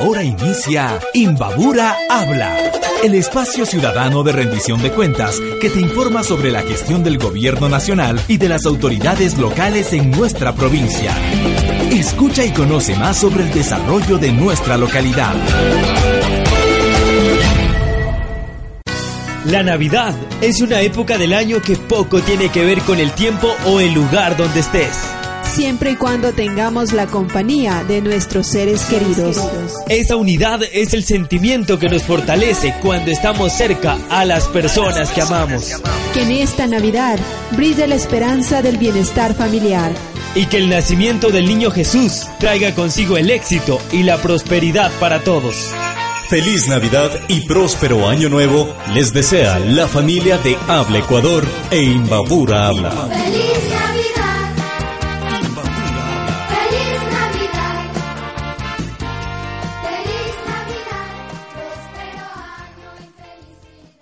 Ahora 0.00 0.22
inicia 0.22 0.98
Imbabura 1.12 1.94
Habla, 2.08 2.72
el 3.04 3.14
espacio 3.14 3.66
ciudadano 3.66 4.22
de 4.22 4.32
rendición 4.32 4.80
de 4.80 4.90
cuentas 4.90 5.38
que 5.60 5.68
te 5.68 5.78
informa 5.78 6.22
sobre 6.22 6.50
la 6.50 6.62
gestión 6.62 7.04
del 7.04 7.18
gobierno 7.18 7.68
nacional 7.68 8.18
y 8.26 8.38
de 8.38 8.48
las 8.48 8.64
autoridades 8.64 9.36
locales 9.36 9.92
en 9.92 10.10
nuestra 10.10 10.54
provincia. 10.54 11.14
Escucha 11.90 12.46
y 12.46 12.50
conoce 12.50 12.96
más 12.96 13.18
sobre 13.18 13.44
el 13.44 13.52
desarrollo 13.52 14.16
de 14.16 14.32
nuestra 14.32 14.78
localidad. 14.78 15.34
La 19.44 19.62
Navidad 19.62 20.14
es 20.40 20.62
una 20.62 20.80
época 20.80 21.18
del 21.18 21.34
año 21.34 21.60
que 21.60 21.76
poco 21.76 22.22
tiene 22.22 22.48
que 22.48 22.64
ver 22.64 22.80
con 22.80 22.98
el 22.98 23.12
tiempo 23.12 23.54
o 23.66 23.80
el 23.80 23.92
lugar 23.92 24.38
donde 24.38 24.60
estés 24.60 24.96
siempre 25.60 25.90
y 25.90 25.96
cuando 25.96 26.32
tengamos 26.32 26.94
la 26.94 27.06
compañía 27.06 27.84
de 27.86 28.00
nuestros 28.00 28.46
seres 28.46 28.80
queridos. 28.84 29.36
Esa 29.90 30.16
unidad 30.16 30.62
es 30.72 30.94
el 30.94 31.04
sentimiento 31.04 31.78
que 31.78 31.90
nos 31.90 32.02
fortalece 32.04 32.74
cuando 32.80 33.10
estamos 33.10 33.52
cerca 33.52 33.98
a 34.08 34.24
las 34.24 34.48
personas 34.48 35.10
que 35.10 35.20
amamos. 35.20 35.82
Que 36.14 36.22
en 36.22 36.30
esta 36.30 36.66
Navidad 36.66 37.18
brille 37.50 37.86
la 37.86 37.94
esperanza 37.94 38.62
del 38.62 38.78
bienestar 38.78 39.34
familiar. 39.34 39.92
Y 40.34 40.46
que 40.46 40.56
el 40.56 40.70
nacimiento 40.70 41.28
del 41.28 41.44
niño 41.46 41.70
Jesús 41.70 42.26
traiga 42.38 42.74
consigo 42.74 43.18
el 43.18 43.30
éxito 43.30 43.78
y 43.92 44.02
la 44.02 44.16
prosperidad 44.16 44.90
para 44.98 45.22
todos. 45.24 45.74
Feliz 46.30 46.68
Navidad 46.68 47.10
y 47.28 47.42
próspero 47.42 48.08
Año 48.08 48.30
Nuevo 48.30 48.74
les 48.94 49.12
desea 49.12 49.58
la 49.58 49.86
familia 49.86 50.38
de 50.38 50.56
Habla 50.68 51.00
Ecuador 51.00 51.44
e 51.70 51.82
Imbabura 51.82 52.68
Habla. 52.68 53.10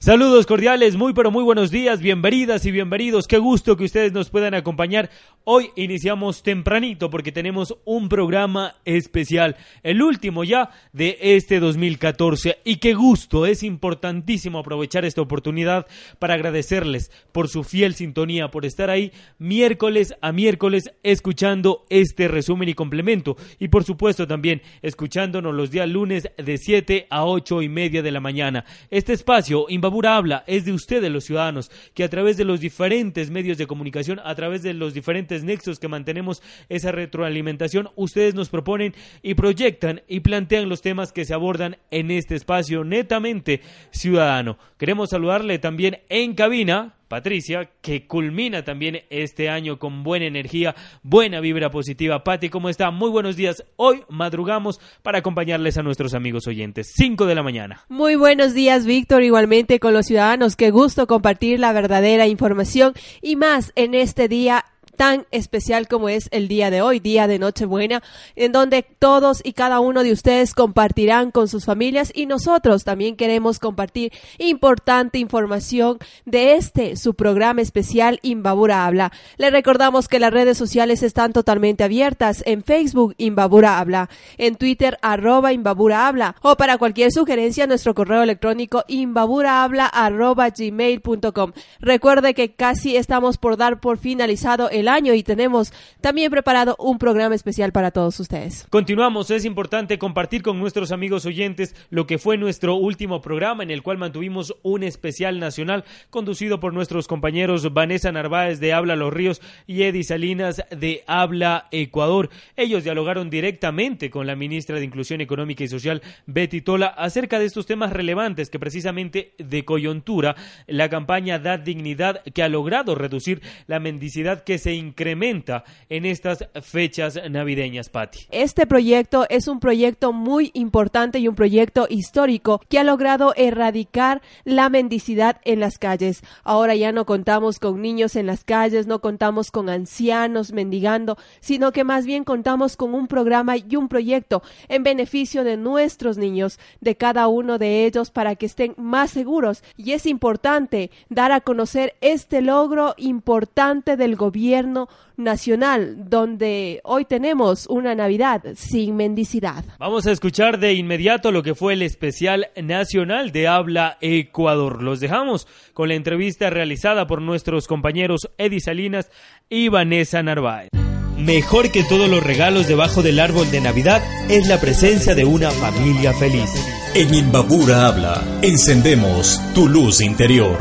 Saludos 0.00 0.46
cordiales, 0.46 0.96
muy 0.96 1.12
pero 1.12 1.32
muy 1.32 1.42
buenos 1.42 1.72
días, 1.72 2.00
bienvenidas 2.00 2.64
y 2.64 2.70
bienvenidos. 2.70 3.26
Qué 3.26 3.38
gusto 3.38 3.76
que 3.76 3.82
ustedes 3.82 4.12
nos 4.12 4.30
puedan 4.30 4.54
acompañar. 4.54 5.10
Hoy 5.42 5.70
iniciamos 5.74 6.44
tempranito 6.44 7.10
porque 7.10 7.32
tenemos 7.32 7.76
un 7.84 8.08
programa 8.08 8.76
especial, 8.84 9.56
el 9.82 10.00
último 10.00 10.44
ya 10.44 10.70
de 10.92 11.18
este 11.20 11.58
2014. 11.58 12.58
Y 12.64 12.76
qué 12.76 12.94
gusto, 12.94 13.44
es 13.44 13.64
importantísimo 13.64 14.60
aprovechar 14.60 15.04
esta 15.04 15.20
oportunidad 15.20 15.86
para 16.20 16.34
agradecerles 16.34 17.10
por 17.32 17.48
su 17.48 17.64
fiel 17.64 17.94
sintonía, 17.94 18.52
por 18.52 18.64
estar 18.66 18.90
ahí 18.90 19.10
miércoles 19.38 20.14
a 20.20 20.30
miércoles 20.30 20.92
escuchando 21.02 21.82
este 21.90 22.28
resumen 22.28 22.68
y 22.68 22.74
complemento. 22.74 23.36
Y 23.58 23.66
por 23.66 23.82
supuesto 23.82 24.28
también 24.28 24.62
escuchándonos 24.80 25.54
los 25.54 25.72
días 25.72 25.88
lunes 25.88 26.30
de 26.36 26.56
7 26.56 27.08
a 27.10 27.24
8 27.24 27.62
y 27.62 27.68
media 27.68 28.02
de 28.02 28.12
la 28.12 28.20
mañana. 28.20 28.64
Este 28.90 29.12
espacio, 29.12 29.66
Imbabu 29.68 29.97
habla 30.06 30.44
es 30.46 30.64
de 30.64 30.72
ustedes 30.72 31.10
los 31.10 31.24
ciudadanos, 31.24 31.70
que 31.94 32.04
a 32.04 32.08
través 32.08 32.36
de 32.36 32.44
los 32.44 32.60
diferentes 32.60 33.30
medios 33.30 33.58
de 33.58 33.66
comunicación, 33.66 34.20
a 34.24 34.34
través 34.34 34.62
de 34.62 34.74
los 34.74 34.94
diferentes 34.94 35.44
nexos 35.44 35.78
que 35.78 35.88
mantenemos 35.88 36.42
esa 36.68 36.92
retroalimentación, 36.92 37.90
ustedes 37.96 38.34
nos 38.34 38.48
proponen 38.48 38.94
y 39.22 39.34
proyectan 39.34 40.02
y 40.08 40.20
plantean 40.20 40.68
los 40.68 40.82
temas 40.82 41.12
que 41.12 41.24
se 41.24 41.34
abordan 41.34 41.78
en 41.90 42.10
este 42.10 42.34
espacio 42.34 42.84
netamente 42.84 43.62
ciudadano. 43.90 44.58
Queremos 44.78 45.10
saludarle 45.10 45.58
también 45.58 46.00
en 46.08 46.34
cabina 46.34 46.97
Patricia, 47.08 47.70
que 47.80 48.06
culmina 48.06 48.64
también 48.64 49.02
este 49.10 49.48
año 49.48 49.78
con 49.78 50.02
buena 50.02 50.26
energía, 50.26 50.74
buena 51.02 51.40
vibra 51.40 51.70
positiva. 51.70 52.22
Pati, 52.22 52.50
¿cómo 52.50 52.68
está? 52.68 52.90
Muy 52.90 53.10
buenos 53.10 53.36
días. 53.36 53.64
Hoy 53.76 54.02
madrugamos 54.08 54.78
para 55.02 55.18
acompañarles 55.18 55.78
a 55.78 55.82
nuestros 55.82 56.14
amigos 56.14 56.46
oyentes. 56.46 56.92
5 56.94 57.26
de 57.26 57.34
la 57.34 57.42
mañana. 57.42 57.84
Muy 57.88 58.14
buenos 58.14 58.54
días, 58.54 58.84
Víctor. 58.84 59.22
Igualmente 59.22 59.80
con 59.80 59.94
los 59.94 60.06
ciudadanos. 60.06 60.54
Qué 60.54 60.70
gusto 60.70 61.06
compartir 61.06 61.58
la 61.58 61.72
verdadera 61.72 62.26
información 62.26 62.92
y 63.22 63.36
más 63.36 63.72
en 63.74 63.94
este 63.94 64.28
día 64.28 64.64
tan 64.98 65.26
especial 65.30 65.86
como 65.88 66.10
es 66.10 66.28
el 66.32 66.48
día 66.48 66.70
de 66.70 66.82
hoy, 66.82 66.98
día 66.98 67.28
de 67.28 67.38
Nochebuena, 67.38 68.02
en 68.36 68.52
donde 68.52 68.82
todos 68.82 69.40
y 69.44 69.52
cada 69.52 69.80
uno 69.80 70.02
de 70.02 70.12
ustedes 70.12 70.52
compartirán 70.52 71.30
con 71.30 71.48
sus 71.48 71.64
familias 71.64 72.12
y 72.14 72.26
nosotros 72.26 72.84
también 72.84 73.16
queremos 73.16 73.60
compartir 73.60 74.12
importante 74.36 75.18
información 75.18 75.98
de 76.26 76.56
este, 76.56 76.96
su 76.96 77.14
programa 77.14 77.62
especial 77.62 78.18
Imbabura 78.22 78.84
Habla. 78.84 79.12
Le 79.36 79.50
recordamos 79.50 80.08
que 80.08 80.18
las 80.18 80.32
redes 80.32 80.58
sociales 80.58 81.02
están 81.02 81.32
totalmente 81.32 81.84
abiertas 81.84 82.42
en 82.44 82.64
Facebook 82.64 83.14
Imbabura 83.18 83.78
Habla, 83.78 84.10
en 84.36 84.56
Twitter 84.56 84.98
arroba 85.00 85.52
Imbabura 85.52 86.08
Habla 86.08 86.34
o 86.42 86.56
para 86.56 86.76
cualquier 86.76 87.12
sugerencia 87.12 87.68
nuestro 87.68 87.94
correo 87.94 88.22
electrónico 88.22 88.84
imbaburahabla 88.88 89.86
arroba 89.86 90.50
gmail.com. 90.50 91.52
Recuerde 91.78 92.34
que 92.34 92.52
casi 92.54 92.96
estamos 92.96 93.38
por 93.38 93.56
dar 93.56 93.80
por 93.80 93.98
finalizado 93.98 94.68
el 94.70 94.87
año 94.88 95.14
y 95.14 95.22
tenemos 95.22 95.72
también 96.00 96.30
preparado 96.30 96.76
un 96.78 96.98
programa 96.98 97.34
especial 97.34 97.72
para 97.72 97.90
todos 97.90 98.18
ustedes. 98.20 98.66
Continuamos, 98.70 99.30
es 99.30 99.44
importante 99.44 99.98
compartir 99.98 100.42
con 100.42 100.58
nuestros 100.58 100.92
amigos 100.92 101.26
oyentes 101.26 101.74
lo 101.90 102.06
que 102.06 102.18
fue 102.18 102.36
nuestro 102.38 102.74
último 102.74 103.20
programa 103.20 103.62
en 103.62 103.70
el 103.70 103.82
cual 103.82 103.98
mantuvimos 103.98 104.54
un 104.62 104.82
especial 104.82 105.38
nacional 105.38 105.84
conducido 106.10 106.60
por 106.60 106.72
nuestros 106.72 107.06
compañeros 107.08 107.72
Vanessa 107.72 108.12
Narváez 108.12 108.60
de 108.60 108.72
Habla 108.72 108.96
Los 108.96 109.12
Ríos 109.12 109.40
y 109.66 109.82
Eddie 109.82 110.04
Salinas 110.04 110.62
de 110.70 111.02
Habla 111.06 111.68
Ecuador. 111.70 112.30
Ellos 112.56 112.84
dialogaron 112.84 113.30
directamente 113.30 114.10
con 114.10 114.26
la 114.26 114.36
ministra 114.36 114.78
de 114.78 114.84
Inclusión 114.84 115.20
Económica 115.20 115.64
y 115.64 115.68
Social 115.68 116.02
Betty 116.26 116.60
Tola 116.60 116.86
acerca 116.86 117.38
de 117.38 117.46
estos 117.46 117.66
temas 117.66 117.92
relevantes 117.92 118.50
que 118.50 118.58
precisamente 118.58 119.34
de 119.38 119.64
coyuntura 119.64 120.36
la 120.66 120.88
campaña 120.88 121.38
Da 121.38 121.58
Dignidad 121.58 122.22
que 122.22 122.42
ha 122.42 122.48
logrado 122.48 122.94
reducir 122.94 123.42
la 123.66 123.80
mendicidad 123.80 124.44
que 124.44 124.58
se 124.58 124.74
incrementa 124.78 125.64
en 125.88 126.06
estas 126.06 126.48
fechas 126.62 127.18
navideñas, 127.30 127.88
Patti. 127.88 128.20
Este 128.30 128.66
proyecto 128.66 129.26
es 129.28 129.48
un 129.48 129.60
proyecto 129.60 130.12
muy 130.12 130.50
importante 130.54 131.18
y 131.18 131.28
un 131.28 131.34
proyecto 131.34 131.86
histórico 131.88 132.60
que 132.68 132.78
ha 132.78 132.84
logrado 132.84 133.34
erradicar 133.36 134.22
la 134.44 134.68
mendicidad 134.68 135.40
en 135.44 135.60
las 135.60 135.78
calles. 135.78 136.22
Ahora 136.44 136.74
ya 136.74 136.92
no 136.92 137.04
contamos 137.06 137.58
con 137.58 137.80
niños 137.82 138.16
en 138.16 138.26
las 138.26 138.44
calles, 138.44 138.86
no 138.86 139.00
contamos 139.00 139.50
con 139.50 139.68
ancianos 139.68 140.52
mendigando, 140.52 141.18
sino 141.40 141.72
que 141.72 141.84
más 141.84 142.06
bien 142.06 142.24
contamos 142.24 142.76
con 142.76 142.94
un 142.94 143.06
programa 143.08 143.56
y 143.56 143.76
un 143.76 143.88
proyecto 143.88 144.42
en 144.68 144.82
beneficio 144.82 145.44
de 145.44 145.56
nuestros 145.56 146.18
niños, 146.18 146.58
de 146.80 146.96
cada 146.96 147.28
uno 147.28 147.58
de 147.58 147.84
ellos 147.84 148.10
para 148.10 148.36
que 148.36 148.46
estén 148.46 148.74
más 148.76 149.10
seguros. 149.10 149.62
Y 149.76 149.92
es 149.92 150.06
importante 150.06 150.90
dar 151.08 151.32
a 151.32 151.40
conocer 151.40 151.94
este 152.00 152.42
logro 152.42 152.94
importante 152.96 153.96
del 153.96 154.16
gobierno 154.16 154.67
nacional, 155.16 156.08
donde 156.08 156.80
hoy 156.84 157.04
tenemos 157.04 157.66
una 157.68 157.94
Navidad 157.94 158.42
sin 158.54 158.96
mendicidad. 158.96 159.64
Vamos 159.78 160.06
a 160.06 160.12
escuchar 160.12 160.58
de 160.58 160.74
inmediato 160.74 161.32
lo 161.32 161.42
que 161.42 161.54
fue 161.54 161.74
el 161.74 161.82
especial 161.82 162.48
nacional 162.56 163.32
de 163.32 163.48
Habla 163.48 163.98
Ecuador. 164.00 164.82
Los 164.82 165.00
dejamos 165.00 165.46
con 165.74 165.88
la 165.88 165.94
entrevista 165.94 166.50
realizada 166.50 167.06
por 167.06 167.22
nuestros 167.22 167.66
compañeros 167.66 168.30
Eddie 168.38 168.60
Salinas 168.60 169.10
y 169.48 169.68
Vanessa 169.68 170.22
Narváez. 170.22 170.70
Mejor 171.18 171.72
que 171.72 171.82
todos 171.82 172.08
los 172.08 172.22
regalos 172.22 172.68
debajo 172.68 173.02
del 173.02 173.18
árbol 173.18 173.50
de 173.50 173.60
Navidad 173.60 174.02
es 174.30 174.46
la 174.46 174.60
presencia 174.60 175.16
de 175.16 175.24
una 175.24 175.50
familia 175.50 176.12
feliz. 176.14 176.48
En 176.94 177.12
Imbabura 177.12 177.88
habla, 177.88 178.22
encendemos 178.40 179.40
tu 179.52 179.68
luz 179.68 180.00
interior. 180.00 180.58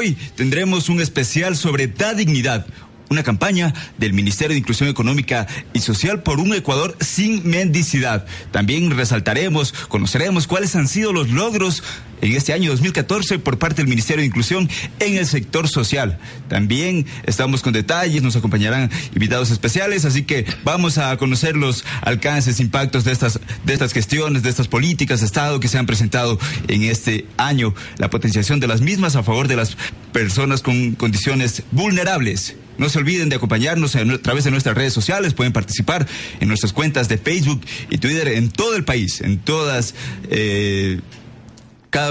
Hoy 0.00 0.16
tendremos 0.34 0.88
un 0.88 1.02
especial 1.02 1.54
sobre 1.56 1.86
Da 1.86 2.14
Dignidad, 2.14 2.64
una 3.10 3.24
campaña 3.24 3.74
del 3.98 4.12
Ministerio 4.12 4.54
de 4.54 4.60
Inclusión 4.60 4.88
Económica 4.88 5.48
y 5.72 5.80
Social 5.80 6.22
por 6.22 6.38
un 6.38 6.54
Ecuador 6.54 6.96
sin 7.00 7.44
mendicidad. 7.44 8.24
También 8.52 8.88
resaltaremos, 8.96 9.72
conoceremos 9.88 10.46
cuáles 10.46 10.76
han 10.76 10.86
sido 10.86 11.12
los 11.12 11.28
logros 11.28 11.82
en 12.20 12.36
este 12.36 12.52
año 12.52 12.70
2014 12.70 13.40
por 13.40 13.58
parte 13.58 13.82
del 13.82 13.88
Ministerio 13.88 14.20
de 14.20 14.26
Inclusión 14.26 14.70
en 15.00 15.16
el 15.16 15.26
sector 15.26 15.68
social. 15.68 16.20
También 16.46 17.04
estamos 17.24 17.62
con 17.62 17.72
detalles, 17.72 18.22
nos 18.22 18.36
acompañarán 18.36 18.88
invitados 19.12 19.50
especiales, 19.50 20.04
así 20.04 20.22
que 20.22 20.46
vamos 20.62 20.96
a 20.96 21.16
conocer 21.16 21.56
los 21.56 21.84
alcances, 22.02 22.60
impactos 22.60 23.02
de 23.02 23.10
estas, 23.10 23.40
de 23.64 23.72
estas 23.72 23.92
gestiones, 23.92 24.44
de 24.44 24.50
estas 24.50 24.68
políticas 24.68 25.18
de 25.18 25.26
Estado 25.26 25.58
que 25.58 25.66
se 25.66 25.78
han 25.78 25.86
presentado 25.86 26.38
en 26.68 26.84
este 26.84 27.26
año, 27.38 27.74
la 27.96 28.08
potenciación 28.08 28.60
de 28.60 28.68
las 28.68 28.82
mismas 28.82 29.16
a 29.16 29.24
favor 29.24 29.48
de 29.48 29.56
las 29.56 29.76
personas 30.12 30.62
con 30.62 30.92
condiciones 30.92 31.64
vulnerables. 31.72 32.54
No 32.80 32.88
se 32.88 32.98
olviden 32.98 33.28
de 33.28 33.36
acompañarnos 33.36 33.94
a 33.94 34.04
través 34.22 34.44
de 34.44 34.50
nuestras 34.50 34.74
redes 34.74 34.94
sociales, 34.94 35.34
pueden 35.34 35.52
participar 35.52 36.08
en 36.40 36.48
nuestras 36.48 36.72
cuentas 36.72 37.10
de 37.10 37.18
Facebook 37.18 37.60
y 37.90 37.98
Twitter 37.98 38.28
en 38.28 38.48
todo 38.50 38.74
el 38.74 38.84
país, 38.84 39.20
en 39.20 39.38
todas... 39.38 39.94
Eh, 40.30 40.98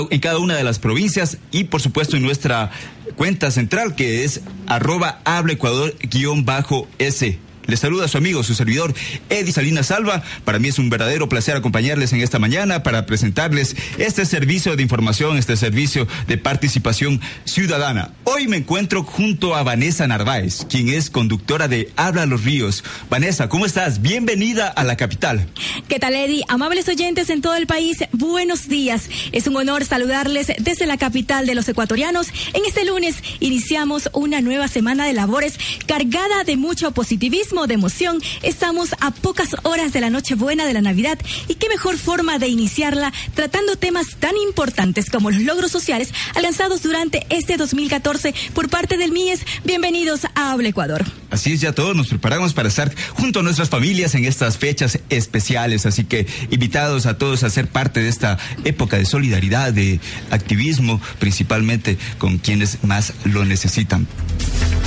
en 0.10 0.20
cada 0.20 0.40
una 0.40 0.58
de 0.58 0.64
las 0.66 0.78
provincias 0.78 1.38
y 1.52 1.64
por 1.64 1.82
supuesto 1.82 2.18
en 2.18 2.24
nuestra 2.24 2.70
cuenta 3.16 3.50
central 3.50 3.96
que 3.96 4.26
es 4.26 4.42
arroba 4.68 5.22
habla 5.24 5.54
ecuador 5.54 5.96
guion 6.02 6.44
bajo 6.44 6.86
S. 7.00 7.40
Les 7.70 7.80
saluda 7.80 8.08
su 8.08 8.18
amigo, 8.18 8.44
su 8.44 8.56
servidor, 8.56 8.96
Eddie 9.30 9.52
Salinas 9.52 9.88
Salva. 9.88 10.24
Para 10.44 10.58
mí 10.58 10.70
es 10.70 10.80
un 10.80 10.90
verdadero 10.90 11.30
placer 11.30 11.56
acompañarles 11.56 12.14
en 12.14 12.22
esta 12.22 12.40
mañana 12.40 12.82
para 12.82 13.06
presentarles 13.06 13.76
este 14.00 14.26
servicio 14.26 14.76
de 14.76 14.82
información, 14.82 15.38
este 15.38 15.56
servicio 15.56 16.08
de 16.28 16.38
participación 16.40 17.22
ciudadana. 17.46 18.14
Hoy 18.24 18.48
me 18.48 18.58
encuentro 18.58 19.04
junto 19.04 19.56
a 19.56 19.62
Vanessa 19.62 20.08
Narváez, 20.08 20.66
quien 20.68 20.90
es 20.90 21.12
conductora 21.12 21.68
de 21.68 21.92
Habla 21.96 22.26
los 22.26 22.44
Ríos. 22.44 22.84
Vanessa, 23.10 23.50
¿cómo 23.50 23.68
estás? 23.68 24.02
Bienvenida 24.02 24.68
a 24.68 24.84
la 24.84 24.98
capital. 24.98 25.48
¿Qué 25.88 26.00
tal, 26.00 26.16
Eddie? 26.16 26.44
Amables 26.48 26.88
oyentes 26.88 27.30
en 27.30 27.42
todo 27.42 27.56
el 27.56 27.68
país, 27.68 27.98
buenos 28.14 28.68
días. 28.68 29.10
Es 29.32 29.46
un 29.46 29.56
honor 29.58 29.86
saludarles 29.86 30.48
desde 30.58 30.88
la 30.88 30.98
capital 30.98 31.46
de 31.46 31.54
los 31.54 31.70
ecuatorianos. 31.70 32.30
En 32.54 32.66
este 32.66 32.84
lunes 32.86 33.18
iniciamos 33.40 34.10
una 34.14 34.42
nueva 34.42 34.68
semana 34.68 35.06
de 35.06 35.14
labores 35.14 35.60
cargada 35.86 36.44
de 36.44 36.58
mucho 36.58 36.92
positivismo 36.92 37.59
de 37.68 37.74
emoción. 37.74 38.22
Estamos 38.42 38.96
a 39.02 39.12
pocas 39.12 39.50
horas 39.64 39.94
de 39.94 40.02
la 40.02 40.10
Nochebuena 40.10 40.66
de 40.66 40.74
la 40.74 40.82
Navidad 40.82 41.20
y 41.48 41.56
qué 41.56 41.68
mejor 41.70 41.98
forma 41.98 42.40
de 42.40 42.48
iniciarla 42.48 43.14
tratando 43.34 43.76
temas 43.76 44.16
tan 44.20 44.36
importantes 44.38 45.10
como 45.10 45.32
los 45.32 45.42
logros 45.42 45.72
sociales 45.72 46.14
alcanzados 46.36 46.84
durante 46.84 47.26
este 47.30 47.58
2014 47.58 48.34
por 48.54 48.70
parte 48.70 48.98
del 48.98 49.12
MIES. 49.12 49.42
Bienvenidos 49.64 50.26
a 50.36 50.52
Habla 50.52 50.70
Ecuador. 50.70 51.06
Así 51.32 51.54
es, 51.54 51.62
ya 51.62 51.74
todos 51.74 51.96
nos 51.96 52.08
preparamos 52.08 52.54
para 52.54 52.70
estar 52.70 52.94
junto 53.14 53.42
a 53.42 53.44
nuestras 53.44 53.70
familias 53.70 54.16
en 54.16 54.26
estas 54.26 54.58
fechas 54.58 55.00
especiales, 55.10 55.86
así 55.86 56.06
que 56.06 56.28
invitados 56.50 57.06
a 57.06 57.18
todos 57.18 57.44
a 57.44 57.50
ser 57.50 57.68
parte 57.68 58.02
de 58.02 58.10
esta 58.10 58.38
época 58.64 58.98
de 58.98 59.06
solidaridad, 59.06 59.74
de 59.74 60.00
activismo, 60.32 61.02
principalmente 61.20 61.98
con 62.18 62.38
quienes 62.38 62.84
más 62.84 63.14
lo 63.26 63.46
necesitan. 63.46 64.08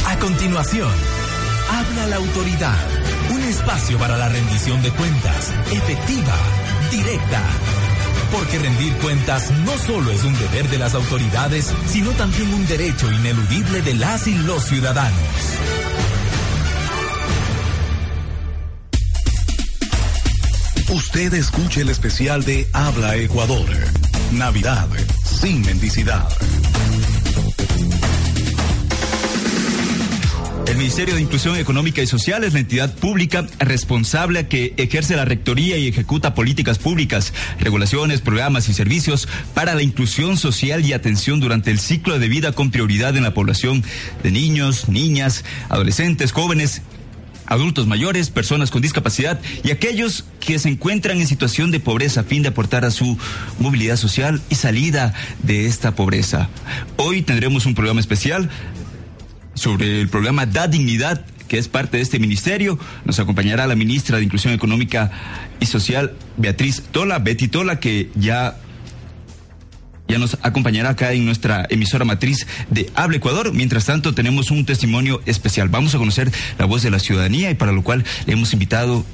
A 0.07 0.19
continuación, 0.19 0.91
Habla 1.71 2.07
la 2.07 2.17
autoridad. 2.17 2.89
Un 3.31 3.43
espacio 3.43 3.99
para 3.99 4.17
la 4.17 4.29
rendición 4.29 4.83
de 4.83 4.91
cuentas, 4.91 5.53
efectiva, 5.71 6.37
directa. 6.91 7.43
Porque 8.31 8.59
rendir 8.59 8.93
cuentas 8.95 9.51
no 9.65 9.77
solo 9.79 10.11
es 10.11 10.25
un 10.25 10.39
deber 10.39 10.69
de 10.69 10.79
las 10.79 10.95
autoridades, 10.95 11.73
sino 11.87 12.11
también 12.13 12.53
un 12.53 12.67
derecho 12.67 13.11
ineludible 13.11 13.83
de 13.83 13.95
las 13.95 14.27
y 14.27 14.35
los 14.35 14.65
ciudadanos. 14.65 15.19
Usted 20.91 21.33
escuche 21.35 21.81
el 21.83 21.89
especial 21.89 22.45
de 22.45 22.69
Habla 22.73 23.17
Ecuador. 23.17 23.67
Navidad 24.33 24.89
sin 25.25 25.63
mendicidad. 25.63 26.29
El 30.67 30.77
Ministerio 30.77 31.15
de 31.15 31.21
Inclusión 31.21 31.57
Económica 31.57 32.03
y 32.03 32.07
Social 32.07 32.45
es 32.45 32.53
la 32.53 32.61
entidad 32.61 32.95
pública 32.95 33.47
responsable 33.59 34.47
que 34.47 34.75
ejerce 34.77 35.17
la 35.17 35.25
rectoría 35.25 35.77
y 35.77 35.89
ejecuta 35.89 36.35
políticas 36.35 36.79
públicas, 36.79 37.35
regulaciones, 37.59 38.21
programas 38.21 38.69
y 38.69 38.75
servicios 38.75 39.29
para 39.55 39.75
la 39.75 39.83
inclusión 39.83 40.37
social 40.37 40.85
y 40.85 40.93
atención 40.93 41.41
durante 41.41 41.71
el 41.71 41.79
ciclo 41.79 42.19
de 42.19 42.29
vida 42.29 42.53
con 42.53 42.71
prioridad 42.71 43.17
en 43.17 43.25
la 43.25 43.35
población 43.35 43.83
de 44.23 44.31
niños, 44.31 44.89
niñas, 44.89 45.45
adolescentes, 45.69 46.33
jóvenes 46.33 46.83
adultos 47.47 47.87
mayores, 47.87 48.31
personas 48.31 48.71
con 48.71 48.81
discapacidad 48.83 49.41
y 49.63 49.73
aquellos 49.73 50.25
que 50.41 50.59
se 50.59 50.69
encuentran 50.69 51.21
en 51.21 51.27
situación 51.27 51.71
de 51.71 51.81
pobreza 51.81 52.21
a 52.21 52.25
fin 52.25 52.43
de 52.43 52.49
aportar 52.49 52.85
a 52.85 52.91
su 52.91 53.19
movilidad 53.59 53.97
social 53.97 54.41
y 54.49 54.55
salida 54.55 55.13
de 55.43 55.67
esta 55.67 55.95
pobreza. 55.95 56.49
Hoy 56.97 57.21
tendremos 57.23 57.67
un 57.67 57.75
programa 57.75 58.01
especial 58.01 58.49
sobre 59.55 60.01
el 60.01 60.09
programa 60.09 60.47
Da 60.47 60.69
Dignidad, 60.69 61.25
que 61.49 61.59
es 61.59 61.69
parte 61.69 61.99
de 61.99 62.03
este 62.03 62.19
ministerio. 62.19 62.79
Nos 63.05 63.19
acompañará 63.19 63.67
la 63.67 63.75
ministra 63.75 64.19
de 64.19 64.25
Inclusión 64.25 64.55
Económica 64.55 65.11
y 65.61 65.67
Social, 65.67 66.15
Beatriz 66.37 66.83
Tola, 66.91 67.19
Betty 67.19 67.49
Tola, 67.49 67.79
que 67.79 68.11
ya 68.15 68.57
ya 70.09 70.19
nos 70.19 70.37
acompañará 70.43 70.91
acá 70.91 71.13
en 71.13 71.25
nuestra 71.25 71.67
emisora 71.71 72.05
matriz 72.05 72.47
de 72.69 72.91
Habla 72.95 73.17
Ecuador. 73.17 73.53
Mientras 73.55 73.87
tanto, 73.87 74.15
tenemos 74.15 74.51
un 74.51 74.67
testimonio 74.67 75.23
especial. 75.25 75.71
Vamos 75.71 75.95
a 75.95 75.99
conocer 75.99 76.31
la 76.59 76.67
voz 76.67 76.83
de 76.83 76.91
la 76.91 76.99
ciudadanía 76.99 77.51
y 77.51 77.55
para 77.55 77.73
lo 77.73 77.83
cual 77.83 78.05
le 78.27 78.35
hemos 78.35 78.53
invitado 78.53 79.07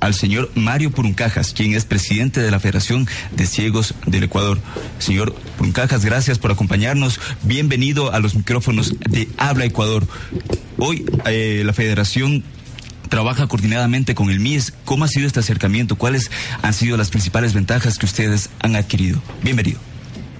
al 0.00 0.14
señor 0.14 0.50
Mario 0.54 0.90
Puruncajas, 0.90 1.52
quien 1.52 1.74
es 1.74 1.84
presidente 1.84 2.40
de 2.40 2.50
la 2.50 2.58
Federación 2.58 3.06
de 3.32 3.46
Ciegos 3.46 3.94
del 4.06 4.24
Ecuador. 4.24 4.58
Señor 4.98 5.34
Puruncajas, 5.58 6.04
gracias 6.04 6.38
por 6.38 6.50
acompañarnos. 6.50 7.20
Bienvenido 7.42 8.12
a 8.12 8.18
los 8.18 8.34
micrófonos 8.34 8.94
de 8.98 9.28
Habla 9.36 9.66
Ecuador. 9.66 10.06
Hoy 10.78 11.04
eh, 11.26 11.62
la 11.64 11.72
Federación 11.72 12.42
trabaja 13.08 13.46
coordinadamente 13.46 14.14
con 14.14 14.30
el 14.30 14.40
MIES. 14.40 14.72
¿Cómo 14.84 15.04
ha 15.04 15.08
sido 15.08 15.26
este 15.26 15.40
acercamiento? 15.40 15.96
¿Cuáles 15.96 16.30
han 16.62 16.72
sido 16.72 16.96
las 16.96 17.10
principales 17.10 17.52
ventajas 17.52 17.98
que 17.98 18.06
ustedes 18.06 18.50
han 18.60 18.76
adquirido? 18.76 19.20
Bienvenido. 19.42 19.78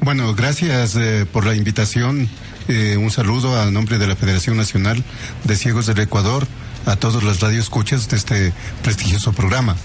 Bueno, 0.00 0.34
gracias 0.34 0.96
eh, 0.96 1.26
por 1.30 1.44
la 1.44 1.54
invitación. 1.54 2.28
Eh, 2.68 2.96
un 2.96 3.10
saludo 3.10 3.60
a 3.60 3.70
nombre 3.70 3.98
de 3.98 4.06
la 4.06 4.16
Federación 4.16 4.56
Nacional 4.56 5.02
de 5.44 5.56
Ciegos 5.56 5.86
del 5.86 5.98
Ecuador 5.98 6.46
a 6.86 6.96
todos 6.96 7.22
los 7.22 7.40
radioescuchas 7.40 8.08
de 8.08 8.16
este 8.16 8.52
prestigioso 8.82 9.32
programa. 9.32 9.76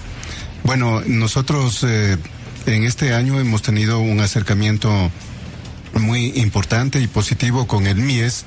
Bueno, 0.64 1.02
nosotros 1.06 1.84
eh, 1.84 2.16
en 2.66 2.84
este 2.84 3.14
año 3.14 3.38
hemos 3.38 3.62
tenido 3.62 4.00
un 4.00 4.20
acercamiento 4.20 5.10
muy 5.94 6.32
importante 6.36 7.00
y 7.00 7.06
positivo 7.06 7.66
con 7.66 7.86
el 7.86 7.96
MIES 7.96 8.44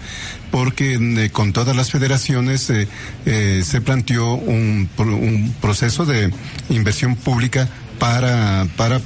porque 0.51 0.95
eh, 0.95 1.29
con 1.31 1.53
todas 1.53 1.75
las 1.75 1.91
federaciones 1.91 2.69
eh, 2.69 3.61
se 3.63 3.81
planteó 3.81 4.33
un, 4.33 4.89
un, 4.97 5.55
proceso 5.61 6.05
de 6.05 6.31
inversión 6.69 7.15
pública 7.15 7.69
para, 7.99 8.67
para 8.77 9.01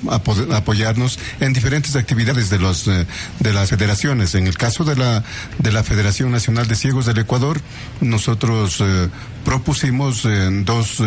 apoyarnos 0.52 1.20
en 1.40 1.52
diferentes 1.52 1.96
actividades 1.96 2.50
de 2.50 2.60
los 2.60 2.88
eh, 2.88 3.06
de 3.40 3.54
las 3.54 3.70
federaciones. 3.70 4.36
En 4.36 4.48
el 4.48 4.58
caso 4.58 4.84
de 4.86 4.96
la 4.96 5.24
de 5.58 5.72
la 5.72 5.84
Federación 5.84 6.32
Nacional 6.32 6.68
de 6.68 6.76
Ciegos 6.76 7.06
del 7.08 7.18
Ecuador, 7.18 7.60
nosotros 8.00 8.78
eh, 8.80 9.10
propusimos 9.44 10.24
eh, 10.26 10.50
dos, 10.64 11.04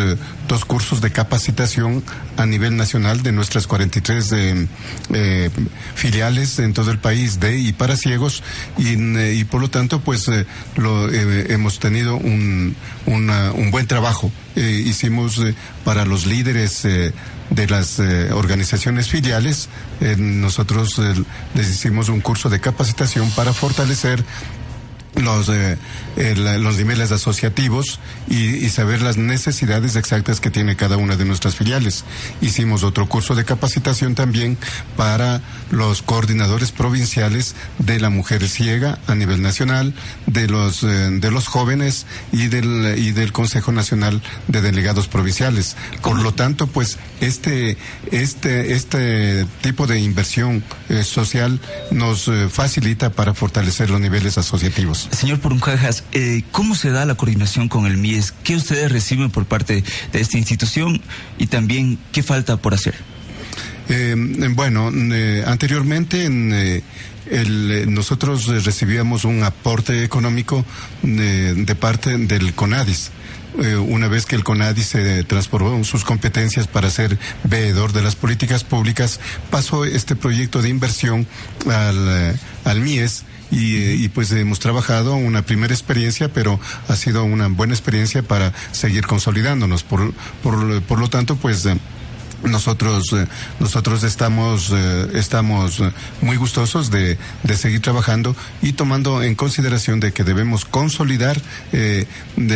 dos 0.47 0.65
cursos 0.65 1.01
de 1.01 1.11
capacitación 1.11 2.03
a 2.35 2.45
nivel 2.45 2.75
nacional 2.75 3.23
de 3.23 3.31
nuestras 3.31 3.65
43 3.65 4.67
filiales 5.95 6.59
en 6.59 6.73
todo 6.73 6.91
el 6.91 6.99
país 6.99 7.39
de 7.39 7.57
y 7.57 7.73
para 7.73 7.95
ciegos 7.95 8.43
y, 8.77 8.89
y 8.91 9.43
por 9.45 9.61
lo 9.61 9.69
tanto 9.69 10.01
pues 10.01 10.29
lo 10.75 11.11
hemos 11.11 11.79
tenido 11.79 12.17
un, 12.17 12.75
un 13.07 13.71
buen 13.71 13.87
trabajo. 13.87 14.31
hicimos 14.55 15.41
para 15.83 16.05
los 16.05 16.25
líderes 16.27 16.85
de 17.49 17.67
las 17.67 17.99
eh, 17.99 18.31
organizaciones 18.33 19.09
filiales, 19.09 19.69
eh, 20.01 20.15
nosotros 20.17 20.99
eh, 20.99 21.13
les 21.53 21.69
hicimos 21.69 22.09
un 22.09 22.21
curso 22.21 22.49
de 22.49 22.59
capacitación 22.59 23.29
para 23.31 23.53
fortalecer 23.53 24.23
los, 25.17 25.49
eh, 25.49 25.77
los 26.35 26.77
niveles 26.77 27.11
asociativos 27.11 27.99
y, 28.29 28.67
saber 28.69 29.01
las 29.01 29.17
necesidades 29.17 29.95
exactas 29.95 30.39
que 30.39 30.51
tiene 30.51 30.75
cada 30.75 30.97
una 30.97 31.15
de 31.15 31.25
nuestras 31.25 31.55
filiales. 31.55 32.03
Hicimos 32.41 32.83
otro 32.83 33.07
curso 33.07 33.33
de 33.33 33.45
capacitación 33.45 34.13
también 34.13 34.57
para 34.95 35.41
los 35.71 36.01
coordinadores 36.01 36.71
provinciales 36.71 37.55
de 37.79 37.99
la 37.99 38.09
mujer 38.09 38.47
ciega 38.47 38.99
a 39.07 39.15
nivel 39.15 39.41
nacional, 39.41 39.93
de 40.27 40.47
los, 40.47 40.83
eh, 40.83 40.87
de 40.87 41.31
los 41.31 41.47
jóvenes 41.47 42.05
y 42.31 42.47
del, 42.47 42.95
y 42.97 43.11
del 43.11 43.31
Consejo 43.31 43.71
Nacional 43.71 44.21
de 44.47 44.61
Delegados 44.61 45.07
Provinciales. 45.07 45.75
Por 46.03 46.21
lo 46.21 46.33
tanto, 46.33 46.67
pues 46.67 46.97
este, 47.21 47.77
este, 48.11 48.73
este 48.73 49.45
tipo 49.61 49.87
de 49.87 49.99
inversión 49.99 50.63
eh, 50.89 51.03
social 51.03 51.59
nos 51.89 52.29
facilita 52.51 53.09
para 53.11 53.33
fortalecer 53.33 53.89
los 53.89 54.01
niveles 54.01 54.37
asociativos. 54.37 55.06
Señor 55.11 55.39
Poruncajas, 55.39 56.03
eh, 56.11 56.43
¿cómo 56.51 56.75
se 56.75 56.91
da 56.91 57.05
la 57.05 57.15
coordinación 57.15 57.69
con 57.69 57.85
el 57.85 57.97
MIES? 57.97 58.33
¿Qué 58.43 58.55
ustedes 58.55 58.91
reciben 58.91 59.31
por 59.31 59.45
parte 59.45 59.83
de 60.11 60.19
esta 60.19 60.37
institución 60.37 61.01
y 61.37 61.47
también 61.47 61.97
qué 62.11 62.23
falta 62.23 62.57
por 62.57 62.73
hacer? 62.73 62.95
Eh, 63.89 64.15
bueno, 64.51 64.91
eh, 64.93 65.43
anteriormente 65.47 66.29
nosotros 67.87 68.47
recibíamos 68.63 69.25
un 69.25 69.43
aporte 69.43 70.03
económico 70.03 70.65
de 71.01 71.75
parte 71.79 72.17
del 72.17 72.53
CONADIS. 72.53 73.11
una 73.87 74.07
vez 74.07 74.25
que 74.25 74.35
el 74.35 74.43
CONADIS 74.43 74.85
se 74.85 75.23
transformó 75.23 75.83
sus 75.83 76.03
competencias 76.03 76.67
para 76.67 76.89
ser 76.89 77.17
veedor 77.43 77.91
de 77.91 78.01
las 78.01 78.15
políticas 78.15 78.63
públicas, 78.63 79.19
pasó 79.49 79.85
este 79.85 80.15
proyecto 80.15 80.61
de 80.61 80.69
inversión 80.69 81.25
al, 81.65 82.39
al 82.65 82.81
MIES 82.81 83.23
eh, 83.51 83.95
y, 83.97 84.09
pues 84.09 84.31
hemos 84.31 84.59
trabajado 84.59 85.15
una 85.15 85.43
primera 85.43 85.73
experiencia, 85.73 86.31
pero 86.31 86.59
ha 86.87 86.95
sido 86.95 87.23
una 87.23 87.47
buena 87.47 87.73
experiencia 87.73 88.23
para 88.23 88.53
seguir 88.71 89.05
consolidándonos. 89.05 89.83
Por, 89.83 90.13
por, 90.43 90.81
por 90.83 90.99
lo 90.99 91.09
tanto, 91.09 91.35
pues... 91.35 91.65
Eh, 91.65 91.77
nosotros 92.43 93.13
eh, 93.13 93.27
nosotros 93.59 94.03
estamos 94.03 94.71
eh, 94.71 95.07
estamos 95.15 95.79
eh, 95.79 95.91
muy 96.21 96.37
gustosos 96.37 96.91
de, 96.91 97.17
de, 97.43 97.57
seguir 97.57 97.81
trabajando 97.81 98.35
y 98.61 98.73
tomando 98.73 99.23
en 99.23 99.35
consideración 99.35 99.99
de 99.99 100.11
que 100.11 100.23
debemos 100.23 100.65
consolidar 100.65 101.41
de 101.71 102.07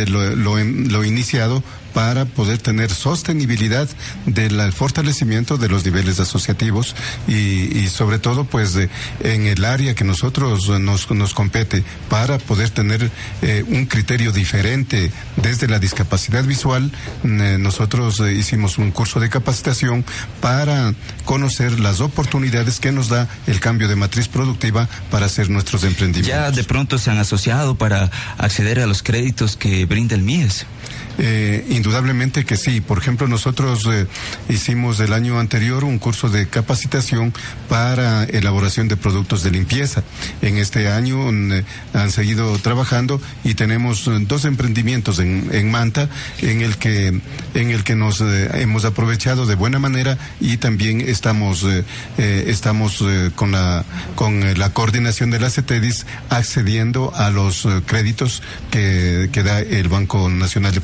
lo, 0.06 0.36
lo, 0.36 0.62
lo 0.62 1.04
iniciado 1.04 1.62
para 1.94 2.24
poder 2.24 2.58
tener 2.58 2.90
sostenibilidad 2.90 3.88
del 4.26 4.72
fortalecimiento 4.72 5.56
de 5.56 5.68
los 5.68 5.84
niveles 5.84 6.20
asociativos 6.20 6.94
y, 7.28 7.78
y 7.78 7.88
sobre 7.88 8.18
todo 8.18 8.44
pues 8.44 8.74
de, 8.74 8.88
en 9.20 9.46
el 9.46 9.64
área 9.64 9.94
que 9.94 10.04
nosotros 10.04 10.68
nos, 10.80 11.10
nos 11.10 11.34
compete 11.34 11.84
para 12.08 12.38
poder 12.38 12.70
tener 12.70 13.10
eh, 13.42 13.64
un 13.68 13.86
criterio 13.86 14.32
diferente 14.32 15.10
desde 15.36 15.68
la 15.68 15.78
discapacidad 15.78 16.44
visual 16.44 16.90
eh, 17.24 17.56
nosotros 17.58 18.20
eh, 18.20 18.32
hicimos 18.32 18.78
un 18.78 18.90
curso 18.90 19.20
de 19.20 19.28
capacitación 19.28 20.04
para 20.40 20.94
conocer 21.24 21.80
las 21.80 22.00
oportunidades 22.00 22.80
que 22.80 22.92
nos 22.92 23.08
da 23.08 23.28
el 23.46 23.60
cambio 23.60 23.88
de 23.88 23.96
matriz 23.96 24.28
productiva 24.28 24.88
para 25.10 25.26
hacer 25.26 25.50
nuestros 25.50 25.84
emprendimientos. 25.84 26.28
Ya 26.28 26.50
de 26.50 26.64
pronto 26.64 26.98
se 26.98 27.10
han 27.10 27.18
asociado 27.18 27.76
para 27.76 28.10
acceder 28.38 28.80
a 28.80 28.86
los 28.86 29.02
créditos 29.02 29.56
que 29.56 29.84
brinda 29.86 30.14
el 30.14 30.22
MIES. 30.22 30.66
Eh, 31.18 31.64
indudablemente 31.68 32.44
que 32.44 32.56
sí. 32.56 32.80
Por 32.80 32.98
ejemplo, 32.98 33.28
nosotros 33.28 33.86
eh, 33.90 34.06
hicimos 34.48 35.00
el 35.00 35.12
año 35.12 35.38
anterior 35.38 35.84
un 35.84 35.98
curso 35.98 36.28
de 36.28 36.46
capacitación 36.46 37.32
para 37.68 38.24
elaboración 38.24 38.88
de 38.88 38.96
productos 38.96 39.42
de 39.42 39.50
limpieza. 39.50 40.02
En 40.40 40.56
este 40.56 40.88
año 40.88 41.30
eh, 41.30 41.64
han 41.92 42.10
seguido 42.10 42.58
trabajando 42.58 43.20
y 43.44 43.54
tenemos 43.54 44.06
eh, 44.06 44.18
dos 44.20 44.44
emprendimientos 44.44 45.18
en, 45.18 45.50
en, 45.52 45.70
Manta 45.70 46.08
en 46.40 46.60
el 46.60 46.76
que 46.76 47.20
en 47.54 47.70
el 47.70 47.82
que 47.84 47.94
nos 47.96 48.20
hemos 48.20 48.84
aprovechado 48.84 49.46
de 49.46 49.54
buena 49.54 49.78
manera 49.78 50.18
y 50.38 50.58
también 50.58 51.00
estamos 51.00 51.66
estamos 52.18 53.02
con 53.34 53.52
la 53.52 53.84
con 54.14 54.58
la 54.58 54.70
coordinación 54.70 55.30
de 55.30 55.40
la 55.40 55.48
CETEDIS 55.48 56.04
accediendo 56.28 57.12
a 57.14 57.30
los 57.30 57.66
créditos 57.86 58.42
que, 58.70 59.30
que 59.32 59.42
da 59.42 59.60
el 59.60 59.88
Banco 59.88 60.28
Nacional 60.28 60.74
de 60.74 60.80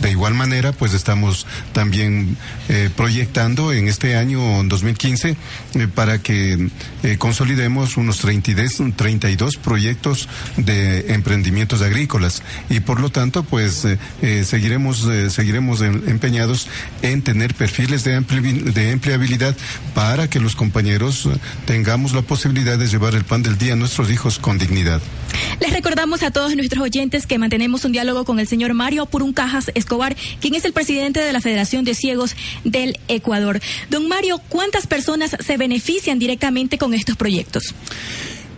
De 0.00 0.10
igual 0.10 0.34
manera, 0.34 0.72
pues 0.72 0.92
estamos 0.92 1.46
también 1.72 2.36
eh, 2.68 2.90
proyectando 2.94 3.72
en 3.72 3.88
este 3.88 4.16
año 4.16 4.62
2015 4.64 5.36
eh, 5.74 5.88
para 5.94 6.18
que 6.18 6.68
eh, 7.02 7.16
consolidemos 7.18 7.96
unos 7.96 8.18
32, 8.18 8.94
32 8.96 9.56
proyectos 9.56 10.28
de 10.58 11.14
emprendimientos 11.14 11.80
agrícolas 11.80 12.42
y 12.68 12.80
por 12.80 13.00
lo 13.00 13.08
tanto, 13.10 13.42
pues 13.42 13.86
seguiremos 14.44 15.06
seguiremos 15.28 15.80
empeñados 15.80 16.68
en 17.02 17.22
tener 17.22 17.54
perfiles 17.54 18.04
de, 18.04 18.20
de 18.20 18.90
empleabilidad 18.90 19.56
para 19.94 20.28
que 20.28 20.40
los 20.40 20.54
compañeros 20.54 21.28
tengamos 21.66 22.12
la 22.12 22.22
posibilidad 22.22 22.78
de 22.78 22.86
llevar 22.86 23.14
el 23.14 23.24
pan 23.24 23.42
del 23.42 23.56
día 23.56 23.72
a 23.72 23.76
nuestros 23.76 24.10
hijos 24.10 24.38
con 24.38 24.58
dignidad. 24.58 25.00
Les 25.60 25.72
recordamos 25.72 26.22
a 26.22 26.30
todos 26.30 26.54
nuestros 26.56 26.82
oyentes 26.82 27.26
que 27.26 27.38
mantenemos 27.38 27.84
un 27.84 27.92
diálogo 27.92 28.24
con 28.24 28.38
el 28.40 28.46
señor 28.46 28.74
Mario 28.74 29.06
Purun 29.06 29.29
Cajas 29.32 29.70
Escobar, 29.74 30.16
quien 30.40 30.54
es 30.54 30.64
el 30.64 30.72
presidente 30.72 31.20
de 31.20 31.32
la 31.32 31.40
Federación 31.40 31.84
de 31.84 31.94
Ciegos 31.94 32.36
del 32.64 32.98
Ecuador. 33.08 33.60
Don 33.88 34.08
Mario, 34.08 34.40
¿cuántas 34.48 34.86
personas 34.86 35.36
se 35.38 35.56
benefician 35.56 36.18
directamente 36.18 36.78
con 36.78 36.94
estos 36.94 37.16
proyectos? 37.16 37.74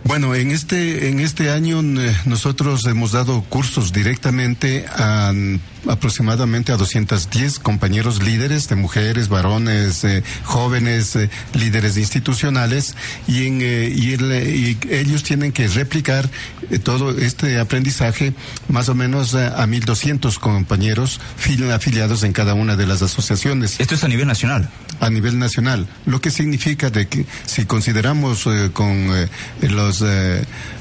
Bueno, 0.03 0.35
en 0.35 0.51
este 0.51 1.07
en 1.07 1.21
este 1.21 1.49
año 1.49 1.79
eh, 1.81 2.15
nosotros 2.25 2.85
hemos 2.87 3.13
dado 3.13 3.41
cursos 3.43 3.93
directamente 3.93 4.85
a 4.89 5.31
aproximadamente 5.87 6.71
a 6.71 6.77
210 6.77 7.59
compañeros 7.59 8.21
líderes 8.21 8.69
de 8.69 8.75
mujeres, 8.75 9.29
varones, 9.29 10.03
eh, 10.03 10.23
jóvenes, 10.43 11.15
eh, 11.15 11.29
líderes 11.53 11.97
institucionales 11.97 12.95
y, 13.27 13.47
en, 13.47 13.61
eh, 13.61 13.93
y, 13.95 14.13
el, 14.13 14.31
y, 14.31 14.77
ellos 14.89 15.23
tienen 15.23 15.51
que 15.51 15.67
replicar 15.67 16.29
todo 16.83 17.11
este 17.11 17.59
aprendizaje 17.59 18.33
más 18.67 18.89
o 18.89 18.95
menos 18.95 19.35
a, 19.35 19.61
a 19.61 19.67
1.200 19.67 20.37
compañeros 20.39 21.19
afiliados 21.73 22.23
en 22.23 22.33
cada 22.33 22.53
una 22.53 22.75
de 22.75 22.87
las 22.87 23.01
asociaciones. 23.01 23.79
Esto 23.79 23.95
es 23.95 24.03
a 24.03 24.07
nivel 24.07 24.27
nacional. 24.27 24.69
A 24.99 25.09
nivel 25.09 25.37
nacional, 25.37 25.87
lo 26.05 26.21
que 26.21 26.31
significa 26.31 26.89
de 26.89 27.07
que 27.07 27.25
si 27.45 27.65
consideramos 27.65 28.47
con 28.73 29.09
los 29.61 30.03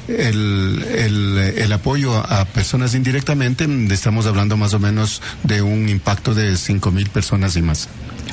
el, 0.08 0.84
el, 0.96 1.38
el, 1.56 1.72
apoyo 1.72 2.14
a 2.16 2.44
personas 2.46 2.94
indirectamente, 2.94 3.66
estamos 3.90 4.26
hablando 4.26 4.56
más 4.56 4.74
o 4.74 4.78
menos 4.78 5.22
de 5.44 5.62
un 5.62 5.88
impacto 5.88 6.34
de 6.34 6.56
cinco 6.56 6.90
mil 6.90 7.08
personas 7.08 7.56
y 7.56 7.62
más. 7.62 7.88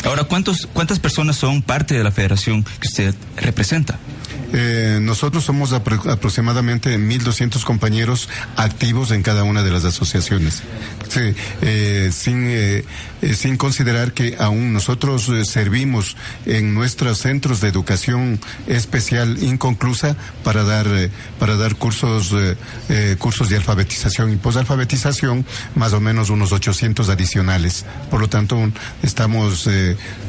Ahora, 0.06 0.24
¿cuántos, 0.24 0.68
¿cuántas 0.72 1.00
personas 1.00 1.36
son 1.36 1.62
parte 1.62 1.96
de 1.96 2.04
la 2.04 2.12
federación 2.12 2.64
que 2.64 2.88
usted 2.88 3.16
representa? 3.38 4.00
Eh, 4.52 5.00
nosotros 5.02 5.44
somos 5.44 5.74
apro 5.74 6.02
aproximadamente 6.10 6.98
1.200 6.98 7.64
compañeros 7.64 8.30
activos 8.56 9.12
en 9.12 9.22
cada 9.22 9.44
una 9.44 9.62
de 9.64 9.72
las 9.72 9.86
asociaciones. 9.86 10.64
Sí, 11.08 11.34
eh, 11.62 12.10
sin, 12.12 12.46
eh, 12.48 12.84
sin 13.34 13.58
considerar 13.58 14.14
que 14.14 14.36
aún 14.40 14.74
nosotros 14.74 15.32
servimos 15.44 16.16
en 16.46 16.74
nuestros 16.74 17.20
centros 17.20 17.62
de 17.62 17.68
educación 17.68 18.40
especial 18.68 19.42
inconclusa 19.44 20.16
para 20.44 20.64
dar, 20.64 20.88
para 21.40 21.56
dar 21.56 21.76
cursos, 21.76 22.34
cursos 23.18 23.50
de 23.50 23.58
alfabetización 23.58 24.32
y 24.32 24.36
posalfabetización, 24.38 25.46
más 25.76 25.94
o 25.94 26.00
menos 26.00 26.30
unos 26.30 26.52
800 26.52 27.10
adicionales. 27.10 27.86
Por 28.10 28.22
lo 28.22 28.30
tanto, 28.30 28.58
estamos 29.04 29.70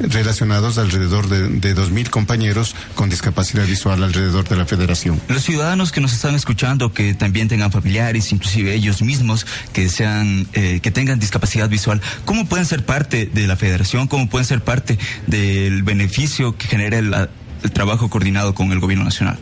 relacionados 0.00 0.78
alrededor 0.78 1.28
de, 1.28 1.48
de 1.48 1.76
2.000 1.76 2.10
compañeros 2.10 2.74
con 2.94 3.10
discapacidad 3.10 3.66
visual 3.66 4.02
alrededor 4.02 4.48
de 4.48 4.56
la 4.56 4.66
federación. 4.66 5.20
Los 5.28 5.42
ciudadanos 5.44 5.92
que 5.92 6.00
nos 6.00 6.12
están 6.12 6.34
escuchando, 6.34 6.92
que 6.92 7.14
también 7.14 7.48
tengan 7.48 7.72
familiares, 7.72 8.32
inclusive 8.32 8.74
ellos 8.74 9.02
mismos, 9.02 9.46
que 9.72 9.88
sean, 9.88 10.46
eh, 10.52 10.80
que 10.82 10.90
tengan 10.90 11.18
discapacidad 11.18 11.68
visual, 11.68 12.00
¿cómo 12.24 12.46
pueden 12.46 12.66
ser 12.66 12.79
parte 12.82 13.30
de 13.32 13.46
la 13.46 13.56
federación? 13.56 14.08
¿Cómo 14.08 14.28
pueden 14.28 14.46
ser 14.46 14.62
parte 14.62 14.98
del 15.26 15.82
beneficio 15.82 16.56
que 16.56 16.66
genera 16.66 16.98
el, 16.98 17.28
trabajo 17.72 18.08
coordinado 18.08 18.54
con 18.54 18.72
el 18.72 18.80
gobierno 18.80 19.04
nacional? 19.04 19.38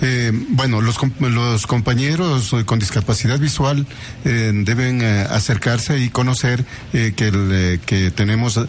Eh, 0.00 0.30
bueno, 0.50 0.80
los, 0.80 0.96
los, 1.18 1.66
compañeros 1.66 2.54
con 2.66 2.78
discapacidad 2.78 3.38
visual 3.38 3.84
eh, 4.24 4.52
deben 4.54 5.02
eh, 5.02 5.26
acercarse 5.28 5.98
y 5.98 6.08
conocer 6.08 6.64
que, 6.92 7.80
que 7.84 8.10
tenemos 8.12 8.60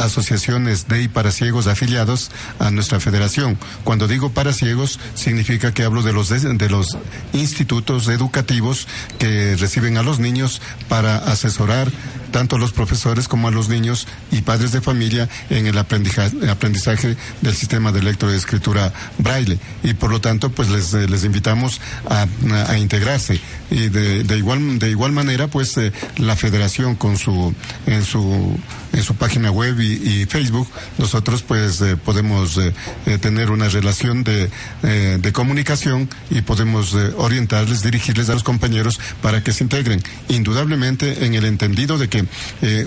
asociaciones 0.00 0.88
de 0.88 1.02
y 1.02 1.08
para 1.08 1.30
ciegos 1.30 1.66
afiliados 1.66 2.30
a 2.58 2.70
nuestra 2.70 2.98
federación. 3.00 3.58
Cuando 3.84 4.08
digo 4.08 4.30
para 4.30 4.52
ciegos, 4.52 4.98
significa 5.14 5.72
que 5.72 5.84
hablo 5.84 6.02
de 6.02 6.12
los, 6.12 6.28
de, 6.28 6.40
de 6.40 6.68
los 6.68 6.96
institutos 7.32 8.08
educativos 8.08 8.88
que 9.18 9.56
reciben 9.56 9.98
a 9.98 10.02
los 10.02 10.18
niños 10.18 10.60
para 10.88 11.16
asesorar 11.18 11.90
tanto 12.36 12.56
a 12.56 12.58
los 12.58 12.74
profesores 12.74 13.28
como 13.28 13.48
a 13.48 13.50
los 13.50 13.70
niños 13.70 14.06
y 14.30 14.42
padres 14.42 14.70
de 14.70 14.82
familia 14.82 15.26
en 15.48 15.66
el 15.66 15.78
aprendizaje, 15.78 17.16
del 17.40 17.54
sistema 17.54 17.92
de 17.92 18.02
lectoescritura 18.02 18.92
braille. 19.16 19.58
Y 19.82 19.94
por 19.94 20.10
lo 20.10 20.20
tanto, 20.20 20.50
pues 20.50 20.68
les, 20.68 20.92
les 20.92 21.24
invitamos 21.24 21.80
a, 22.10 22.26
a, 22.68 22.76
integrarse. 22.76 23.40
Y 23.70 23.88
de, 23.88 24.22
de, 24.22 24.36
igual, 24.36 24.78
de 24.78 24.90
igual 24.90 25.12
manera, 25.12 25.48
pues 25.48 25.78
eh, 25.78 25.94
la 26.18 26.36
federación 26.36 26.94
con 26.94 27.16
su, 27.16 27.54
en 27.86 28.04
su, 28.04 28.58
en 28.96 29.02
su 29.02 29.14
página 29.14 29.50
web 29.50 29.78
y, 29.80 30.24
Facebook, 30.26 30.68
nosotros 30.98 31.42
pues 31.42 31.80
eh, 31.82 31.96
podemos 31.96 32.56
eh, 32.56 32.72
eh, 33.04 33.18
tener 33.18 33.50
una 33.50 33.68
relación 33.68 34.24
de, 34.24 34.50
de 34.82 35.32
comunicación 35.32 36.08
y 36.30 36.40
podemos 36.40 36.94
orientarles, 37.16 37.82
dirigirles 37.82 38.28
a 38.30 38.34
los 38.34 38.42
compañeros 38.42 38.98
para 39.20 39.42
que 39.42 39.52
se 39.52 39.64
integren. 39.64 40.02
Indudablemente 40.28 41.26
en 41.26 41.34
el 41.34 41.44
entendido 41.44 41.98
de 41.98 42.08
que 42.08 42.24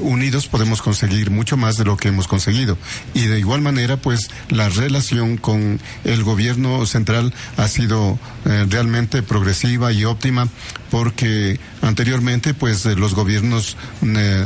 unidos 0.02 0.48
podemos 0.48 0.82
conseguir 0.82 1.30
mucho 1.30 1.58
más 1.58 1.78
de 1.78 1.86
lo 1.86 1.98
que 1.98 2.08
hemos 2.08 2.28
conseguido. 2.28 2.78
Y 3.14 3.26
de 3.26 3.40
igual 3.40 3.62
manera, 3.62 3.98
pues 3.98 4.30
la 4.50 4.70
relación 4.70 5.38
con 5.38 5.80
el 6.04 6.24
gobierno 6.24 6.86
central 6.86 7.34
ha 7.58 7.68
sido 7.68 8.20
realmente 8.46 9.22
progresiva 9.22 9.92
y 9.92 10.06
óptima 10.06 10.48
porque 10.90 11.60
anteriormente 11.82 12.54
pues 12.54 12.86
los 12.86 13.14
gobiernos 13.14 13.78
eh, 14.04 14.46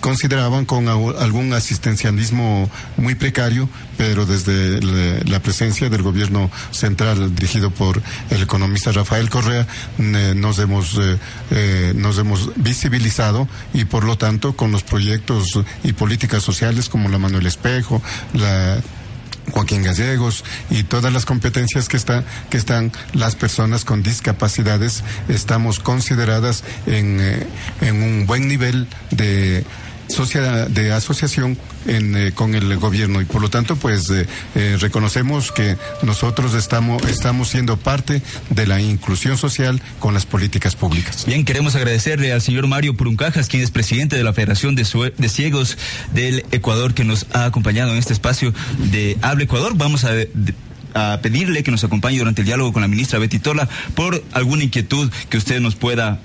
consideraban 0.00 0.64
con 0.64 0.88
algún 0.88 1.52
asistencialismo 1.52 2.70
muy 2.96 3.14
precario, 3.14 3.68
pero 3.96 4.26
desde 4.26 4.80
la 5.24 5.40
presencia 5.40 5.88
del 5.88 6.02
gobierno 6.02 6.50
central 6.70 7.34
dirigido 7.34 7.70
por 7.70 8.02
el 8.30 8.42
economista 8.42 8.92
Rafael 8.92 9.30
Correa 9.30 9.66
eh, 9.98 10.34
nos 10.36 10.58
hemos 10.58 10.98
eh, 11.50 11.92
nos 11.96 12.18
hemos 12.18 12.50
visibilizado 12.56 13.48
y 13.72 13.84
por 13.84 14.04
lo 14.04 14.16
tanto 14.16 14.56
con 14.56 14.72
los 14.72 14.82
proyectos 14.82 15.60
y 15.84 15.92
políticas 15.92 16.42
sociales 16.42 16.88
como 16.88 17.08
la 17.08 17.18
Manuel 17.18 17.46
Espejo, 17.46 18.02
la 18.32 18.80
Joaquín 19.50 19.82
Gallegos 19.82 20.44
y 20.70 20.84
todas 20.84 21.12
las 21.12 21.24
competencias 21.24 21.88
que, 21.88 21.96
está, 21.96 22.24
que 22.50 22.56
están 22.56 22.92
las 23.12 23.34
personas 23.36 23.84
con 23.84 24.02
discapacidades 24.02 25.02
estamos 25.28 25.80
consideradas 25.80 26.64
en, 26.86 27.18
eh, 27.20 27.46
en 27.80 28.02
un 28.02 28.26
buen 28.26 28.48
nivel 28.48 28.86
de 29.10 29.64
sociedad, 30.08 30.68
de 30.68 30.92
asociación 30.92 31.58
en, 31.86 32.30
con 32.32 32.54
el 32.54 32.76
gobierno 32.76 33.20
y 33.20 33.24
por 33.24 33.40
lo 33.40 33.50
tanto 33.50 33.76
pues 33.76 34.12
reconocemos 34.80 35.52
que 35.52 35.76
nosotros 36.02 36.54
estamos, 36.54 37.02
estamos 37.08 37.48
siendo 37.48 37.76
parte 37.76 38.22
de 38.50 38.66
la 38.66 38.80
inclusión 38.80 39.38
social 39.38 39.80
con 39.98 40.14
las 40.14 40.26
políticas 40.26 40.76
públicas. 40.76 41.24
Bien, 41.26 41.44
queremos 41.44 41.74
agradecerle 41.74 42.32
al 42.32 42.42
señor 42.42 42.66
Mario 42.66 42.96
Puruncajas, 42.96 43.48
quien 43.48 43.62
es 43.62 43.70
presidente 43.70 44.16
de 44.16 44.24
la 44.24 44.32
Federación 44.32 44.74
de, 44.74 45.12
de 45.16 45.28
Ciegos 45.28 45.78
del 46.12 46.44
Ecuador, 46.50 46.94
que 46.94 47.04
nos 47.04 47.26
ha 47.32 47.44
acompañado 47.44 47.92
en 47.92 47.98
este 47.98 48.12
espacio 48.12 48.52
de 48.90 49.16
Habla 49.22 49.44
Ecuador. 49.44 49.72
Vamos 49.76 50.04
a 50.04 50.12
a 50.94 51.18
pedirle 51.22 51.62
que 51.62 51.70
nos 51.70 51.84
acompañe 51.84 52.18
durante 52.18 52.42
el 52.42 52.46
diálogo 52.46 52.72
con 52.72 52.82
la 52.82 52.88
ministra 52.88 53.18
Betty 53.18 53.38
Tola 53.38 53.68
por 53.94 54.22
alguna 54.32 54.64
inquietud 54.64 55.10
que 55.28 55.36
usted 55.36 55.60
nos 55.60 55.74
pueda 55.74 56.20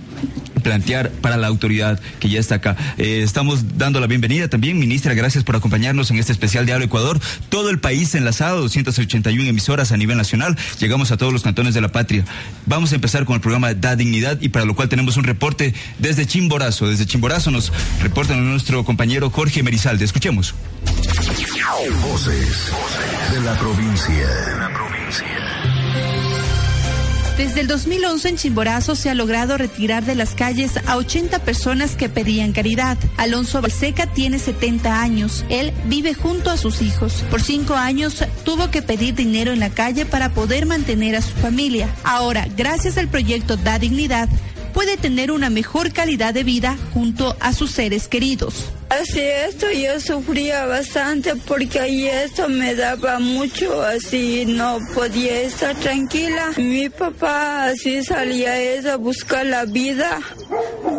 plantear 0.64 1.12
para 1.12 1.38
la 1.38 1.48
autoridad 1.48 2.00
que 2.20 2.30
ya 2.30 2.40
está 2.40 2.56
acá. 2.56 2.76
Eh, 2.98 3.22
estamos 3.24 3.78
dando 3.78 4.00
la 4.00 4.08
bienvenida 4.08 4.50
también, 4.50 4.80
ministra, 4.80 5.14
gracias 5.14 5.44
por 5.44 5.56
acompañarnos 5.56 6.12
en 6.12 6.18
este 6.18 6.32
especial 6.32 6.66
de 6.66 6.74
Habla 6.74 6.86
Ecuador. 6.86 7.20
Todo 7.50 7.70
el 7.70 7.80
país 7.80 8.14
enlazado, 8.16 8.62
281 8.62 9.44
emisoras 9.44 9.92
a 9.92 9.98
nivel 9.98 10.18
nacional, 10.18 10.58
llegamos 10.80 11.12
a 11.12 11.18
todos 11.18 11.32
los 11.32 11.44
cantones 11.44 11.74
de 11.74 11.82
la 11.82 11.90
patria. 11.90 12.26
Vamos 12.66 12.92
a 12.92 12.96
empezar 12.96 13.26
con 13.26 13.36
el 13.36 13.42
programa 13.42 13.74
Da 13.74 13.96
Dignidad 13.96 14.40
y 14.42 14.50
para 14.50 14.66
lo 14.66 14.76
cual 14.76 14.90
tenemos 14.90 15.18
un 15.18 15.24
reporte 15.24 15.74
desde 16.00 16.26
Chimborazo. 16.26 16.88
Desde 16.88 17.06
Chimborazo 17.06 17.52
nos 17.52 17.72
reporta 18.02 18.36
nuestro 18.36 18.84
compañero 18.84 19.30
Jorge 19.30 19.64
Merizalde. 19.64 20.04
Escuchemos. 20.04 20.54
Voces 22.02 22.72
de 23.32 23.40
la 23.42 23.58
provincia. 23.58 24.57
Desde 27.38 27.62
el 27.62 27.68
2011 27.68 28.30
en 28.30 28.36
Chimborazo 28.36 28.96
se 28.96 29.12
ha 29.12 29.14
logrado 29.14 29.60
retirar 29.60 30.04
de 30.04 30.16
las 30.16 30.34
calles 30.34 30.72
a 30.88 30.98
80 30.98 31.38
personas 31.40 31.96
que 31.96 32.10
pedían 32.10 32.52
caridad. 32.52 32.98
Alonso 33.16 33.62
Balseca 33.62 34.08
tiene 34.08 34.40
70 34.40 35.00
años. 35.00 35.46
Él 35.50 35.72
vive 35.86 36.16
junto 36.16 36.50
a 36.50 36.58
sus 36.58 36.82
hijos. 36.82 37.24
Por 37.30 37.44
cinco 37.44 37.76
años 37.76 38.26
tuvo 38.44 38.72
que 38.72 38.82
pedir 38.82 39.14
dinero 39.14 39.52
en 39.52 39.60
la 39.60 39.70
calle 39.70 40.08
para 40.08 40.30
poder 40.30 40.66
mantener 40.66 41.16
a 41.16 41.22
su 41.22 41.36
familia. 41.36 41.90
Ahora, 42.04 42.48
gracias 42.58 42.98
al 42.98 43.08
proyecto 43.08 43.56
Da 43.56 43.78
Dignidad, 43.78 44.30
puede 44.74 44.98
tener 44.98 45.32
una 45.32 45.52
mejor 45.52 45.94
calidad 45.94 46.34
de 46.34 46.44
vida 46.44 46.76
junto 46.92 47.38
a 47.40 47.54
sus 47.54 47.70
seres 47.70 48.08
queridos. 48.08 48.72
Así 48.90 49.20
esto 49.20 49.70
yo 49.70 50.00
sufría 50.00 50.66
bastante 50.66 51.36
porque 51.36 51.80
ahí 51.80 52.08
esto 52.08 52.48
me 52.48 52.74
daba 52.74 53.20
mucho, 53.20 53.82
así 53.82 54.46
no 54.46 54.80
podía 54.94 55.42
estar 55.42 55.76
tranquila. 55.76 56.52
Mi 56.58 56.90
papá 56.90 57.66
así 57.66 58.02
salía 58.04 58.54
a 58.94 58.96
buscar 58.98 59.46
la 59.46 59.66
vida 59.66 60.20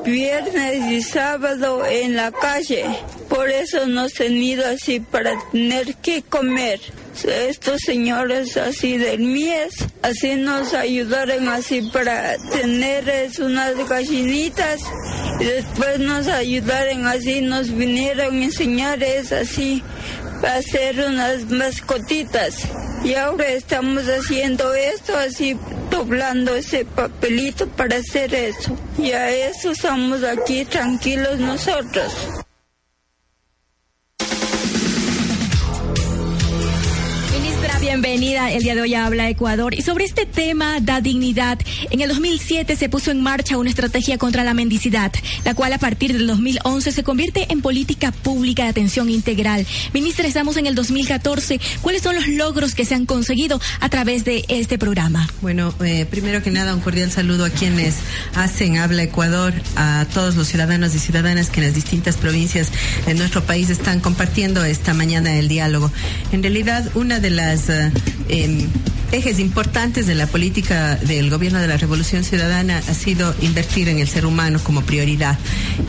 viernes 0.05 0.91
y 0.91 1.03
sábado 1.03 1.85
en 1.87 2.17
la 2.17 2.31
calle. 2.31 2.85
Por 3.29 3.49
eso 3.51 3.87
nos 3.87 4.13
tenido 4.15 4.67
así 4.67 5.01
para 5.01 5.33
tener 5.51 5.97
que 5.97 6.23
comer 6.23 6.81
estos 7.25 7.81
señores 7.85 8.57
así 8.57 8.97
del 8.97 9.21
mies, 9.21 9.87
así 10.03 10.35
nos 10.35 10.75
ayudaron 10.75 11.49
así 11.49 11.83
para 11.93 12.37
tener 12.51 13.31
unas 13.41 13.89
gallinitas. 13.89 14.81
Y 15.41 15.45
después 15.45 15.99
nos 16.01 16.27
ayudaron 16.29 17.07
así, 17.07 17.41
nos 17.41 17.71
vinieron 17.75 18.41
a 18.41 18.45
enseñar 18.45 19.03
es 19.03 19.33
así 19.33 19.83
para 20.41 20.57
hacer 20.57 20.99
unas 21.01 21.51
mascotitas. 21.51 22.65
Y 23.05 23.15
ahora 23.15 23.49
estamos 23.49 24.05
haciendo 24.05 24.75
esto 24.75 25.17
así 25.17 25.57
doblando 25.91 26.55
ese 26.55 26.85
papelito 26.85 27.69
para 27.69 27.97
hacer 27.97 28.35
eso. 28.35 28.77
Y 28.99 29.13
a 29.13 29.31
eso 29.31 29.71
estamos 29.71 30.23
aquí 30.25 30.65
tranquilos 30.65 31.39
nosotros. 31.39 32.48
Bienvenida. 37.89 38.53
El 38.53 38.63
día 38.65 38.75
de 38.75 38.83
hoy 38.83 38.95
habla 38.95 39.31
Ecuador. 39.31 39.73
Y 39.73 39.81
sobre 39.81 40.05
este 40.05 40.27
tema 40.27 40.79
da 40.79 41.01
dignidad, 41.01 41.59
en 41.91 42.03
el 42.03 42.09
2007 42.11 42.77
se 42.77 42.91
puso 42.91 43.11
en 43.11 43.23
marcha 43.23 43.57
una 43.57 43.71
estrategia 43.71 44.19
contra 44.19 44.45
la 44.45 44.53
mendicidad, 44.53 45.11
la 45.43 45.55
cual 45.55 45.73
a 45.73 45.79
partir 45.79 46.13
del 46.13 46.27
2011 46.27 46.93
se 46.93 47.03
convierte 47.03 47.47
en 47.51 47.63
política 47.63 48.13
pública 48.13 48.65
de 48.65 48.69
atención 48.69 49.09
integral. 49.09 49.67
Ministra, 49.95 50.27
estamos 50.27 50.59
en 50.59 50.67
el 50.67 50.75
2014. 50.75 51.61
¿Cuáles 51.81 52.03
son 52.03 52.15
los 52.15 52.29
logros 52.29 52.75
que 52.75 52.85
se 52.85 52.95
han 52.95 53.07
conseguido 53.07 53.59
a 53.81 53.89
través 53.89 54.27
de 54.27 54.45
este 54.49 54.77
programa? 54.77 55.27
Bueno, 55.41 55.73
eh, 55.83 56.05
primero 56.11 56.43
que 56.43 56.51
nada, 56.51 56.75
un 56.75 56.83
cordial 56.83 57.11
saludo 57.11 57.47
a 57.47 57.51
quienes 57.51 57.95
hacen 58.35 58.77
Habla 58.77 59.05
Ecuador, 59.05 59.55
a 59.77 60.05
todos 60.13 60.37
los 60.37 60.47
ciudadanos 60.47 60.95
y 60.95 60.99
ciudadanas 60.99 61.49
que 61.49 61.61
en 61.61 61.67
las 61.69 61.75
distintas 61.75 62.19
provincias 62.19 62.71
de 63.07 63.15
nuestro 63.15 63.45
país 63.45 63.71
están 63.71 64.01
compartiendo 64.01 64.63
esta 64.63 64.93
mañana 64.93 65.39
el 65.39 65.49
diálogo. 65.49 65.91
En 66.33 66.43
realidad, 66.43 66.87
una 66.95 67.19
de 67.19 67.31
las 67.31 67.71
eh, 67.79 68.69
ejes 69.13 69.39
importantes 69.39 70.07
de 70.07 70.15
la 70.15 70.27
política 70.27 70.97
del 70.97 71.31
gobierno 71.31 71.61
de 71.61 71.67
la 71.67 71.77
Revolución 71.77 72.25
Ciudadana 72.25 72.79
ha 72.79 72.95
sido 72.95 73.35
invertir 73.41 73.89
en 73.89 73.99
el 73.99 74.09
ser 74.09 74.27
humano 74.27 74.61
como 74.63 74.83
prioridad. 74.83 75.39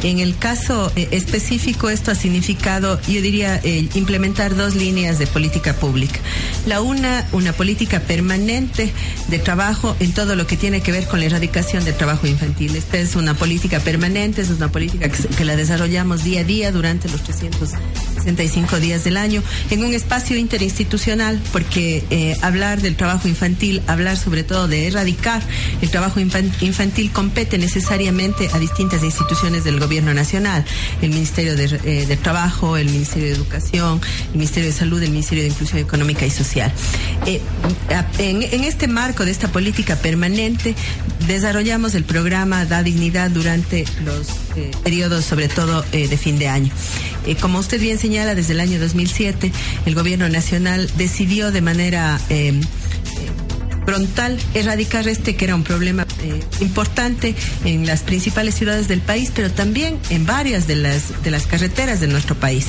En 0.03 0.19
el 0.19 0.37
caso 0.37 0.91
eh, 0.95 1.09
específico, 1.11 1.89
esto 1.89 2.11
ha 2.11 2.15
significado, 2.15 2.99
yo 3.07 3.21
diría, 3.21 3.59
implementar 3.93 4.55
dos 4.55 4.75
líneas 4.75 5.19
de 5.19 5.27
política 5.27 5.73
pública. 5.73 6.19
La 6.65 6.81
una, 6.81 7.27
una 7.31 7.53
política 7.53 7.99
permanente 7.99 8.91
de 9.27 9.39
trabajo 9.39 9.95
en 9.99 10.13
todo 10.13 10.35
lo 10.35 10.47
que 10.47 10.57
tiene 10.57 10.81
que 10.81 10.91
ver 10.91 11.07
con 11.07 11.19
la 11.19 11.25
erradicación 11.25 11.83
del 11.83 11.95
trabajo 11.95 12.27
infantil. 12.27 12.75
Esta 12.75 12.97
es 12.97 13.15
una 13.15 13.33
política 13.33 13.79
permanente, 13.79 14.41
es 14.41 14.49
una 14.49 14.71
política 14.71 15.09
que, 15.09 15.27
que 15.27 15.45
la 15.45 15.55
desarrollamos 15.55 16.23
día 16.23 16.41
a 16.41 16.43
día 16.43 16.71
durante 16.71 17.09
los 17.09 17.23
365 17.23 18.79
días 18.79 19.03
del 19.03 19.17
año 19.17 19.43
en 19.69 19.83
un 19.83 19.93
espacio 19.93 20.37
interinstitucional, 20.37 21.41
porque 21.51 22.03
eh, 22.09 22.35
hablar 22.41 22.81
del 22.81 22.95
trabajo 22.95 23.08
trabajo 23.09 23.27
infantil, 23.27 23.81
hablar 23.87 24.17
sobre 24.17 24.43
todo 24.43 24.67
de 24.67 24.85
erradicar 24.85 25.41
el 25.81 25.89
trabajo 25.89 26.19
infantil 26.19 27.11
compete 27.11 27.57
necesariamente 27.57 28.51
a 28.53 28.59
distintas 28.59 29.03
instituciones 29.03 29.63
del 29.63 29.79
gobierno 29.79 30.13
nacional, 30.13 30.63
el 31.01 31.09
Ministerio 31.09 31.55
de, 31.55 31.79
eh, 31.85 32.17
Trabajo, 32.21 32.77
el 32.77 32.85
Ministerio 32.85 33.29
de 33.29 33.33
Educación, 33.33 33.99
el 34.27 34.33
Ministerio 34.33 34.69
de 34.69 34.75
Salud, 34.75 35.01
el 35.01 35.09
Ministerio 35.09 35.43
de 35.43 35.49
Inclusión 35.49 35.79
Económica 35.79 36.23
y 36.23 36.29
Social. 36.29 36.71
Eh, 37.25 37.41
en, 38.19 38.63
este 38.63 38.87
marco 38.87 39.25
de 39.25 39.31
esta 39.31 39.47
política 39.47 39.95
permanente, 39.95 40.75
desarrollamos 41.25 41.95
el 41.95 42.03
programa 42.03 42.65
Da 42.65 42.83
Dignidad 42.83 43.31
durante 43.31 43.85
los 44.05 44.27
eh, 44.55 44.69
periodos, 44.83 45.25
sobre 45.25 45.47
todo 45.47 45.83
de 45.91 46.17
fin 46.17 46.37
de 46.37 46.47
año. 46.47 46.71
como 47.41 47.57
usted 47.57 47.81
bien 47.81 47.97
señala, 47.97 48.35
desde 48.35 48.53
el 48.53 48.59
año 48.59 48.79
2007, 48.79 49.51
el 49.87 49.95
gobierno 49.95 50.29
nacional 50.29 50.91
decidió 50.97 51.51
de 51.51 51.61
manera 51.61 52.19
frontal 53.89 54.37
erradicar 54.53 55.07
este 55.07 55.35
que 55.35 55.45
era 55.45 55.55
un 55.55 55.63
problema 55.63 56.05
eh, 56.21 56.43
importante 56.59 57.33
en 57.65 57.87
las 57.87 58.01
principales 58.01 58.53
ciudades 58.53 58.87
del 58.87 59.01
país, 59.01 59.31
pero 59.33 59.49
también 59.49 59.97
en 60.11 60.27
varias 60.27 60.67
de 60.67 60.75
las 60.75 61.23
de 61.23 61.31
las 61.31 61.47
carreteras 61.47 61.99
de 61.99 62.05
nuestro 62.05 62.35
país, 62.35 62.67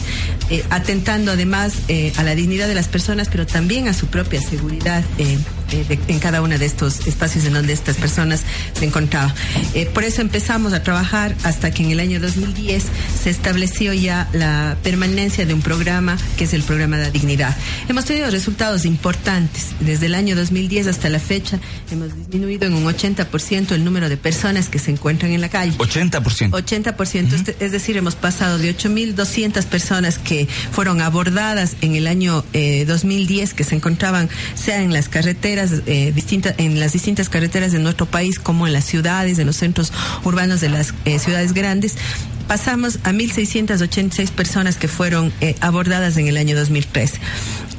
eh, 0.49 0.65
atentando 0.71 1.33
además 1.33 1.75
eh, 1.89 2.15
a 2.17 2.23
la 2.23 2.35
dignidad 2.35 2.69
de 2.69 2.75
las 2.75 2.89
personas, 2.89 3.29
pero 3.31 3.47
también 3.47 3.87
a 3.87 3.93
su 3.93 4.07
propia 4.07 4.41
seguridad 4.41 5.05
en 5.73 6.19
cada 6.19 6.43
uno 6.43 6.59
de 6.59 6.67
estos 6.67 7.07
espacios 7.07 7.45
en 7.45 7.55
donde 7.55 7.73
estas 7.73 7.97
personas 7.97 8.43
se 8.79 8.85
encontraban. 8.85 9.33
por 9.95 10.05
eso 10.05 10.21
empezamos 10.21 10.73
a 10.73 10.83
trabajar 10.83 11.35
hasta 11.45 11.71
que 11.71 11.83
en 11.83 11.91
el 11.91 12.01
año 12.01 12.21
2010 12.21 12.85
se 13.23 13.31
estableció 13.31 13.93
ya 13.93 14.29
la 14.33 14.77
permanencia 14.83 15.47
de 15.47 15.55
un 15.55 15.63
programa 15.63 16.17
que 16.37 16.45
es 16.45 16.55
el 16.55 16.63
programa 16.63 16.99
de 16.99 17.11
dignidad. 17.11 17.57
Hemos 17.89 18.05
tenido 18.05 18.31
resultados 18.31 18.85
importantes 18.85 19.69
desde 19.81 20.07
el 20.07 20.15
año 20.15 20.37
2010 20.37 20.87
hasta 20.87 21.09
la 21.09 21.19
fecha 21.19 21.59
hemos 21.91 22.15
disminuido 22.15 22.67
en 22.67 22.75
un 22.75 22.85
80% 22.85 23.73
el 23.73 23.85
número 23.85 24.09
de 24.09 24.17
personas 24.17 24.69
que 24.69 24.79
se 24.79 24.91
encuentran 24.91 25.33
en 25.33 25.41
la 25.41 25.49
calle. 25.49 25.77
80%. 25.77 26.51
80%, 26.51 27.55
es 27.59 27.73
decir, 27.73 27.97
hemos 27.97 28.15
pasado 28.15 28.59
de 28.59 28.75
8.200 28.77 29.65
personas 29.67 30.19
que 30.19 30.49
fueron 30.73 31.01
abordadas 31.01 31.77
en 31.81 31.95
el 31.95 32.07
año 32.07 32.45
2010 32.53 33.51
eh, 33.51 33.55
que 33.55 33.65
se 33.65 33.75
encontraban 33.75 34.29
sea 34.55 34.83
en 34.83 34.93
las 34.93 35.09
carreteras 35.09 35.60
eh, 35.87 36.13
distintas 36.15 36.55
en 36.59 36.81
las 36.81 36.93
distintas 36.93 37.29
carreteras 37.29 37.73
de 37.73 37.79
nuestro 37.79 38.07
país 38.07 38.39
como 38.39 38.67
en 38.67 38.73
las 38.73 38.85
ciudades, 38.85 39.39
en 39.39 39.47
los 39.47 39.57
centros 39.57 39.93
urbanos 40.25 40.61
de 40.61 40.71
las 40.71 40.95
eh, 41.05 41.19
ciudades 41.19 41.53
grandes 41.53 41.97
pasamos 42.49 42.97
a 43.05 43.13
1.686 43.13 44.31
personas 44.31 44.77
que 44.77 44.89
fueron 44.89 45.33
abordadas 45.61 46.17
en 46.17 46.27
el 46.27 46.37
año 46.37 46.57
2013. 46.57 47.21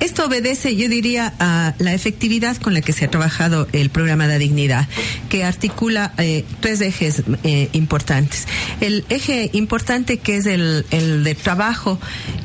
Esto 0.01 0.25
obedece, 0.25 0.75
yo 0.75 0.89
diría, 0.89 1.31
a 1.39 1.75
la 1.77 1.93
efectividad 1.93 2.57
con 2.57 2.73
la 2.73 2.81
que 2.81 2.91
se 2.91 3.05
ha 3.05 3.11
trabajado 3.11 3.67
el 3.71 3.91
programa 3.91 4.27
de 4.27 4.39
dignidad, 4.39 4.87
que 5.29 5.43
articula 5.43 6.11
eh, 6.17 6.43
tres 6.59 6.81
ejes 6.81 7.21
eh, 7.43 7.69
importantes. 7.73 8.47
El 8.79 9.05
eje 9.09 9.51
importante 9.53 10.17
que 10.17 10.37
es 10.37 10.47
el, 10.47 10.85
de 10.89 11.35
trabajo 11.35 11.99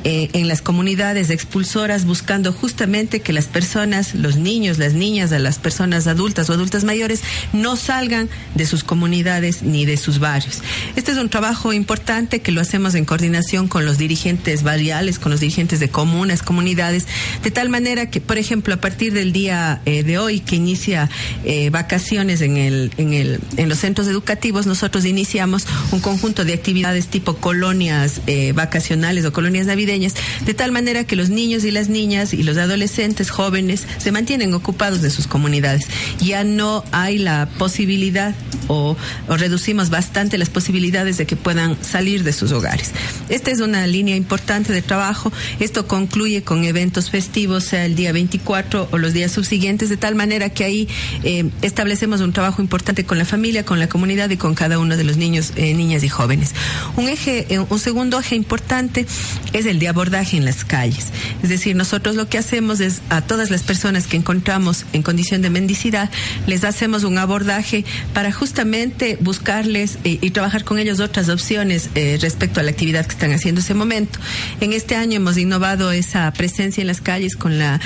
eh, 0.05 0.29
en 0.35 0.49
las 0.49 0.61
comunidades 0.61 1.31
expulsoras, 1.31 2.05
buscando 2.05 2.53
justamente 2.53 3.21
que 3.21 3.33
las 3.33 3.47
personas, 3.47 4.14
los 4.14 4.37
niños, 4.37 4.77
las 4.77 4.92
niñas, 4.92 5.31
las 5.31 5.59
personas 5.59 6.07
adultas 6.09 6.51
o 6.51 6.53
adultas 6.53 6.85
mayores, 6.85 7.23
no 7.55 7.77
salgan 7.77 8.29
de 8.55 8.66
sus 8.66 8.85
comunidades 8.85 9.62
ni 9.62 9.87
de 9.87 9.97
sus 9.97 10.19
barrios. 10.19 10.61
Este 10.95 11.12
es 11.12 11.16
un 11.16 11.31
trabajo 11.31 11.73
importante 11.73 12.42
que 12.42 12.53
lo 12.53 12.61
hacemos 12.61 12.95
en 12.95 13.07
coordinación 13.07 13.66
con 13.66 13.87
los 13.87 13.97
dirigentes 13.97 14.62
variales, 14.62 15.19
con 15.19 15.33
los 15.33 15.40
dirigentes 15.40 15.81
de 15.81 15.88
comunas, 15.88 16.42
comunidades, 16.42 17.07
de 17.47 17.53
tal 17.53 17.69
manera 17.69 18.11
que, 18.11 18.21
por 18.21 18.39
ejemplo, 18.39 18.75
a 18.75 18.79
partir 18.79 19.13
del 19.13 19.33
día 19.33 19.81
eh, 19.85 20.03
de 20.03 20.19
hoy 20.19 20.41
que 20.41 20.57
inicia 20.57 21.09
eh, 21.45 21.71
vacaciones 21.71 22.41
en, 22.41 22.57
el, 22.57 22.91
en, 22.97 23.13
el, 23.13 23.39
en 23.57 23.69
los 23.69 23.79
centros 23.79 24.09
educativos, 24.09 24.67
nosotros 24.67 25.05
iniciamos 25.05 25.65
un 25.93 26.01
conjunto 26.01 26.45
de 26.45 26.55
actividades 26.55 27.07
tipo 27.07 27.37
colonias 27.37 28.21
eh, 28.27 28.51
vacacionales 28.51 29.25
o 29.27 29.33
colonias 29.33 29.69
navideñas, 29.69 30.15
de 30.45 30.55
tal 30.55 30.73
manera 30.73 31.05
que 31.05 31.15
los 31.15 31.29
niños 31.29 31.63
y 31.63 31.71
las 31.71 31.89
niñas 31.89 32.35
y 32.35 32.43
los 32.43 32.57
adolescentes 32.57 33.31
jóvenes 33.31 33.85
se 33.99 34.11
mantienen 34.11 34.53
ocupados 34.53 35.01
de 35.01 35.11
sus 35.11 35.29
comunidades. 35.29 35.87
Ya 36.19 36.43
no 36.43 36.83
hay 36.91 37.19
la 37.19 37.49
posibilidad 37.59 38.35
o, 38.67 38.97
o 39.29 39.37
reducimos 39.37 39.89
bastante 39.89 40.37
las 40.37 40.51
posibilidades 40.51 41.17
de 41.17 41.27
que 41.27 41.37
puedan 41.37 41.81
salir 41.81 42.25
de 42.25 42.33
sus 42.33 42.51
hogares. 42.51 42.91
Esta 43.29 43.53
es 43.53 43.61
una 43.61 43.87
línea 43.87 44.17
importante 44.17 44.73
de 44.73 44.83
trabajo. 44.83 45.33
Esto 45.61 45.87
concluye 45.87 46.43
con 46.43 46.65
eventos 46.65 47.09
festivos, 47.09 47.36
sea 47.61 47.85
el 47.85 47.94
día 47.96 48.12
24 48.12 48.88
o 48.90 48.99
los 48.99 49.12
días 49.12 49.31
subsiguientes, 49.31 49.90
de 49.90 49.99
tal 49.99 50.14
manera 50.14 50.49
que 50.49 50.64
ahí 50.64 50.88
eh, 51.22 51.51
establecemos 51.61 52.22
un 52.22 52.33
trabajo 52.33 52.62
importante 52.62 53.05
con 53.05 53.18
la 53.18 53.27
familia, 53.27 53.62
con 53.62 53.79
la 53.79 53.88
comunidad 53.88 54.31
y 54.31 54.38
con 54.38 54.55
cada 54.55 54.79
uno 54.79 54.96
de 54.96 55.05
los 55.05 55.18
niños, 55.18 55.53
eh, 55.57 55.75
niñas 55.75 56.03
y 56.03 56.09
jóvenes. 56.09 56.55
Un 56.96 57.09
eje, 57.09 57.46
eh, 57.51 57.59
un 57.59 57.79
segundo 57.79 58.18
eje 58.18 58.37
importante 58.37 59.07
es 59.53 59.66
el 59.66 59.79
de 59.79 59.88
abordaje 59.88 60.38
en 60.38 60.46
las 60.46 60.64
calles. 60.64 61.09
Es 61.42 61.51
decir, 61.51 61.77
nosotros 61.77 62.16
lo 62.16 62.27
que 62.29 62.38
hacemos 62.38 62.81
es 62.81 63.03
a 63.11 63.20
todas 63.20 63.51
las 63.51 63.62
personas 63.62 64.07
que 64.07 64.16
encontramos 64.16 64.87
en 64.94 65.03
condición 65.03 65.42
de 65.42 65.51
mendicidad, 65.51 66.11
les 66.46 66.64
hacemos 66.64 67.05
un 67.05 67.18
abordaje 67.18 67.85
para 68.14 68.33
justamente 68.33 69.18
buscarles 69.20 69.99
y 70.05 70.31
trabajar 70.31 70.64
con 70.64 70.79
ellos 70.79 71.01
otras 71.01 71.29
opciones 71.29 71.90
respecto 72.20 72.61
a 72.61 72.62
la 72.62 72.70
actividad 72.70 73.05
que 73.05 73.12
están 73.12 73.33
haciendo 73.33 73.61
ese 73.61 73.75
momento. 73.75 74.18
En 74.61 74.72
este 74.72 74.96
año 74.96 75.16
hemos 75.16 75.37
innovado 75.37 75.92
esa 75.92 76.33
presencia 76.33 76.81
en 76.81 76.87
las 76.87 77.01
calles 77.01 77.15
con 77.38 77.59
la 77.59 77.81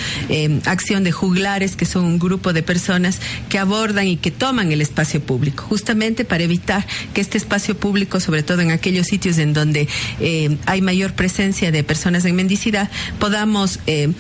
acción 0.67 1.05
de 1.05 1.13
juglares, 1.13 1.77
que 1.77 1.87
son 1.87 2.05
un 2.05 2.19
grupo 2.19 2.53
de 2.53 2.63
personas 2.63 3.21
que 3.49 3.59
abordan 3.59 4.07
y 4.07 4.17
que 4.17 4.31
toman 4.31 4.73
el 4.73 4.81
espacio 4.81 5.21
público, 5.21 5.65
justamente 5.69 6.25
para 6.25 6.45
evitar 6.45 6.87
que 7.15 7.21
este 7.21 7.39
espacio 7.39 7.77
público, 7.77 8.21
sobre 8.21 8.43
todo 8.43 8.61
en 8.61 8.71
aquellos 8.71 9.07
sitios 9.07 9.39
en 9.39 9.53
donde 9.53 9.89
eh, 10.21 10.57
hay 10.67 10.83
mayor 10.83 11.13
presencia 11.13 11.71
de 11.71 11.85
personas 11.85 12.25
en 12.25 12.37
mendicidad, 12.37 12.91
podamos 13.19 13.79
eh, 13.87 14.13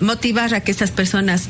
motivar 0.00 0.54
a 0.54 0.60
que 0.60 0.70
estas 0.70 0.90
personas 0.90 1.48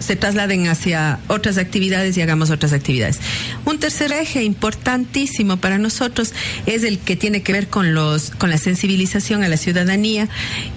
se 0.00 0.16
trasladen 0.16 0.66
hacia 0.66 1.20
otras 1.28 1.58
actividades 1.58 2.16
y 2.16 2.22
hagamos 2.22 2.50
otras 2.50 2.72
actividades. 2.72 3.20
Un 3.64 3.78
tercer 3.78 4.12
eje 4.12 4.42
importantísimo 4.42 5.58
para 5.58 5.78
nosotros 5.78 6.32
es 6.66 6.82
el 6.82 6.98
que 6.98 7.16
tiene 7.16 7.42
que 7.42 7.52
ver 7.52 7.68
con 7.68 7.94
los 7.94 8.30
con 8.30 8.50
la 8.50 8.58
sensibilización 8.58 9.44
a 9.44 9.48
la 9.48 9.56
ciudadanía 9.56 10.28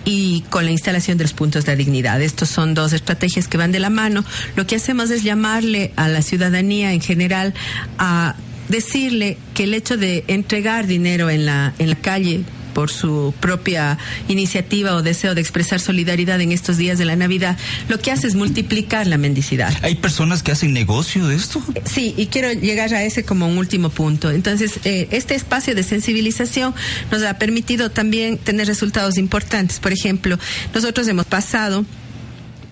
y 0.05 0.41
con 0.49 0.65
la 0.65 0.71
instalación 0.71 1.17
de 1.17 1.23
los 1.23 1.33
puntos 1.33 1.65
de 1.65 1.75
dignidad. 1.75 2.21
Estos 2.21 2.49
son 2.49 2.73
dos 2.73 2.93
estrategias 2.93 3.47
que 3.47 3.57
van 3.57 3.71
de 3.71 3.79
la 3.79 3.89
mano. 3.89 4.23
Lo 4.55 4.67
que 4.67 4.75
hacemos 4.75 5.09
es 5.09 5.23
llamarle 5.23 5.91
a 5.95 6.07
la 6.09 6.21
ciudadanía 6.21 6.93
en 6.93 7.01
general 7.01 7.53
a 7.97 8.35
decirle 8.69 9.37
que 9.53 9.63
el 9.63 9.73
hecho 9.73 9.97
de 9.97 10.23
entregar 10.27 10.87
dinero 10.87 11.29
en 11.29 11.45
la 11.45 11.73
en 11.79 11.89
la 11.89 11.95
calle 11.95 12.43
por 12.73 12.89
su 12.89 13.33
propia 13.39 13.97
iniciativa 14.27 14.95
o 14.95 15.01
deseo 15.01 15.35
de 15.35 15.41
expresar 15.41 15.79
solidaridad 15.79 16.41
en 16.41 16.51
estos 16.51 16.77
días 16.77 16.97
de 16.97 17.05
la 17.05 17.15
Navidad, 17.15 17.57
lo 17.89 17.99
que 17.99 18.11
hace 18.11 18.27
es 18.27 18.35
multiplicar 18.35 19.07
la 19.07 19.17
mendicidad. 19.17 19.73
¿Hay 19.81 19.95
personas 19.95 20.43
que 20.43 20.51
hacen 20.51 20.73
negocio 20.73 21.27
de 21.27 21.35
esto? 21.35 21.61
Sí, 21.85 22.13
y 22.17 22.27
quiero 22.27 22.51
llegar 22.51 22.93
a 22.93 23.03
ese 23.03 23.23
como 23.23 23.47
un 23.47 23.57
último 23.57 23.89
punto. 23.89 24.31
Entonces, 24.31 24.79
eh, 24.83 25.07
este 25.11 25.35
espacio 25.35 25.75
de 25.75 25.83
sensibilización 25.83 26.73
nos 27.11 27.23
ha 27.23 27.37
permitido 27.37 27.91
también 27.91 28.37
tener 28.37 28.67
resultados 28.67 29.17
importantes. 29.17 29.79
Por 29.79 29.93
ejemplo, 29.93 30.37
nosotros 30.73 31.07
hemos 31.07 31.25
pasado 31.25 31.85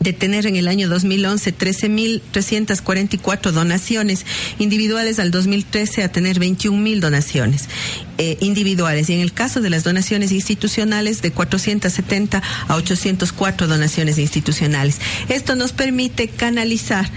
de 0.01 0.13
tener 0.13 0.45
en 0.45 0.55
el 0.55 0.67
año 0.67 0.89
2011 0.89 1.57
13.344 1.57 3.51
donaciones 3.51 4.25
individuales 4.59 5.19
al 5.19 5.31
2013 5.31 6.03
a 6.03 6.11
tener 6.11 6.39
21.000 6.39 6.99
donaciones 6.99 7.69
eh, 8.17 8.37
individuales 8.41 9.09
y 9.09 9.13
en 9.13 9.21
el 9.21 9.33
caso 9.33 9.61
de 9.61 9.69
las 9.69 9.83
donaciones 9.83 10.31
institucionales 10.31 11.21
de 11.21 11.31
470 11.31 12.41
a 12.67 12.75
804 12.75 13.67
donaciones 13.67 14.17
institucionales. 14.17 14.99
Esto 15.29 15.55
nos 15.55 15.71
permite 15.71 16.27
canalizar 16.27 17.09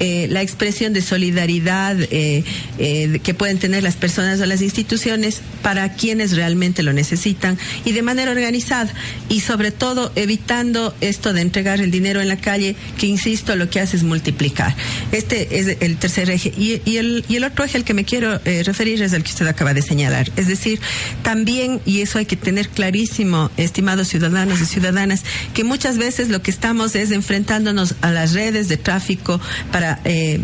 eh, 0.00 0.26
la 0.30 0.42
expresión 0.42 0.92
de 0.92 1.02
solidaridad 1.02 1.96
eh, 2.00 2.44
eh, 2.78 3.20
que 3.22 3.34
pueden 3.34 3.58
tener 3.58 3.82
las 3.82 3.96
personas 3.96 4.40
o 4.40 4.46
las 4.46 4.62
instituciones 4.62 5.40
para 5.62 5.94
quienes 5.94 6.34
realmente 6.34 6.82
lo 6.82 6.92
necesitan 6.92 7.58
y 7.84 7.92
de 7.92 8.02
manera 8.02 8.32
organizada 8.32 8.92
y 9.28 9.40
sobre 9.40 9.70
todo 9.70 10.10
evitando 10.16 10.94
esto 11.00 11.32
de 11.32 11.42
entregar 11.42 11.80
el 11.80 11.90
dinero 11.90 12.20
en 12.20 12.28
la 12.28 12.36
calle 12.36 12.74
que 12.98 13.06
insisto 13.06 13.54
lo 13.54 13.70
que 13.70 13.80
hace 13.80 13.96
es 13.96 14.02
multiplicar. 14.02 14.74
Este 15.12 15.58
es 15.58 15.76
el 15.80 15.96
tercer 15.98 16.30
eje. 16.30 16.52
Y, 16.56 16.80
y 16.84 16.96
el, 16.96 17.24
y 17.28 17.36
el 17.36 17.44
otro 17.44 17.64
eje 17.64 17.78
al 17.78 17.84
que 17.84 17.94
me 17.94 18.04
quiero 18.04 18.40
referir 18.64 19.02
es 19.02 19.12
el 19.12 19.22
que 19.22 19.30
usted 19.30 19.46
acaba 19.46 19.74
de 19.74 19.82
señalar. 19.82 20.30
Es 20.36 20.48
decir 20.48 20.80
también 21.22 21.80
y 21.86 22.00
eso 22.00 22.18
hay 22.18 22.26
que 22.26 22.36
tener 22.36 22.68
clarísimo 22.68 23.50
estimados 23.56 24.08
ciudadanos 24.08 24.60
y 24.60 24.66
ciudadanas 24.66 25.22
que 25.54 25.64
muchas 25.64 25.98
veces 25.98 26.28
lo 26.28 26.42
que 26.42 26.50
estamos 26.50 26.94
es 26.94 27.10
enfrentándonos 27.10 27.94
a 28.00 28.10
las 28.10 28.32
redes 28.32 28.68
de 28.68 28.76
tráfico 28.76 29.40
para 29.70 29.91
eh, 30.04 30.40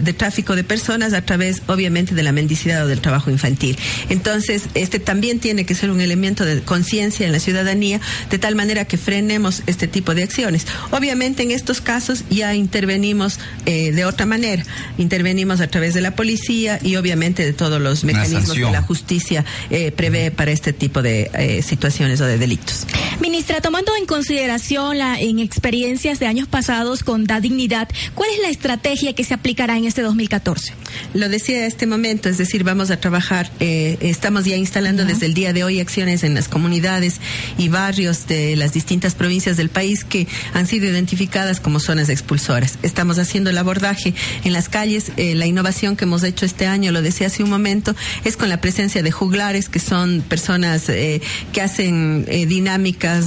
de 0.00 0.12
tráfico 0.12 0.56
de 0.56 0.64
personas 0.64 1.12
a 1.12 1.22
través, 1.22 1.62
obviamente, 1.66 2.14
de 2.14 2.22
la 2.22 2.32
mendicidad 2.32 2.84
o 2.84 2.88
del 2.88 3.00
trabajo 3.00 3.30
infantil. 3.30 3.78
Entonces, 4.08 4.64
este 4.74 4.98
también 4.98 5.40
tiene 5.40 5.64
que 5.64 5.74
ser 5.74 5.90
un 5.90 6.00
elemento 6.00 6.44
de 6.44 6.60
conciencia 6.62 7.26
en 7.26 7.32
la 7.32 7.40
ciudadanía, 7.40 8.00
de 8.30 8.38
tal 8.38 8.54
manera 8.54 8.84
que 8.84 8.96
frenemos 8.96 9.62
este 9.66 9.88
tipo 9.88 10.14
de 10.14 10.22
acciones. 10.22 10.66
Obviamente, 10.90 11.42
en 11.42 11.50
estos 11.50 11.80
casos 11.80 12.24
ya 12.30 12.54
intervenimos 12.54 13.38
eh, 13.66 13.92
de 13.92 14.04
otra 14.04 14.26
manera. 14.26 14.64
Intervenimos 14.98 15.60
a 15.60 15.68
través 15.68 15.94
de 15.94 16.00
la 16.00 16.14
policía 16.14 16.78
y, 16.82 16.96
obviamente, 16.96 17.44
de 17.44 17.52
todos 17.52 17.80
los 17.80 18.04
mecanismos 18.04 18.52
que 18.52 18.60
la 18.60 18.82
justicia 18.82 19.44
eh, 19.70 19.92
prevé 19.92 20.30
para 20.30 20.50
este 20.50 20.72
tipo 20.72 21.02
de 21.02 21.30
eh, 21.34 21.62
situaciones 21.62 22.20
o 22.20 22.26
de 22.26 22.38
delitos. 22.38 22.86
Ministra, 23.20 23.60
tomando 23.60 23.92
en 23.96 24.06
consideración 24.06 24.98
la 24.98 25.20
en 25.20 25.38
experiencias 25.38 26.18
de 26.18 26.26
años 26.26 26.48
pasados 26.48 27.04
con 27.04 27.24
Da 27.24 27.40
Dignidad, 27.40 27.88
¿cuál 28.14 28.30
es 28.30 28.40
la 28.42 28.48
estrategia? 28.48 28.71
Estrategia 28.72 29.12
que 29.12 29.22
se 29.22 29.34
aplicará 29.34 29.76
en 29.76 29.84
este 29.84 30.00
2014? 30.00 30.72
Lo 31.12 31.28
decía 31.28 31.66
este 31.66 31.86
momento, 31.86 32.30
es 32.30 32.38
decir, 32.38 32.64
vamos 32.64 32.90
a 32.90 32.96
trabajar, 32.96 33.50
eh, 33.60 33.98
estamos 34.00 34.46
ya 34.46 34.56
instalando 34.56 35.04
desde 35.04 35.26
el 35.26 35.34
día 35.34 35.52
de 35.52 35.62
hoy 35.62 35.78
acciones 35.78 36.24
en 36.24 36.34
las 36.34 36.48
comunidades 36.48 37.20
y 37.58 37.68
barrios 37.68 38.26
de 38.28 38.56
las 38.56 38.72
distintas 38.72 39.14
provincias 39.14 39.58
del 39.58 39.68
país 39.68 40.04
que 40.04 40.26
han 40.54 40.66
sido 40.66 40.86
identificadas 40.88 41.60
como 41.60 41.80
zonas 41.80 42.08
expulsoras. 42.08 42.78
Estamos 42.82 43.18
haciendo 43.18 43.50
el 43.50 43.58
abordaje 43.58 44.14
en 44.44 44.54
las 44.54 44.70
calles. 44.70 45.12
Eh, 45.18 45.34
la 45.34 45.46
innovación 45.46 45.94
que 45.94 46.04
hemos 46.04 46.22
hecho 46.22 46.46
este 46.46 46.66
año, 46.66 46.92
lo 46.92 47.02
decía 47.02 47.26
hace 47.26 47.42
un 47.42 47.50
momento, 47.50 47.94
es 48.24 48.38
con 48.38 48.48
la 48.48 48.60
presencia 48.62 49.02
de 49.02 49.10
juglares, 49.10 49.68
que 49.68 49.80
son 49.80 50.22
personas 50.22 50.88
eh, 50.88 51.20
que 51.52 51.60
hacen 51.60 52.24
dinámicas, 52.48 53.26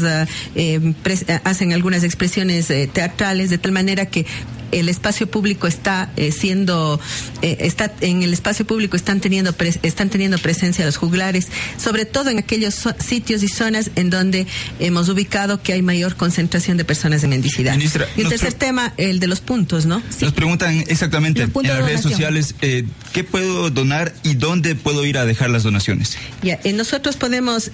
hacen 1.43 1.73
algunas 1.73 2.03
expresiones 2.03 2.67
teatrales, 2.93 3.51
de 3.51 3.57
tal 3.59 3.71
manera 3.71 4.07
que 4.07 4.25
el 4.71 4.89
espacio 4.89 5.27
público 5.27 5.67
está 5.67 6.11
eh, 6.17 6.31
siendo, 6.31 6.99
eh, 7.41 7.57
está 7.61 7.91
en 8.01 8.23
el 8.23 8.33
espacio 8.33 8.65
público 8.65 8.95
están 8.95 9.21
teniendo 9.21 9.55
están 9.83 10.09
teniendo 10.09 10.37
presencia 10.37 10.85
los 10.85 10.97
juglares, 10.97 11.47
sobre 11.77 12.05
todo 12.05 12.29
en 12.29 12.39
aquellos 12.39 12.75
sitios 12.99 13.43
y 13.43 13.47
zonas 13.47 13.91
en 13.95 14.09
donde 14.09 14.47
hemos 14.79 15.09
ubicado 15.09 15.61
que 15.61 15.73
hay 15.73 15.81
mayor 15.81 16.15
concentración 16.15 16.77
de 16.77 16.85
personas 16.85 17.23
en 17.23 17.31
mendicidad. 17.31 17.77
y 17.77 18.21
el 18.21 18.29
tercer 18.29 18.53
tema, 18.53 18.93
el 18.97 19.19
de 19.19 19.27
los 19.27 19.41
puntos, 19.41 19.85
¿no? 19.85 20.01
Nos 20.21 20.33
preguntan 20.33 20.83
exactamente 20.87 21.41
en 21.41 21.51
las 21.63 21.85
redes 21.85 22.01
sociales 22.01 22.55
eh, 22.61 22.85
qué 23.13 23.23
puedo 23.23 23.69
donar 23.69 24.13
y 24.23 24.35
dónde 24.35 24.75
puedo 24.75 25.05
ir 25.05 25.17
a 25.17 25.25
dejar 25.25 25.49
las 25.49 25.63
donaciones. 25.63 26.17
Ya, 26.41 26.59
nosotros 26.73 27.15
podemos 27.15 27.71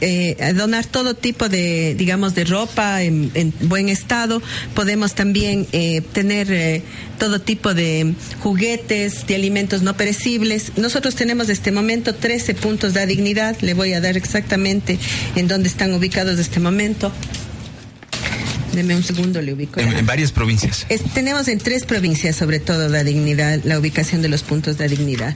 donar 0.55 0.85
todo 0.85 1.15
tipo 1.15 1.49
de, 1.49 1.95
digamos, 1.95 2.35
de 2.35 2.45
ropa 2.45 3.01
en, 3.03 3.31
en 3.33 3.53
buen 3.61 3.89
estado. 3.89 4.41
Podemos 4.73 5.15
también 5.15 5.67
tener 6.13 6.80
todo 7.19 7.39
tipo 7.39 7.73
de 7.73 8.13
juguetes, 8.39 9.27
de 9.27 9.35
alimentos 9.35 9.81
no 9.81 9.95
perecibles. 9.95 10.71
Nosotros 10.77 11.15
tenemos 11.15 11.47
en 11.47 11.53
este 11.53 11.71
momento 11.71 12.15
13 12.15 12.55
puntos 12.55 12.93
de 12.93 13.05
dignidad. 13.05 13.57
Le 13.61 13.73
voy 13.73 13.93
a 13.93 14.01
dar 14.01 14.17
exactamente 14.17 14.97
en 15.35 15.47
dónde 15.47 15.69
están 15.69 15.93
ubicados 15.93 16.35
en 16.35 16.39
este 16.39 16.59
momento. 16.59 17.11
Deme 18.73 18.95
un 18.95 19.03
segundo, 19.03 19.41
le 19.41 19.53
ubico. 19.53 19.79
En, 19.81 20.05
varias 20.05 20.31
provincias. 20.31 20.85
tenemos 21.13 21.47
en 21.49 21.59
tres 21.59 21.85
provincias, 21.85 22.37
sobre 22.37 22.59
todo, 22.59 22.87
la 22.87 23.03
dignidad, 23.03 23.59
la 23.65 23.77
ubicación 23.77 24.21
de 24.21 24.29
los 24.29 24.43
puntos 24.43 24.77
de 24.77 24.87
dignidad 24.87 25.35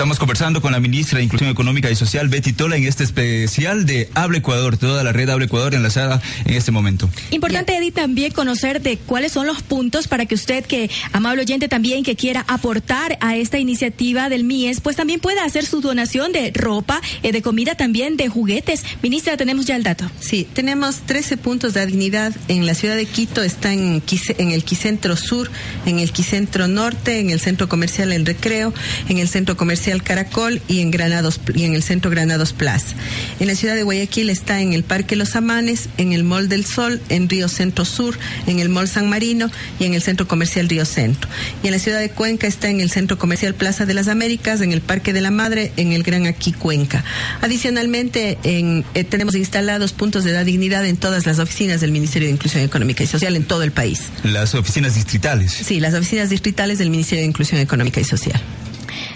Estamos 0.00 0.18
conversando 0.18 0.62
con 0.62 0.72
la 0.72 0.80
ministra 0.80 1.18
de 1.18 1.24
Inclusión 1.24 1.50
Económica 1.50 1.90
y 1.90 1.94
Social, 1.94 2.30
Betty 2.30 2.54
Tola, 2.54 2.78
en 2.78 2.84
este 2.84 3.04
especial 3.04 3.84
de 3.84 4.08
Habla 4.14 4.38
Ecuador, 4.38 4.78
toda 4.78 5.04
la 5.04 5.12
red 5.12 5.28
Habla 5.28 5.44
Ecuador 5.44 5.74
enlazada 5.74 6.22
en 6.46 6.54
este 6.54 6.70
momento. 6.70 7.10
Importante, 7.32 7.76
Edith, 7.76 7.96
también 7.96 8.32
conocer 8.32 8.80
de 8.80 8.96
cuáles 8.96 9.32
son 9.32 9.46
los 9.46 9.60
puntos 9.60 10.08
para 10.08 10.24
que 10.24 10.34
usted, 10.34 10.64
que 10.64 10.90
amable 11.12 11.42
oyente 11.42 11.68
también, 11.68 12.02
que 12.02 12.16
quiera 12.16 12.46
aportar 12.48 13.18
a 13.20 13.36
esta 13.36 13.58
iniciativa 13.58 14.30
del 14.30 14.44
MIES, 14.44 14.80
pues 14.80 14.96
también 14.96 15.20
pueda 15.20 15.44
hacer 15.44 15.66
su 15.66 15.82
donación 15.82 16.32
de 16.32 16.50
ropa, 16.54 17.02
eh, 17.22 17.30
de 17.30 17.42
comida, 17.42 17.74
también 17.74 18.16
de 18.16 18.30
juguetes. 18.30 18.84
Ministra, 19.02 19.36
tenemos 19.36 19.66
ya 19.66 19.76
el 19.76 19.82
dato. 19.82 20.10
Sí, 20.18 20.48
tenemos 20.50 21.00
13 21.04 21.36
puntos 21.36 21.74
de 21.74 21.84
dignidad 21.84 22.34
en 22.48 22.64
la 22.64 22.72
ciudad 22.72 22.96
de 22.96 23.04
Quito, 23.04 23.42
está 23.42 23.74
en, 23.74 24.02
en 24.38 24.50
el 24.50 24.64
Quicentro 24.64 25.14
Sur, 25.18 25.50
en 25.84 25.98
el 25.98 26.10
Quicentro 26.10 26.68
Norte, 26.68 27.20
en 27.20 27.28
el 27.28 27.38
Centro 27.38 27.68
Comercial 27.68 28.12
El 28.12 28.24
Recreo, 28.24 28.72
en 29.06 29.18
el 29.18 29.28
Centro 29.28 29.58
Comercial 29.58 29.89
Caracol 29.98 30.62
y 30.68 30.80
en 30.80 30.90
Granados 30.90 31.40
y 31.54 31.64
en 31.64 31.74
el 31.74 31.82
Centro 31.82 32.10
Granados 32.10 32.52
Plaza. 32.52 32.94
En 33.40 33.46
la 33.48 33.54
ciudad 33.54 33.74
de 33.74 33.82
Guayaquil 33.82 34.30
está 34.30 34.60
en 34.60 34.72
el 34.72 34.84
Parque 34.84 35.16
Los 35.16 35.36
Amanes, 35.36 35.88
en 35.98 36.12
el 36.12 36.24
Mall 36.24 36.48
del 36.48 36.64
Sol, 36.64 37.00
en 37.08 37.28
Río 37.28 37.48
Centro 37.48 37.84
Sur, 37.84 38.18
en 38.46 38.60
el 38.60 38.68
Mall 38.68 38.88
San 38.88 39.08
Marino 39.08 39.50
y 39.78 39.84
en 39.84 39.94
el 39.94 40.02
Centro 40.02 40.28
Comercial 40.28 40.68
Río 40.68 40.84
Centro. 40.84 41.28
Y 41.62 41.66
en 41.66 41.72
la 41.72 41.78
ciudad 41.78 41.98
de 41.98 42.10
Cuenca 42.10 42.46
está 42.46 42.68
en 42.68 42.80
el 42.80 42.90
Centro 42.90 43.18
Comercial 43.18 43.54
Plaza 43.54 43.86
de 43.86 43.94
las 43.94 44.08
Américas, 44.08 44.60
en 44.60 44.72
el 44.72 44.80
Parque 44.80 45.12
de 45.12 45.20
la 45.20 45.30
Madre, 45.30 45.72
en 45.76 45.92
el 45.92 46.02
Gran 46.02 46.26
Aquí 46.26 46.52
Cuenca. 46.52 47.04
Adicionalmente, 47.40 48.38
en, 48.44 48.84
eh, 48.94 49.04
tenemos 49.04 49.34
instalados 49.34 49.92
puntos 49.92 50.24
de 50.24 50.30
edad 50.30 50.44
dignidad 50.44 50.86
en 50.86 50.96
todas 50.96 51.26
las 51.26 51.38
oficinas 51.38 51.80
del 51.80 51.92
Ministerio 51.92 52.28
de 52.28 52.34
Inclusión 52.34 52.62
Económica 52.62 53.02
y 53.02 53.06
Social 53.06 53.36
en 53.36 53.44
todo 53.44 53.62
el 53.62 53.72
país. 53.72 54.02
Las 54.22 54.54
oficinas 54.54 54.94
distritales. 54.94 55.52
Sí, 55.52 55.80
las 55.80 55.94
oficinas 55.94 56.30
distritales 56.30 56.78
del 56.78 56.90
Ministerio 56.90 57.22
de 57.22 57.28
Inclusión 57.28 57.60
Económica 57.60 58.00
y 58.00 58.04
Social. 58.04 58.40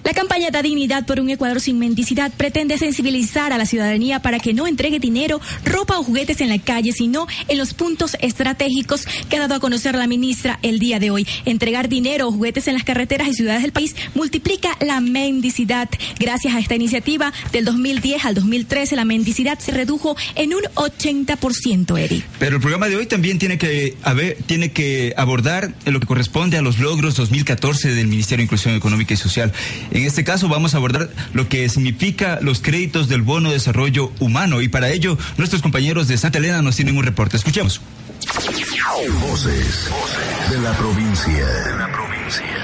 La 0.05 0.13
campaña 0.13 0.51
Da 0.51 0.63
Dignidad 0.63 1.07
por 1.07 1.21
un 1.21 1.31
Ecuador 1.31 1.61
sin 1.61 1.79
mendicidad 1.79 2.33
pretende 2.37 2.79
sensibilizar 2.79 3.53
a 3.53 3.59
la 3.59 3.67
ciudadanía 3.67 4.21
para 4.21 4.39
que 4.39 4.55
no 4.55 4.67
entregue 4.67 4.99
dinero, 4.99 5.41
ropa 5.65 5.99
o 5.99 6.03
juguetes 6.03 6.41
en 6.41 6.49
la 6.49 6.59
calle, 6.59 6.93
sino 6.93 7.27
en 7.49 7.59
los 7.59 7.75
puntos 7.75 8.17
estratégicos 8.21 9.07
que 9.29 9.37
ha 9.37 9.41
dado 9.41 9.55
a 9.55 9.61
conocer 9.61 9.95
la 9.95 10.07
ministra 10.07 10.59
el 10.63 10.79
día 10.79 10.99
de 10.99 11.11
hoy. 11.11 11.27
Entregar 11.45 11.89
dinero 11.89 12.29
o 12.29 12.33
juguetes 12.33 12.69
en 12.69 12.75
las 12.75 12.85
carreteras 12.85 13.29
y 13.29 13.35
ciudades 13.35 13.63
del 13.63 13.73
país 13.73 13.95
multiplica 14.15 14.77
la 14.81 15.01
mendicidad. 15.01 15.89
Gracias 16.19 16.55
a 16.55 16.59
esta 16.59 16.75
iniciativa, 16.75 17.33
del 17.53 17.65
2010 17.65 18.25
al 18.25 18.35
2013, 18.35 18.97
la 18.97 19.05
mendicidad 19.05 19.59
se 19.59 19.73
redujo 19.73 20.17
en 20.35 20.55
un 20.55 20.63
80%, 20.75 21.99
Eri. 21.99 22.23
Pero 22.39 22.57
el 22.57 22.63
programa 22.63 22.89
de 22.89 22.97
hoy 22.97 23.07
también 23.07 23.39
tiene 23.39 23.59
que, 23.59 23.97
haber, 24.03 24.37
tiene 24.47 24.73
que 24.73 25.15
abordar 25.17 25.75
lo 25.85 26.01
que 26.01 26.07
corresponde 26.07 26.59
a 26.59 26.63
los 26.63 26.79
logros 26.79 27.17
2014 27.17 27.95
del 27.95 28.07
Ministerio 28.07 28.43
de 28.43 28.45
Inclusión 28.45 28.75
Económica 28.75 29.15
y 29.15 29.17
Social. 29.17 29.53
En 29.90 30.05
este 30.05 30.24
caso 30.24 30.48
vamos 30.48 30.74
a 30.74 30.79
abordar 30.79 31.11
lo 31.33 31.48
que 31.48 31.68
significa 31.68 32.38
los 32.40 32.61
créditos 32.61 33.09
del 33.09 33.22
bono 33.22 33.48
de 33.48 33.55
desarrollo 33.55 34.12
humano 34.20 34.61
y 34.61 34.68
para 34.68 34.90
ello 34.90 35.18
nuestros 35.37 35.62
compañeros 35.62 36.09
de 36.09 36.18
Santa 36.18 36.38
Elena 36.38 36.62
nos 36.62 36.77
tienen 36.77 36.96
un 36.96 37.05
reporte. 37.05 37.37
Escuchemos. 37.37 37.81
Voces 39.20 39.90
de 40.50 40.61
la 40.61 40.72
provincia. 40.77 41.46
De 41.46 41.77
la 41.77 41.92
provincia. 41.92 42.63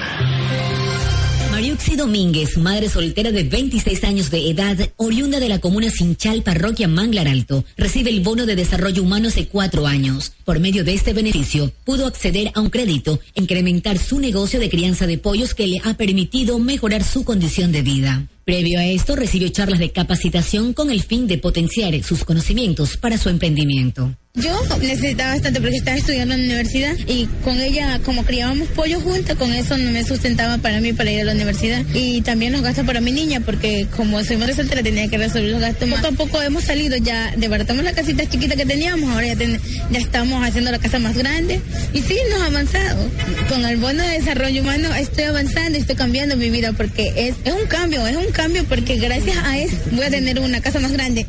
Mariuxi 1.61 1.95
Domínguez, 1.95 2.57
madre 2.57 2.89
soltera 2.89 3.31
de 3.31 3.43
26 3.43 4.03
años 4.05 4.31
de 4.31 4.49
edad, 4.49 4.79
oriunda 4.97 5.39
de 5.39 5.47
la 5.47 5.59
comuna 5.59 5.91
Sinchal, 5.91 6.41
parroquia 6.41 6.87
Manglar 6.87 7.27
Alto, 7.27 7.63
recibe 7.77 8.09
el 8.09 8.21
bono 8.21 8.47
de 8.47 8.55
desarrollo 8.55 9.03
humano 9.03 9.27
hace 9.27 9.45
cuatro 9.45 9.85
años. 9.85 10.33
Por 10.43 10.59
medio 10.59 10.83
de 10.83 10.95
este 10.95 11.13
beneficio, 11.13 11.71
pudo 11.85 12.07
acceder 12.07 12.51
a 12.55 12.61
un 12.61 12.71
crédito, 12.71 13.19
incrementar 13.35 13.99
su 13.99 14.19
negocio 14.19 14.59
de 14.59 14.71
crianza 14.71 15.05
de 15.05 15.19
pollos 15.19 15.53
que 15.53 15.67
le 15.67 15.79
ha 15.83 15.93
permitido 15.93 16.57
mejorar 16.57 17.03
su 17.03 17.23
condición 17.23 17.71
de 17.71 17.83
vida. 17.83 18.25
Previo 18.43 18.79
a 18.79 18.85
esto, 18.85 19.15
recibió 19.15 19.47
charlas 19.49 19.77
de 19.77 19.91
capacitación 19.91 20.73
con 20.73 20.89
el 20.89 21.03
fin 21.03 21.27
de 21.27 21.37
potenciar 21.37 21.93
sus 22.01 22.25
conocimientos 22.25 22.97
para 22.97 23.19
su 23.19 23.29
emprendimiento. 23.29 24.15
Yo 24.35 24.57
necesitaba 24.81 25.33
bastante 25.33 25.59
porque 25.59 25.75
estaba 25.75 25.97
estudiando 25.97 26.33
en 26.33 26.41
la 26.41 26.45
universidad 26.45 26.95
y 27.05 27.27
con 27.43 27.59
ella, 27.59 27.99
como 28.05 28.23
criábamos 28.23 28.69
pollo 28.69 29.01
juntos, 29.01 29.37
con 29.37 29.53
eso 29.53 29.77
no 29.77 29.91
me 29.91 30.05
sustentaba 30.05 30.57
para 30.57 30.79
mí 30.79 30.93
para 30.93 31.11
ir 31.11 31.21
a 31.21 31.25
la 31.25 31.33
universidad. 31.33 31.83
Y 31.93 32.21
también 32.21 32.53
los 32.53 32.61
gastos 32.61 32.85
para 32.85 33.01
mi 33.01 33.11
niña, 33.11 33.41
porque 33.41 33.87
como 33.95 34.23
soy 34.23 34.37
madre 34.37 34.55
tenía 34.55 35.09
que 35.09 35.17
resolver 35.17 35.51
los 35.51 35.59
gastos. 35.59 35.89
Poco 35.89 36.07
a 36.07 36.11
poco 36.13 36.41
hemos 36.41 36.63
salido, 36.63 36.95
ya 36.95 37.33
debaratamos 37.35 37.83
la 37.83 37.91
casita 37.91 38.25
chiquita 38.25 38.55
que 38.55 38.65
teníamos, 38.65 39.11
ahora 39.11 39.27
ya, 39.27 39.35
ya 39.35 39.99
estamos 39.99 40.43
haciendo 40.45 40.71
la 40.71 40.79
casa 40.79 40.97
más 40.97 41.17
grande. 41.17 41.59
Y 41.93 42.01
sí, 42.01 42.17
nos 42.29 42.41
ha 42.41 42.45
avanzado. 42.45 43.09
Con 43.49 43.65
el 43.65 43.77
bono 43.77 44.01
de 44.01 44.11
desarrollo 44.11 44.61
humano 44.61 44.95
estoy 44.95 45.25
avanzando 45.25 45.77
estoy 45.77 45.95
cambiando 45.95 46.37
mi 46.37 46.49
vida 46.49 46.71
porque 46.71 47.11
es, 47.15 47.35
es 47.43 47.53
un 47.53 47.67
cambio, 47.67 48.07
es 48.07 48.15
un 48.15 48.31
cambio 48.31 48.63
porque 48.63 48.95
gracias 48.95 49.37
a 49.43 49.57
eso 49.57 49.75
voy 49.91 50.05
a 50.05 50.09
tener 50.09 50.39
una 50.39 50.61
casa 50.61 50.79
más 50.79 50.93
grande. 50.93 51.25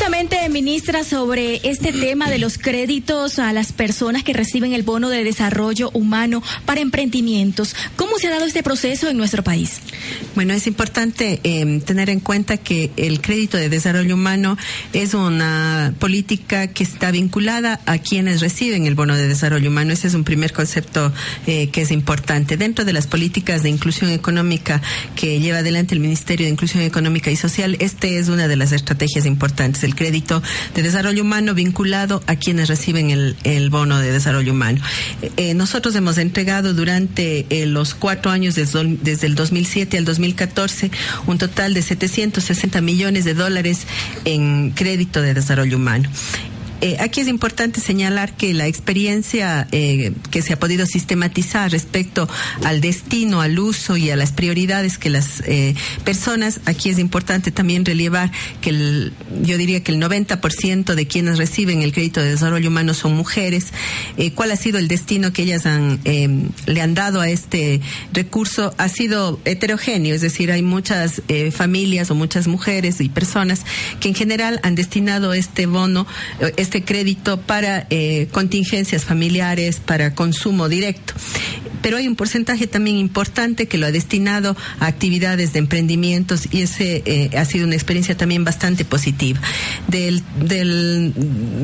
Justamente, 0.00 0.48
ministra, 0.48 1.04
sobre 1.04 1.60
este 1.62 1.92
tema 1.92 2.30
de 2.30 2.38
los 2.38 2.56
créditos 2.56 3.38
a 3.38 3.52
las 3.52 3.72
personas 3.72 4.24
que 4.24 4.32
reciben 4.32 4.72
el 4.72 4.82
bono 4.82 5.10
de 5.10 5.24
desarrollo 5.24 5.90
humano 5.92 6.42
para 6.64 6.80
emprendimientos, 6.80 7.76
¿cómo 7.96 8.16
se 8.16 8.28
ha 8.28 8.30
dado 8.30 8.46
este 8.46 8.62
proceso 8.62 9.10
en 9.10 9.18
nuestro 9.18 9.44
país? 9.44 9.82
Bueno, 10.34 10.54
es 10.54 10.66
importante 10.66 11.40
eh, 11.42 11.80
tener 11.84 12.10
en 12.10 12.20
cuenta 12.20 12.56
que 12.56 12.90
el 12.96 13.20
crédito 13.20 13.56
de 13.56 13.68
desarrollo 13.68 14.14
humano 14.14 14.56
es 14.92 15.14
una 15.14 15.94
política 15.98 16.68
que 16.68 16.84
está 16.84 17.10
vinculada 17.10 17.80
a 17.86 17.98
quienes 17.98 18.40
reciben 18.40 18.86
el 18.86 18.94
bono 18.94 19.16
de 19.16 19.28
desarrollo 19.28 19.70
humano. 19.70 19.92
Ese 19.92 20.08
es 20.08 20.14
un 20.14 20.24
primer 20.24 20.52
concepto 20.52 21.12
eh, 21.46 21.68
que 21.68 21.82
es 21.82 21.90
importante. 21.90 22.56
Dentro 22.56 22.84
de 22.84 22.92
las 22.92 23.06
políticas 23.06 23.62
de 23.62 23.70
inclusión 23.70 24.10
económica 24.10 24.80
que 25.16 25.40
lleva 25.40 25.58
adelante 25.58 25.94
el 25.94 26.00
Ministerio 26.00 26.46
de 26.46 26.52
Inclusión 26.52 26.82
Económica 26.82 27.30
y 27.30 27.36
Social, 27.36 27.76
este 27.80 28.18
es 28.18 28.28
una 28.28 28.48
de 28.48 28.56
las 28.56 28.72
estrategias 28.72 29.26
importantes 29.26 29.82
el 29.82 29.94
crédito 29.94 30.42
de 30.74 30.82
desarrollo 30.82 31.22
humano 31.22 31.54
vinculado 31.54 32.22
a 32.26 32.36
quienes 32.36 32.68
reciben 32.68 33.10
el, 33.10 33.70
bono 33.70 33.98
de 33.98 34.12
desarrollo 34.12 34.52
humano. 34.52 34.80
Eh, 35.36 35.54
nosotros 35.54 35.94
hemos 35.94 36.18
entregado 36.18 36.74
durante 36.74 37.46
eh, 37.50 37.66
los 37.66 37.94
cuatro 37.94 38.30
años 38.30 38.54
desde, 38.54 38.96
desde 39.02 39.26
el 39.26 39.34
2007 39.34 39.98
al 40.00 40.04
2014 40.04 40.90
un 41.26 41.38
total 41.38 41.74
de 41.74 41.82
760 41.82 42.80
millones 42.80 43.24
de 43.24 43.34
dólares 43.34 43.86
en 44.24 44.70
crédito 44.72 45.22
de 45.22 45.34
desarrollo 45.34 45.76
humano. 45.76 46.08
Eh, 46.80 46.96
aquí 47.00 47.20
es 47.20 47.28
importante 47.28 47.80
señalar 47.80 48.36
que 48.36 48.54
la 48.54 48.66
experiencia 48.66 49.68
eh, 49.70 50.12
que 50.30 50.40
se 50.40 50.54
ha 50.54 50.58
podido 50.58 50.86
sistematizar 50.86 51.70
respecto 51.70 52.28
al 52.64 52.80
destino, 52.80 53.42
al 53.42 53.58
uso 53.58 53.96
y 53.96 54.10
a 54.10 54.16
las 54.16 54.32
prioridades 54.32 54.96
que 54.96 55.10
las 55.10 55.42
eh, 55.46 55.74
personas, 56.04 56.60
aquí 56.64 56.88
es 56.88 56.98
importante 56.98 57.50
también 57.50 57.84
relevar 57.84 58.30
que 58.60 58.70
el, 58.70 59.12
yo 59.42 59.58
diría 59.58 59.82
que 59.82 59.92
el 59.92 60.00
90% 60.00 60.94
de 60.94 61.06
quienes 61.06 61.38
reciben 61.38 61.82
el 61.82 61.92
crédito 61.92 62.20
de 62.20 62.30
desarrollo 62.30 62.68
humano 62.68 62.94
son 62.94 63.14
mujeres. 63.14 63.68
¿Cuál 64.34 64.50
ha 64.50 64.56
sido 64.56 64.78
el 64.78 64.88
destino 64.88 65.32
que 65.32 65.42
ellas 65.42 65.66
han, 65.66 66.00
le 66.04 66.80
han 66.80 66.94
dado 66.94 67.20
a 67.20 67.28
este 67.28 67.80
recurso? 68.12 68.74
Ha 68.78 68.88
sido 68.88 69.40
heterogéneo, 69.44 70.14
es 70.14 70.20
decir, 70.20 70.50
hay 70.52 70.62
muchas 70.62 71.22
familias 71.52 72.10
o 72.10 72.14
muchas 72.14 72.46
mujeres 72.46 73.00
y 73.00 73.08
personas 73.08 73.64
que 74.00 74.08
en 74.08 74.14
general 74.14 74.60
han 74.62 74.74
destinado 74.74 75.32
este 75.32 75.66
bono, 75.66 76.06
este 76.70 76.84
crédito 76.84 77.40
para 77.40 77.88
eh, 77.90 78.28
contingencias 78.30 79.04
familiares, 79.04 79.80
para 79.84 80.14
consumo 80.14 80.68
directo. 80.68 81.14
Pero 81.82 81.96
hay 81.96 82.06
un 82.06 82.14
porcentaje 82.14 82.68
también 82.68 82.96
importante 82.96 83.66
que 83.66 83.76
lo 83.76 83.86
ha 83.86 83.90
destinado 83.90 84.56
a 84.78 84.86
actividades 84.86 85.52
de 85.52 85.58
emprendimientos 85.58 86.46
y 86.52 86.62
ese 86.62 87.02
eh, 87.06 87.30
ha 87.36 87.44
sido 87.44 87.66
una 87.66 87.74
experiencia 87.74 88.16
también 88.16 88.44
bastante 88.44 88.84
positiva. 88.84 89.40
Del, 89.88 90.22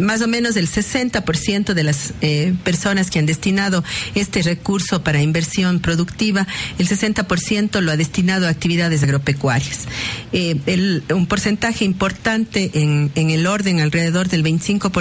más 0.00 0.22
o 0.22 0.26
menos 0.26 0.54
del 0.56 0.68
60% 0.68 1.74
de 1.74 1.84
las 1.84 2.14
eh, 2.20 2.54
personas 2.64 3.08
que 3.08 3.20
han 3.20 3.26
destinado 3.26 3.84
este 4.16 4.42
recurso 4.42 5.04
para 5.04 5.22
inversión 5.22 5.78
productiva, 5.78 6.48
el 6.80 6.88
60% 6.88 7.80
lo 7.80 7.92
ha 7.92 7.96
destinado 7.96 8.48
a 8.48 8.50
actividades 8.50 9.04
agropecuarias. 9.04 9.84
El, 10.32 11.04
un 11.14 11.26
porcentaje 11.26 11.84
importante 11.84 12.72
en, 12.74 13.12
en 13.14 13.30
el 13.30 13.46
orden, 13.46 13.78
alrededor 13.78 14.28
del 14.28 14.42
25%, 14.42 14.95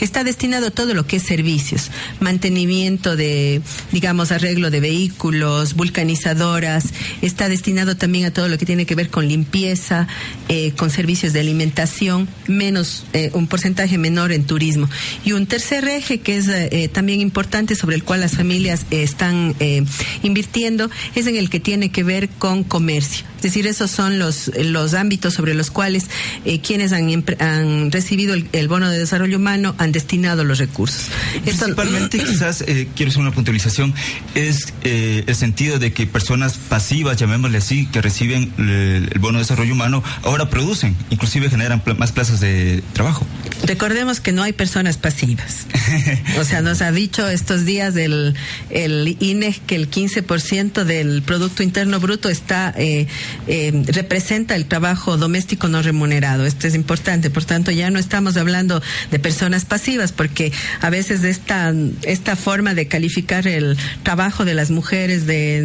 está 0.00 0.24
destinado 0.24 0.68
a 0.68 0.70
todo 0.70 0.94
lo 0.94 1.06
que 1.06 1.16
es 1.16 1.22
servicios, 1.22 1.90
mantenimiento 2.20 3.16
de, 3.16 3.60
digamos, 3.92 4.32
arreglo 4.32 4.70
de 4.70 4.80
vehículos, 4.80 5.74
vulcanizadoras, 5.74 6.84
está 7.20 7.48
destinado 7.48 7.96
también 7.96 8.24
a 8.24 8.32
todo 8.32 8.48
lo 8.48 8.58
que 8.58 8.66
tiene 8.66 8.86
que 8.86 8.94
ver 8.94 9.10
con 9.10 9.28
limpieza, 9.28 10.08
eh, 10.48 10.72
con 10.72 10.90
servicios 10.90 11.32
de 11.32 11.40
alimentación, 11.40 12.28
menos 12.46 13.04
eh, 13.12 13.30
un 13.34 13.46
porcentaje 13.46 13.98
menor 13.98 14.32
en 14.32 14.44
turismo. 14.44 14.88
Y 15.24 15.32
un 15.32 15.46
tercer 15.46 15.86
eje 15.86 16.20
que 16.20 16.36
es 16.36 16.48
eh, 16.48 16.88
también 16.92 17.20
importante 17.20 17.74
sobre 17.74 17.96
el 17.96 18.04
cual 18.04 18.20
las 18.20 18.36
familias 18.36 18.86
están 18.90 19.54
invirtiendo 20.22 20.90
es 21.14 21.26
en 21.26 21.36
el 21.36 21.50
que 21.50 21.60
tiene 21.60 21.90
que 21.90 22.02
ver 22.02 22.28
con 22.28 22.64
comercio. 22.64 23.26
Es 23.36 23.42
decir, 23.42 23.66
esos 23.66 23.90
son 23.90 24.18
los, 24.18 24.50
los 24.56 24.94
ámbitos 24.94 25.34
sobre 25.34 25.54
los 25.54 25.70
cuales 25.70 26.06
quienes 26.62 26.92
han, 26.92 27.24
han 27.40 27.90
recibido 27.90 28.34
el, 28.34 28.68
bono 28.68 28.88
de 28.88 28.98
desarrollo 29.02 29.36
humano 29.36 29.74
han 29.78 29.92
destinado 29.92 30.44
los 30.44 30.58
recursos. 30.58 31.08
Principalmente, 31.44 32.16
Esto, 32.18 32.28
quizás 32.32 32.64
quiero 32.94 33.10
hacer 33.10 33.22
una 33.22 33.32
puntualización 33.32 33.94
es 34.34 34.72
eh, 34.84 35.24
el 35.26 35.34
sentido 35.34 35.78
de 35.78 35.92
que 35.92 36.06
personas 36.06 36.54
pasivas, 36.56 37.16
llamémosle 37.16 37.58
así, 37.58 37.86
que 37.86 38.00
reciben 38.00 38.52
el, 38.58 39.08
el 39.12 39.18
bono 39.18 39.38
de 39.38 39.44
desarrollo 39.44 39.72
humano, 39.72 40.02
ahora 40.22 40.48
producen, 40.50 40.96
inclusive 41.10 41.50
generan 41.50 41.80
pl 41.80 41.96
más 41.98 42.12
plazas 42.12 42.40
de 42.40 42.82
trabajo. 42.92 43.26
Recordemos 43.64 44.20
que 44.20 44.32
no 44.32 44.42
hay 44.42 44.52
personas 44.52 44.96
pasivas. 44.96 45.66
o 46.40 46.44
sea, 46.44 46.62
nos 46.62 46.82
ha 46.82 46.90
dicho 46.90 47.28
estos 47.28 47.64
días 47.64 47.94
el, 47.96 48.34
el 48.70 49.16
INE 49.20 49.54
que 49.66 49.76
el 49.76 49.90
15% 49.90 50.84
del 50.84 51.22
Producto 51.22 51.62
Interno 51.62 52.00
Bruto 52.00 52.28
está 52.28 52.74
eh, 52.76 53.06
eh, 53.46 53.82
representa 53.86 54.56
el 54.56 54.66
trabajo 54.66 55.16
doméstico 55.16 55.68
no 55.68 55.82
remunerado. 55.82 56.46
Esto 56.46 56.66
es 56.66 56.74
importante. 56.74 57.30
Por 57.30 57.44
tanto, 57.44 57.70
ya 57.70 57.90
no 57.90 57.98
estamos 57.98 58.36
hablando 58.36 58.82
de 59.10 59.18
personas 59.18 59.64
pasivas, 59.64 60.12
porque 60.12 60.52
a 60.80 60.90
veces 60.90 61.24
esta, 61.24 61.72
esta 62.02 62.36
forma 62.36 62.74
de 62.74 62.88
calificar 62.88 63.46
el 63.46 63.76
trabajo 64.02 64.44
de 64.44 64.54
las 64.54 64.70
mujeres 64.70 65.26
de, 65.26 65.62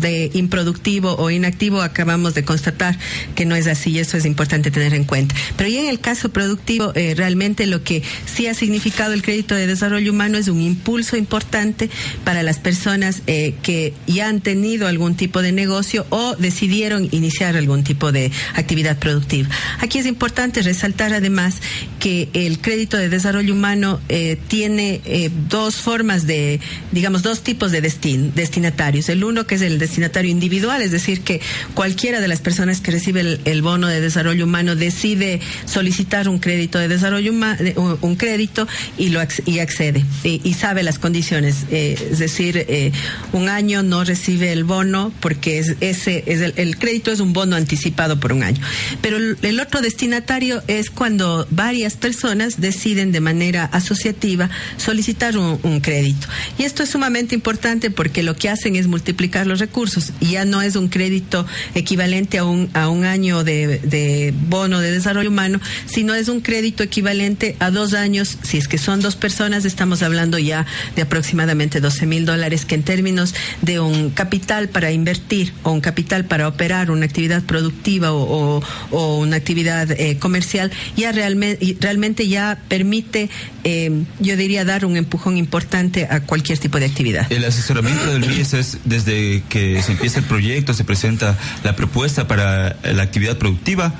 de 0.00 0.30
improductivo 0.34 1.16
o 1.16 1.30
inactivo 1.30 1.82
acabamos 1.82 2.34
de 2.34 2.44
constatar 2.44 2.98
que 3.34 3.44
no 3.44 3.56
es 3.56 3.66
así 3.66 3.90
y 3.90 3.98
eso 3.98 4.16
es 4.16 4.24
importante 4.24 4.70
tener 4.70 4.94
en 4.94 5.04
cuenta. 5.04 5.34
Pero 5.56 5.68
ya 5.68 5.80
en 5.80 5.88
el 5.88 6.00
caso 6.00 6.30
productivo, 6.30 6.92
eh, 6.94 7.14
realmente 7.16 7.66
lo 7.66 7.82
que 7.82 8.02
sí 8.26 8.46
ha 8.46 8.54
significado 8.54 9.12
el 9.12 9.22
crédito 9.22 9.54
de 9.54 9.66
desarrollo 9.66 10.12
humano 10.12 10.38
es 10.38 10.48
un 10.48 10.60
impulso 10.60 11.16
importante 11.16 11.90
para 12.24 12.42
las 12.42 12.58
personas 12.58 13.22
eh, 13.26 13.54
que 13.62 13.94
ya 14.06 14.28
han 14.28 14.40
tenido 14.40 14.86
algún 14.86 15.16
tipo 15.16 15.42
de 15.42 15.52
negocio 15.52 16.06
o 16.10 16.36
decidieron 16.36 17.08
iniciar 17.10 17.56
algún 17.56 17.84
tipo 17.84 18.12
de 18.12 18.30
actividad 18.54 18.98
productiva. 18.98 19.48
Aquí 19.80 19.98
es 19.98 20.06
importante 20.06 20.62
resaltar 20.62 21.12
además 21.12 21.56
que 21.98 22.28
el 22.32 22.59
crédito 22.60 22.96
de 22.96 23.08
desarrollo 23.08 23.54
humano 23.54 24.00
eh, 24.08 24.38
tiene 24.48 25.00
eh, 25.04 25.30
dos 25.48 25.76
formas 25.76 26.26
de, 26.26 26.60
digamos, 26.92 27.22
dos 27.22 27.42
tipos 27.42 27.72
de 27.72 27.80
destin 27.80 28.32
destinatarios. 28.34 29.08
El 29.08 29.24
uno 29.24 29.46
que 29.46 29.56
es 29.56 29.62
el 29.62 29.78
destinatario 29.78 30.30
individual, 30.30 30.82
es 30.82 30.90
decir, 30.90 31.22
que 31.22 31.40
cualquiera 31.74 32.20
de 32.20 32.28
las 32.28 32.40
personas 32.40 32.80
que 32.80 32.90
recibe 32.90 33.40
el, 33.44 33.62
bono 33.62 33.88
de 33.88 34.00
desarrollo 34.00 34.44
humano 34.44 34.74
decide 34.74 35.40
solicitar 35.66 36.28
un 36.28 36.38
crédito 36.38 36.78
de 36.78 36.88
desarrollo 36.88 37.30
humano, 37.30 37.98
un 38.00 38.16
crédito 38.16 38.66
y 38.96 39.10
lo 39.10 39.20
y 39.44 39.58
accede 39.58 40.04
y, 40.24 40.54
sabe 40.54 40.82
las 40.82 40.98
condiciones. 40.98 41.66
Eh, 41.70 42.10
es 42.12 42.18
decir, 42.18 42.56
eh, 42.68 42.92
un 43.32 43.48
año 43.48 43.82
no 43.82 44.04
recibe 44.04 44.52
el 44.52 44.64
bono 44.64 45.12
porque 45.20 45.58
es, 45.58 45.76
ese 45.80 46.24
es 46.26 46.40
el, 46.40 46.54
el, 46.56 46.78
crédito 46.78 47.10
es 47.10 47.20
un 47.20 47.32
bono 47.32 47.56
anticipado 47.56 48.18
por 48.18 48.32
un 48.32 48.42
año. 48.42 48.60
Pero 49.02 49.16
el 49.16 49.60
otro 49.60 49.80
destinatario 49.80 50.62
es 50.66 50.90
cuando 50.90 51.46
varias 51.50 51.96
personas 51.96 52.49
deciden 52.58 53.12
de 53.12 53.20
manera 53.20 53.64
asociativa 53.66 54.50
solicitar 54.76 55.36
un, 55.36 55.80
crédito. 55.80 56.26
Y 56.58 56.64
esto 56.64 56.82
es 56.82 56.90
sumamente 56.90 57.34
importante 57.34 57.90
porque 57.90 58.22
lo 58.22 58.36
que 58.36 58.48
hacen 58.48 58.76
es 58.76 58.86
multiplicar 58.86 59.46
los 59.46 59.60
recursos 59.60 60.12
y 60.20 60.32
ya 60.32 60.44
no 60.44 60.60
es 60.62 60.76
un 60.76 60.88
crédito 60.88 61.46
equivalente 61.74 62.38
a 62.38 62.44
un, 62.44 62.68
a 62.74 62.88
un 62.88 63.04
año 63.04 63.44
de, 63.44 63.78
de 63.78 64.34
bono 64.48 64.80
de 64.80 64.90
desarrollo 64.90 65.30
humano, 65.30 65.60
sino 65.86 66.14
es 66.14 66.28
un 66.28 66.40
crédito 66.40 66.82
equivalente 66.82 67.56
a 67.60 67.70
dos 67.70 67.94
años. 67.94 68.36
Si 68.42 68.58
es 68.58 68.68
que 68.68 68.78
son 68.78 69.00
dos 69.00 69.16
personas, 69.16 69.64
estamos 69.64 70.02
hablando 70.02 70.38
ya 70.38 70.66
de 70.96 71.02
aproximadamente 71.02 71.80
12 71.80 72.06
mil 72.06 72.26
dólares, 72.26 72.64
que 72.64 72.74
en 72.74 72.82
términos 72.82 73.34
de 73.62 73.80
un 73.80 74.10
capital 74.10 74.68
para 74.68 74.90
invertir 74.92 75.52
o 75.62 75.72
un 75.72 75.80
capital 75.80 76.24
para 76.24 76.48
operar 76.48 76.90
una 76.90 77.06
actividad 77.06 77.42
productiva 77.42 78.12
o, 78.12 78.58
o, 78.58 78.62
o 78.90 79.18
una 79.18 79.36
actividad 79.36 79.90
eh, 79.92 80.18
comercial, 80.18 80.70
ya 80.96 81.12
realmente, 81.12 81.76
realmente 81.80 82.28
ya 82.28 82.39
permite, 82.68 83.30
eh, 83.64 84.04
yo 84.18 84.36
diría, 84.36 84.64
dar 84.64 84.84
un 84.84 84.96
empujón 84.96 85.36
importante 85.36 86.06
a 86.10 86.20
cualquier 86.20 86.58
tipo 86.58 86.78
de 86.78 86.86
actividad. 86.86 87.30
El 87.30 87.44
asesoramiento 87.44 88.06
del 88.06 88.20
MIES 88.20 88.54
es 88.54 88.78
desde 88.84 89.42
que 89.48 89.82
se 89.82 89.92
empieza 89.92 90.20
el 90.20 90.24
proyecto, 90.24 90.74
se 90.74 90.84
presenta 90.84 91.38
la 91.64 91.76
propuesta 91.76 92.26
para 92.26 92.76
la 92.82 93.02
actividad 93.02 93.36
productiva 93.36 93.94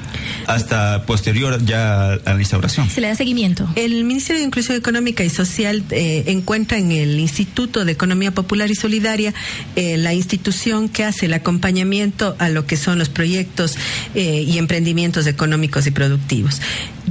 hasta 0.46 1.04
posterior 1.06 1.64
ya 1.64 2.12
a 2.12 2.34
la 2.34 2.40
instauración. 2.40 2.88
Se 2.90 3.00
le 3.00 3.08
da 3.08 3.14
seguimiento. 3.14 3.68
El 3.76 4.04
Ministerio 4.04 4.40
de 4.40 4.46
Inclusión 4.46 4.76
Económica 4.76 5.24
y 5.24 5.30
Social 5.30 5.84
eh, 5.90 6.24
encuentra 6.26 6.78
en 6.78 6.92
el 6.92 7.18
Instituto 7.18 7.84
de 7.84 7.92
Economía 7.92 8.32
Popular 8.32 8.70
y 8.70 8.74
Solidaria 8.74 9.34
eh, 9.76 9.96
la 9.96 10.14
institución 10.14 10.88
que 10.88 11.04
hace 11.04 11.26
el 11.26 11.34
acompañamiento 11.34 12.36
a 12.38 12.48
lo 12.48 12.66
que 12.66 12.76
son 12.76 12.98
los 12.98 13.08
proyectos 13.08 13.76
eh, 14.14 14.44
y 14.46 14.58
emprendimientos 14.58 15.26
económicos 15.26 15.86
y 15.86 15.90
productivos. 15.90 16.60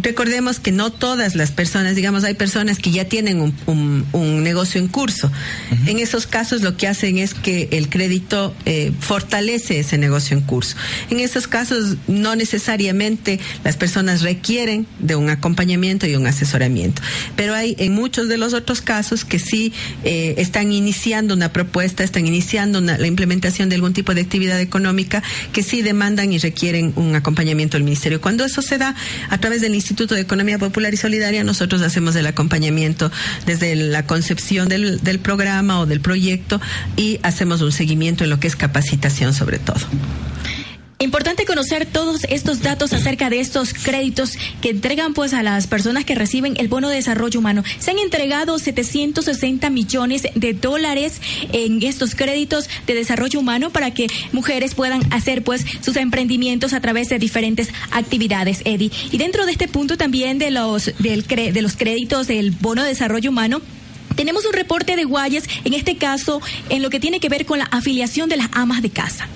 Recordemos 0.02 0.60
que 0.60 0.72
no 0.72 0.92
todas 0.92 1.18
las 1.36 1.51
personas, 1.51 1.95
digamos, 1.95 2.23
hay 2.23 2.34
personas 2.34 2.79
que 2.79 2.91
ya 2.91 3.05
tienen 3.05 3.41
un, 3.41 3.53
un, 3.65 4.05
un 4.13 4.43
negocio 4.43 4.79
en 4.82 4.88
curso. 4.88 5.27
Uh 5.27 5.75
-huh. 5.75 5.89
En 5.89 5.99
esos 5.99 6.25
casos 6.27 6.62
lo 6.62 6.75
que 6.77 6.88
hacen 6.88 7.17
es 7.17 7.34
que 7.34 7.69
el 7.71 7.89
crédito 7.89 8.55
eh, 8.65 8.91
fortalece 8.99 9.79
ese 9.79 9.97
negocio 9.97 10.38
en 10.38 10.43
curso. 10.43 10.75
En 11.10 11.19
esos 11.19 11.47
casos 11.47 11.97
no 12.08 12.36
necesariamente 12.36 13.39
las 13.63 13.75
personas 13.77 14.21
requieren 14.21 14.86
de 14.99 15.15
un 15.15 15.29
acompañamiento 15.29 16.08
y 16.08 16.15
un 16.15 16.27
asesoramiento. 16.27 17.01
Pero 17.36 17.53
hay 17.53 17.75
en 17.79 17.93
muchos 17.93 18.27
de 18.27 18.38
los 18.38 18.53
otros 18.53 18.82
casos 18.82 19.25
que 19.25 19.39
sí 19.39 19.73
eh, 20.03 20.36
están 20.38 20.71
iniciando 20.71 21.34
una 21.34 21.51
propuesta, 21.51 22.03
están 22.03 22.25
iniciando 22.27 22.79
una, 22.79 22.97
la 22.97 23.08
implementación 23.08 23.69
de 23.69 23.75
algún 23.75 23.93
tipo 23.93 24.13
de 24.13 24.21
actividad 24.21 24.60
económica 24.60 25.21
que 25.53 25.63
sí 25.63 25.82
demandan 25.82 26.32
y 26.32 26.38
requieren 26.38 26.93
un 26.95 27.15
acompañamiento 27.15 27.77
del 27.77 27.84
Ministerio. 27.84 28.21
Cuando 28.21 28.45
eso 28.45 28.62
se 28.62 28.77
da 28.77 28.95
a 29.29 29.38
través 29.38 29.62
del 29.62 29.75
Instituto 29.75 30.15
de 30.15 30.21
Economía 30.21 30.58
Popular 30.58 30.93
y 30.93 30.97
Solidaria, 30.97 31.09
nosotros 31.43 31.82
hacemos 31.82 32.15
el 32.15 32.28
acompañamiento 32.28 33.12
desde 33.45 33.76
la 33.76 34.06
concepción 34.06 34.69
del, 34.69 35.00
del 35.02 35.19
programa 35.19 35.80
o 35.80 35.86
del 35.86 36.02
proyecto 36.02 36.62
y 36.95 37.19
hacemos 37.24 37.62
un 37.62 37.72
seguimiento 37.72 38.24
en 38.24 38.30
lo 38.30 38.39
que 38.39 38.48
es 38.48 38.56
capacitación 38.56 39.34
sobre 39.34 39.60
todo. 39.60 39.80
Importante 41.01 41.45
conocer 41.45 41.85
todos 41.85 42.25
estos 42.27 42.62
datos 42.62 42.91
acerca 42.91 43.29
de 43.29 43.39
estos 43.39 43.73
créditos 43.73 44.33
que 44.59 44.71
entregan 44.71 45.13
pues 45.13 45.33
a 45.33 45.43
las 45.43 45.65
personas 45.65 46.03
que 46.03 46.13
reciben 46.13 46.55
el 46.57 46.67
bono 46.67 46.89
de 46.89 46.95
desarrollo 46.95 47.39
humano. 47.39 47.63
Se 47.79 47.91
han 47.91 47.99
entregado 47.99 48.59
760 48.59 49.69
millones 49.69 50.23
de 50.35 50.53
dólares 50.53 51.21
en 51.53 51.81
estos 51.83 52.15
créditos 52.15 52.69
de 52.85 52.95
desarrollo 52.95 53.39
humano 53.39 53.69
para 53.69 53.91
que 53.91 54.07
mujeres 54.33 54.75
puedan 54.75 55.01
hacer 55.13 55.41
pues 55.41 55.65
sus 55.79 55.95
emprendimientos 55.95 56.73
a 56.73 56.81
través 56.81 57.07
de 57.07 57.17
diferentes 57.17 57.69
actividades, 57.91 58.62
Eddie. 58.65 58.91
Y 59.09 59.17
dentro 59.19 59.45
de 59.45 59.53
este 59.53 59.69
punto 59.69 59.95
también 59.95 60.38
de 60.38 60.51
los 60.51 60.91
del 60.99 61.25
de 61.25 61.62
los 61.62 61.77
créditos 61.77 62.27
del 62.27 62.51
bono 62.51 62.83
de 62.83 62.89
desarrollo 62.89 63.29
humano 63.29 63.62
tenemos 64.17 64.45
un 64.45 64.51
reporte 64.51 64.97
de 64.97 65.05
Guayas, 65.05 65.45
en 65.63 65.73
este 65.73 65.95
caso, 65.95 66.41
en 66.67 66.81
lo 66.81 66.89
que 66.89 66.99
tiene 66.99 67.21
que 67.21 67.29
ver 67.29 67.45
con 67.45 67.59
la 67.59 67.69
afiliación 67.71 68.27
de 68.27 68.35
las 68.35 68.49
amas 68.51 68.81
de 68.81 68.89
casa. 68.89 69.29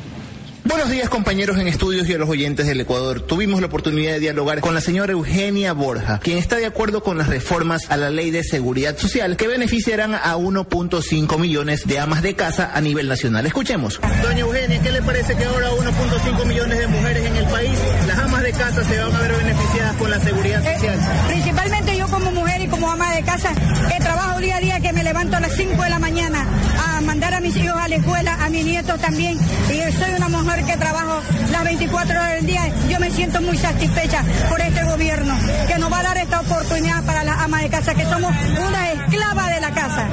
Buenos 0.65 0.89
días 0.89 1.09
compañeros 1.09 1.57
en 1.57 1.67
estudios 1.67 2.07
y 2.07 2.13
a 2.13 2.17
los 2.17 2.29
oyentes 2.29 2.65
del 2.65 2.79
Ecuador. 2.79 3.19
Tuvimos 3.19 3.59
la 3.59 3.67
oportunidad 3.67 4.13
de 4.13 4.19
dialogar 4.21 4.61
con 4.61 4.73
la 4.73 4.79
señora 4.79 5.11
Eugenia 5.11 5.73
Borja, 5.73 6.19
quien 6.19 6.37
está 6.37 6.55
de 6.55 6.65
acuerdo 6.65 7.03
con 7.03 7.17
las 7.17 7.27
reformas 7.27 7.91
a 7.91 7.97
la 7.97 8.09
ley 8.09 8.31
de 8.31 8.45
seguridad 8.45 8.97
social 8.97 9.35
que 9.35 9.47
beneficiarán 9.47 10.15
a 10.15 10.37
1.5 10.37 11.37
millones 11.37 11.85
de 11.85 11.99
amas 11.99 12.21
de 12.21 12.35
casa 12.35 12.71
a 12.73 12.79
nivel 12.79 13.09
nacional. 13.09 13.45
Escuchemos. 13.45 13.99
Doña 14.21 14.39
Eugenia, 14.39 14.81
¿qué 14.81 14.91
le 14.91 15.01
parece 15.01 15.35
que 15.35 15.43
ahora 15.43 15.69
1.5 15.71 16.45
millones 16.45 16.79
de 16.79 16.87
mujeres 16.87 17.25
en 17.25 17.35
el 17.35 17.45
país, 17.45 17.79
las 18.07 18.19
amas 18.19 18.43
de 18.43 18.51
casa 18.53 18.83
se 18.85 18.99
van 18.99 19.15
a 19.15 19.19
ver 19.19 19.31
beneficiadas 19.33 19.95
con 19.97 20.11
la 20.11 20.19
seguridad 20.21 20.73
social? 20.73 20.95
Eh, 20.97 21.27
principalmente 21.27 21.92
como 22.13 22.31
mujer 22.31 22.61
y 22.61 22.67
como 22.67 22.91
ama 22.91 23.11
de 23.11 23.23
casa, 23.23 23.49
que 23.89 23.99
trabajo 23.99 24.39
día 24.39 24.57
a 24.57 24.59
día, 24.59 24.79
que 24.79 24.93
me 24.93 25.03
levanto 25.03 25.37
a 25.37 25.39
las 25.39 25.51
5 25.53 25.81
de 25.81 25.89
la 25.89 25.99
mañana 25.99 26.45
a 26.85 27.01
mandar 27.01 27.33
a 27.33 27.39
mis 27.39 27.55
hijos 27.57 27.75
a 27.79 27.87
la 27.87 27.95
escuela, 27.95 28.37
a 28.39 28.49
mis 28.49 28.65
nietos 28.65 28.99
también, 29.01 29.37
y 29.69 29.91
soy 29.93 30.13
una 30.15 30.29
mujer 30.29 30.63
que 30.63 30.77
trabajo 30.77 31.21
las 31.51 31.63
24 31.63 32.13
horas 32.13 32.33
del 32.35 32.45
día, 32.45 32.61
yo 32.89 32.99
me 32.99 33.09
siento 33.09 33.41
muy 33.41 33.57
satisfecha 33.57 34.23
por 34.49 34.61
este 34.61 34.83
gobierno, 34.83 35.35
que 35.67 35.77
nos 35.79 35.91
va 35.91 35.99
a 35.99 36.03
dar 36.03 36.17
esta 36.17 36.41
oportunidad 36.41 37.03
para 37.03 37.23
las 37.23 37.37
amas 37.39 37.61
de 37.63 37.69
casa, 37.69 37.95
que 37.95 38.05
somos 38.05 38.31
una 38.67 38.91
esclava 38.91 39.49
de 39.49 39.59
la 39.59 39.71
casa. 39.71 40.07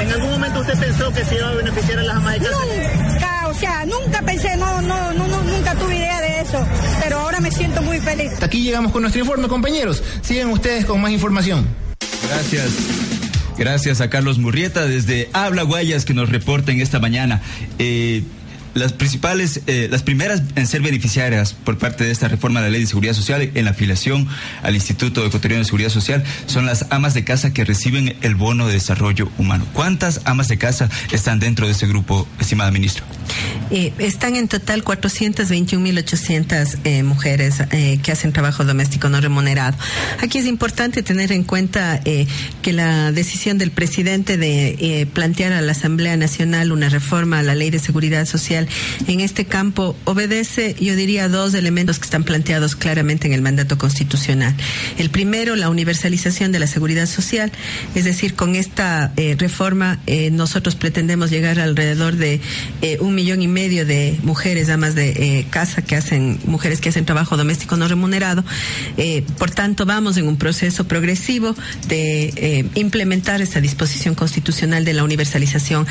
¿En 0.00 0.12
algún 0.12 0.30
momento 0.30 0.60
usted 0.60 0.78
pensó 0.78 1.12
que 1.12 1.24
se 1.24 1.36
iba 1.36 1.48
a 1.48 1.52
beneficiar 1.52 1.98
a 1.98 2.02
las 2.02 2.16
amas 2.16 2.34
de 2.34 2.40
casa? 2.40 2.56
Nunca, 3.12 3.35
sea, 3.56 3.84
nunca 3.86 4.22
pensé, 4.22 4.56
no, 4.56 4.82
no, 4.82 5.12
no, 5.12 5.26
no 5.26 5.42
nunca 5.42 5.74
tuve 5.74 5.96
idea 5.96 6.20
de 6.20 6.40
eso, 6.40 6.66
pero 7.02 7.18
ahora 7.18 7.40
me 7.40 7.50
siento 7.50 7.82
muy 7.82 7.98
feliz. 8.00 8.32
Hasta 8.32 8.46
aquí 8.46 8.62
llegamos 8.62 8.92
con 8.92 9.02
nuestro 9.02 9.20
informe, 9.20 9.48
compañeros. 9.48 10.02
Siguen 10.22 10.48
ustedes 10.48 10.84
con 10.84 11.00
más 11.00 11.10
información. 11.10 11.66
Gracias. 12.28 12.70
Gracias 13.58 14.00
a 14.02 14.10
Carlos 14.10 14.38
Murrieta 14.38 14.86
desde 14.86 15.30
Habla 15.32 15.62
Guayas 15.62 16.04
que 16.04 16.12
nos 16.12 16.28
reporten 16.28 16.80
esta 16.80 16.98
mañana. 17.00 17.40
Eh, 17.78 18.22
las 18.76 18.92
principales, 18.92 19.62
eh, 19.66 19.88
las 19.90 20.02
primeras 20.02 20.42
en 20.54 20.66
ser 20.66 20.82
beneficiarias 20.82 21.54
por 21.54 21.78
parte 21.78 22.04
de 22.04 22.10
esta 22.10 22.28
reforma 22.28 22.60
de 22.60 22.66
la 22.66 22.72
Ley 22.72 22.82
de 22.82 22.86
Seguridad 22.86 23.14
Social 23.14 23.50
en 23.54 23.64
la 23.64 23.70
afiliación 23.70 24.28
al 24.62 24.74
Instituto 24.74 25.24
Ecuatoriano 25.24 25.60
de 25.60 25.64
Seguridad 25.64 25.88
Social 25.88 26.22
son 26.46 26.66
las 26.66 26.86
amas 26.90 27.14
de 27.14 27.24
casa 27.24 27.54
que 27.54 27.64
reciben 27.64 28.16
el 28.20 28.34
bono 28.34 28.66
de 28.66 28.74
desarrollo 28.74 29.30
humano. 29.38 29.66
¿Cuántas 29.72 30.20
amas 30.24 30.48
de 30.48 30.58
casa 30.58 30.90
están 31.10 31.40
dentro 31.40 31.66
de 31.66 31.72
ese 31.72 31.86
grupo, 31.86 32.28
estimada 32.38 32.70
ministra? 32.70 33.04
Eh, 33.70 33.92
están 33.98 34.36
en 34.36 34.46
total 34.46 34.84
421.800 34.84 36.78
eh, 36.84 37.02
mujeres 37.02 37.56
eh, 37.72 37.98
que 38.02 38.12
hacen 38.12 38.32
trabajo 38.32 38.64
doméstico 38.64 39.08
no 39.08 39.20
remunerado. 39.20 39.76
Aquí 40.22 40.38
es 40.38 40.46
importante 40.46 41.02
tener 41.02 41.32
en 41.32 41.42
cuenta 41.42 42.00
que 42.62 42.72
la 42.72 43.10
decisión 43.12 43.58
del 43.58 43.70
presidente 43.70 44.36
de 44.36 45.08
plantear 45.12 45.52
a 45.52 45.60
la 45.60 45.72
Asamblea 45.72 46.16
Nacional 46.16 46.72
una 46.72 46.88
reforma 46.88 47.40
a 47.40 47.42
la 47.42 47.54
Ley 47.54 47.70
de 47.70 47.78
Seguridad 47.78 48.26
Social 48.26 48.65
en 49.06 49.20
este 49.20 49.44
campo 49.44 49.96
obedece, 50.04 50.74
yo 50.80 50.96
diría, 50.96 51.28
dos 51.28 51.54
elementos 51.54 51.98
que 51.98 52.04
están 52.04 52.24
planteados 52.24 52.76
claramente 52.76 53.26
en 53.26 53.32
el 53.32 53.42
mandato 53.42 53.78
constitucional. 53.78 54.54
El 54.98 55.10
primero, 55.10 55.56
la 55.56 55.68
universalización 55.68 56.52
de 56.52 56.58
la 56.58 56.66
seguridad 56.66 57.06
social, 57.06 57.52
es 57.94 58.04
decir, 58.04 58.34
con 58.34 58.56
esta 58.56 59.12
eh, 59.16 59.36
reforma 59.38 60.00
eh, 60.06 60.30
nosotros 60.30 60.74
pretendemos 60.76 61.30
llegar 61.30 61.58
alrededor 61.58 62.16
de 62.16 62.40
eh, 62.82 62.98
un 63.00 63.14
millón 63.14 63.42
y 63.42 63.48
medio 63.48 63.86
de 63.86 64.18
mujeres 64.22 64.68
amas 64.68 64.94
de 64.94 65.46
casa 65.50 65.82
que 65.82 65.96
hacen, 65.96 66.38
mujeres 66.44 66.80
que 66.80 66.88
hacen 66.88 67.04
trabajo 67.04 67.36
doméstico 67.36 67.76
no 67.76 67.88
remunerado. 67.88 68.44
Por 69.38 69.50
tanto, 69.50 69.86
vamos 69.86 70.16
en 70.16 70.28
un 70.28 70.36
proceso 70.36 70.86
progresivo 70.86 71.54
de 71.88 72.66
implementar 72.74 73.40
esta 73.40 73.60
disposición 73.60 74.14
constitucional 74.14 74.84
de 74.84 74.92
la 74.92 75.04
universalización. 75.04 75.86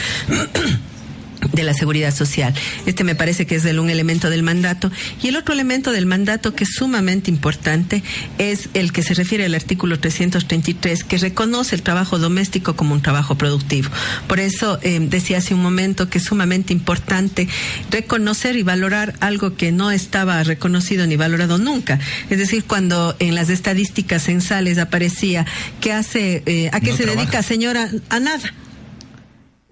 De 1.53 1.63
la 1.63 1.73
seguridad 1.73 2.13
social. 2.13 2.53
Este 2.85 3.03
me 3.03 3.15
parece 3.15 3.45
que 3.45 3.55
es 3.55 3.65
el, 3.65 3.79
un 3.79 3.89
elemento 3.89 4.29
del 4.29 4.43
mandato. 4.43 4.91
Y 5.21 5.27
el 5.27 5.35
otro 5.35 5.53
elemento 5.53 5.91
del 5.91 6.05
mandato 6.05 6.53
que 6.55 6.63
es 6.63 6.73
sumamente 6.75 7.29
importante 7.31 8.03
es 8.37 8.69
el 8.73 8.91
que 8.91 9.03
se 9.03 9.13
refiere 9.13 9.45
al 9.45 9.55
artículo 9.55 9.99
333, 9.99 11.03
que 11.03 11.17
reconoce 11.17 11.75
el 11.75 11.81
trabajo 11.81 12.19
doméstico 12.19 12.75
como 12.75 12.93
un 12.93 13.01
trabajo 13.01 13.35
productivo. 13.35 13.89
Por 14.27 14.39
eso 14.39 14.79
eh, 14.81 14.99
decía 15.01 15.37
hace 15.37 15.53
un 15.53 15.61
momento 15.61 16.09
que 16.09 16.17
es 16.17 16.23
sumamente 16.23 16.73
importante 16.73 17.47
reconocer 17.91 18.55
y 18.55 18.63
valorar 18.63 19.15
algo 19.19 19.55
que 19.55 19.71
no 19.71 19.91
estaba 19.91 20.43
reconocido 20.43 21.07
ni 21.07 21.15
valorado 21.15 21.57
nunca. 21.57 21.99
Es 22.29 22.37
decir, 22.39 22.63
cuando 22.65 23.15
en 23.19 23.35
las 23.35 23.49
estadísticas 23.49 24.23
censales 24.23 24.77
aparecía 24.77 25.45
que 25.81 25.91
hace, 25.93 26.43
eh, 26.45 26.69
a 26.71 26.79
qué 26.79 26.91
No 26.91 26.97
se 26.97 27.03
trabaja. 27.03 27.21
dedica 27.21 27.43
señora, 27.43 27.89
a 28.09 28.19
nada. 28.19 28.53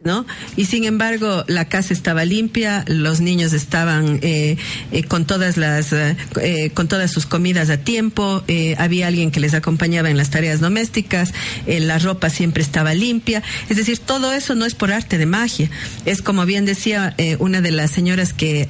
¿No? 0.04 0.26
Y 0.56 0.66
sin 0.66 0.84
embargo, 0.84 1.44
la 1.48 1.66
casa 1.66 1.94
estaba 1.94 2.26
limpia, 2.26 2.84
los 2.88 3.22
niños 3.22 3.54
estaban 3.54 4.20
eh, 4.22 4.58
eh, 4.92 5.04
con 5.04 5.26
todas 5.26 5.58
las, 5.58 5.94
eh, 5.94 6.16
eh, 6.42 6.72
con 6.74 6.88
todas 6.88 7.12
sus 7.12 7.26
comidas 7.26 7.70
a 7.70 7.78
tiempo, 7.78 8.44
eh, 8.48 8.76
había 8.78 9.08
alguien 9.08 9.32
que 9.32 9.40
les 9.40 9.54
acompañaba 9.54 10.10
en 10.10 10.18
las 10.18 10.30
tareas 10.30 10.60
domésticas, 10.60 11.34
la 11.66 12.00
ropa 12.00 12.30
siempre 12.30 12.64
estaba 12.64 12.94
limpia. 12.94 13.44
Es 13.70 13.78
decir, 13.78 14.00
todo 14.00 14.34
eso 14.34 14.56
no 14.56 14.66
es 14.66 14.76
por 14.76 14.92
arte 14.92 15.18
de 15.18 15.26
magia. 15.26 15.70
Es 16.06 16.22
como 16.22 16.46
bien 16.46 16.66
decía 16.66 17.16
una 17.40 17.62
de 17.62 17.72
las 17.72 17.92
señoras 17.92 18.34
que 18.34 18.68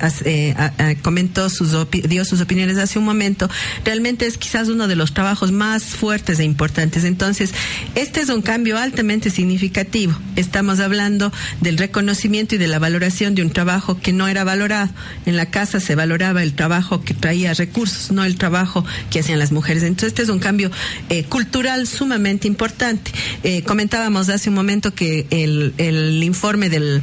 comentó 1.01 1.49
sus 1.49 1.71
dio 1.91 2.25
sus 2.25 2.41
opiniones 2.41 2.77
hace 2.77 2.99
un 2.99 3.05
momento, 3.05 3.49
realmente 3.85 4.25
es 4.25 4.37
quizás 4.37 4.67
uno 4.69 4.87
de 4.87 4.95
los 4.95 5.13
trabajos 5.13 5.51
más 5.51 5.83
fuertes 5.83 6.39
e 6.39 6.43
importantes. 6.43 7.03
Entonces, 7.03 7.51
este 7.95 8.21
es 8.21 8.29
un 8.29 8.41
cambio 8.41 8.77
altamente 8.77 9.29
significativo. 9.29 10.13
Estamos 10.35 10.79
hablando 10.79 11.22
del 11.61 11.77
reconocimiento 11.77 12.55
y 12.55 12.57
de 12.57 12.67
la 12.67 12.79
valoración 12.79 13.35
de 13.35 13.41
un 13.41 13.51
trabajo 13.51 13.99
que 13.99 14.13
no 14.13 14.27
era 14.27 14.43
valorado. 14.43 14.89
En 15.25 15.37
la 15.37 15.47
casa 15.47 15.79
se 15.79 15.95
valoraba 15.95 16.43
el 16.43 16.53
trabajo 16.53 17.03
que 17.03 17.13
traía 17.13 17.53
recursos, 17.53 18.11
no 18.11 18.23
el 18.23 18.37
trabajo 18.37 18.85
que 19.09 19.19
hacían 19.19 19.39
las 19.39 19.51
mujeres. 19.51 19.83
Entonces, 19.83 20.09
este 20.09 20.23
es 20.23 20.29
un 20.29 20.39
cambio 20.39 20.71
eh, 21.09 21.23
cultural 21.23 21.87
sumamente 21.87 22.47
importante. 22.47 23.11
Eh, 23.43 23.63
comentábamos 23.63 24.29
hace 24.29 24.49
un 24.49 24.55
momento 24.55 24.93
que 24.93 25.25
el, 25.29 25.73
el 25.77 26.23
informe 26.23 26.69
del, 26.69 27.01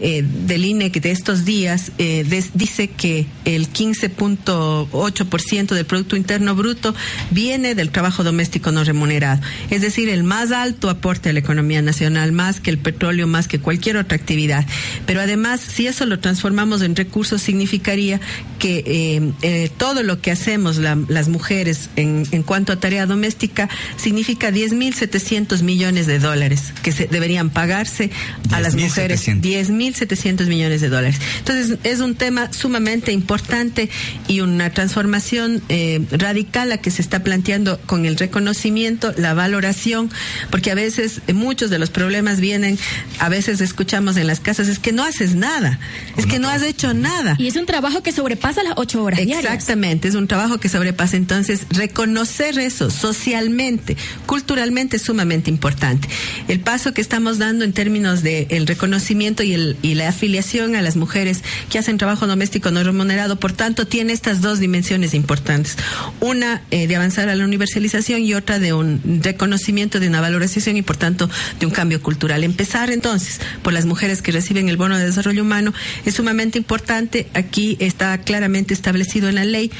eh, 0.00 0.24
del 0.46 0.64
INEC 0.64 1.00
de 1.00 1.12
estos 1.12 1.44
días 1.44 1.92
eh, 1.98 2.24
dice 2.54 2.88
que 2.88 3.26
el 3.44 3.72
15.8% 3.72 5.74
del 5.74 5.86
Producto 5.86 6.16
Interno 6.16 6.56
Bruto 6.56 6.94
viene 7.30 7.74
del 7.74 7.90
trabajo 7.90 8.24
doméstico 8.24 8.72
no 8.72 8.82
remunerado. 8.82 9.40
Es 9.70 9.82
decir, 9.82 10.08
el 10.08 10.24
más 10.24 10.50
alto 10.50 10.90
aporte 10.90 11.30
a 11.30 11.32
la 11.32 11.38
economía 11.38 11.82
nacional, 11.82 12.32
más 12.32 12.60
que 12.60 12.70
el 12.70 12.78
petróleo, 12.78 13.26
más 13.26 13.48
que 13.48 13.51
cualquier 13.60 13.96
otra 13.96 14.16
actividad. 14.16 14.64
Pero 15.06 15.20
además, 15.20 15.60
si 15.60 15.86
eso 15.86 16.06
lo 16.06 16.18
transformamos 16.20 16.82
en 16.82 16.96
recursos, 16.96 17.42
significaría 17.42 18.20
que 18.58 18.82
eh, 18.86 19.32
eh, 19.42 19.70
todo 19.76 20.02
lo 20.02 20.20
que 20.20 20.30
hacemos 20.30 20.76
la- 20.78 20.98
las 21.08 21.28
mujeres 21.28 21.88
en, 21.96 22.24
en 22.32 22.42
cuanto 22.42 22.72
a 22.72 22.76
tarea 22.80 23.06
doméstica 23.06 23.68
significa 23.96 24.50
10.700 24.50 25.62
millones 25.62 26.06
de 26.06 26.18
dólares 26.18 26.72
que 26.82 26.92
se 26.92 27.06
deberían 27.06 27.50
pagarse 27.50 28.10
a 28.50 28.60
las 28.60 28.74
mujeres. 28.74 29.20
10.700 29.42 30.46
millones 30.46 30.80
de 30.80 30.88
dólares. 30.88 31.16
Entonces, 31.38 31.78
es 31.84 32.00
un 32.00 32.14
tema 32.14 32.52
sumamente 32.52 33.12
importante 33.12 33.88
y 34.28 34.40
una 34.40 34.70
transformación 34.70 35.62
eh, 35.68 36.00
radical 36.12 36.68
la 36.68 36.78
que 36.78 36.90
se 36.90 37.02
está 37.02 37.22
planteando 37.22 37.80
con 37.86 38.06
el 38.06 38.16
reconocimiento, 38.16 39.12
la 39.16 39.34
valoración, 39.34 40.10
porque 40.50 40.70
a 40.70 40.74
veces 40.74 41.20
muchos 41.32 41.70
de 41.70 41.78
los 41.78 41.90
problemas 41.90 42.40
vienen, 42.40 42.78
a 43.18 43.28
veces 43.28 43.41
escuchamos 43.48 44.16
en 44.16 44.26
las 44.26 44.40
casas, 44.40 44.68
es 44.68 44.78
que 44.78 44.92
no 44.92 45.04
haces 45.04 45.34
nada, 45.34 45.78
es 46.16 46.26
que 46.26 46.38
no 46.38 46.48
has 46.48 46.62
hecho 46.62 46.94
nada. 46.94 47.36
Y 47.38 47.48
es 47.48 47.56
un 47.56 47.66
trabajo 47.66 48.02
que 48.02 48.12
sobrepasa 48.12 48.62
las 48.62 48.74
ocho 48.76 49.02
horas 49.02 49.20
diarias. 49.20 49.44
Exactamente, 49.44 50.08
es 50.08 50.14
un 50.14 50.28
trabajo 50.28 50.58
que 50.58 50.68
sobrepasa. 50.68 51.16
Entonces, 51.16 51.66
reconocer 51.70 52.58
eso 52.58 52.90
socialmente, 52.90 53.96
culturalmente 54.26 54.96
es 54.96 55.02
sumamente 55.02 55.50
importante. 55.50 56.08
El 56.48 56.60
paso 56.60 56.92
que 56.94 57.00
estamos 57.00 57.38
dando 57.38 57.64
en 57.64 57.72
términos 57.72 58.22
de 58.22 58.46
el 58.50 58.66
reconocimiento 58.66 59.42
y, 59.42 59.54
el, 59.54 59.76
y 59.82 59.94
la 59.94 60.08
afiliación 60.08 60.76
a 60.76 60.82
las 60.82 60.96
mujeres 60.96 61.42
que 61.70 61.78
hacen 61.78 61.98
trabajo 61.98 62.26
doméstico 62.26 62.70
no 62.70 62.82
remunerado, 62.82 63.38
por 63.38 63.52
tanto, 63.52 63.86
tiene 63.86 64.12
estas 64.12 64.40
dos 64.40 64.58
dimensiones 64.58 65.14
importantes. 65.14 65.76
Una 66.20 66.62
eh, 66.70 66.86
de 66.86 66.96
avanzar 66.96 67.28
a 67.28 67.34
la 67.34 67.44
universalización 67.44 68.22
y 68.22 68.34
otra 68.34 68.58
de 68.58 68.72
un 68.72 69.20
reconocimiento, 69.22 70.00
de 70.00 70.08
una 70.08 70.20
valorización 70.20 70.76
y, 70.76 70.82
por 70.82 70.96
tanto, 70.96 71.28
de 71.58 71.66
un 71.66 71.72
cambio 71.72 72.02
cultural. 72.02 72.44
Empezar 72.44 72.90
entonces 72.90 73.31
por 73.62 73.72
las 73.72 73.86
mujeres 73.86 74.22
que 74.22 74.32
reciben 74.32 74.68
el 74.68 74.76
bono 74.76 74.98
de 74.98 75.06
desarrollo 75.06 75.42
humano 75.42 75.72
es 76.04 76.14
sumamente 76.14 76.58
importante. 76.58 77.28
Aquí 77.34 77.76
está 77.80 78.18
claramente 78.18 78.74
establecido 78.74 79.28
en 79.28 79.36
la 79.36 79.44
ley 79.44 79.70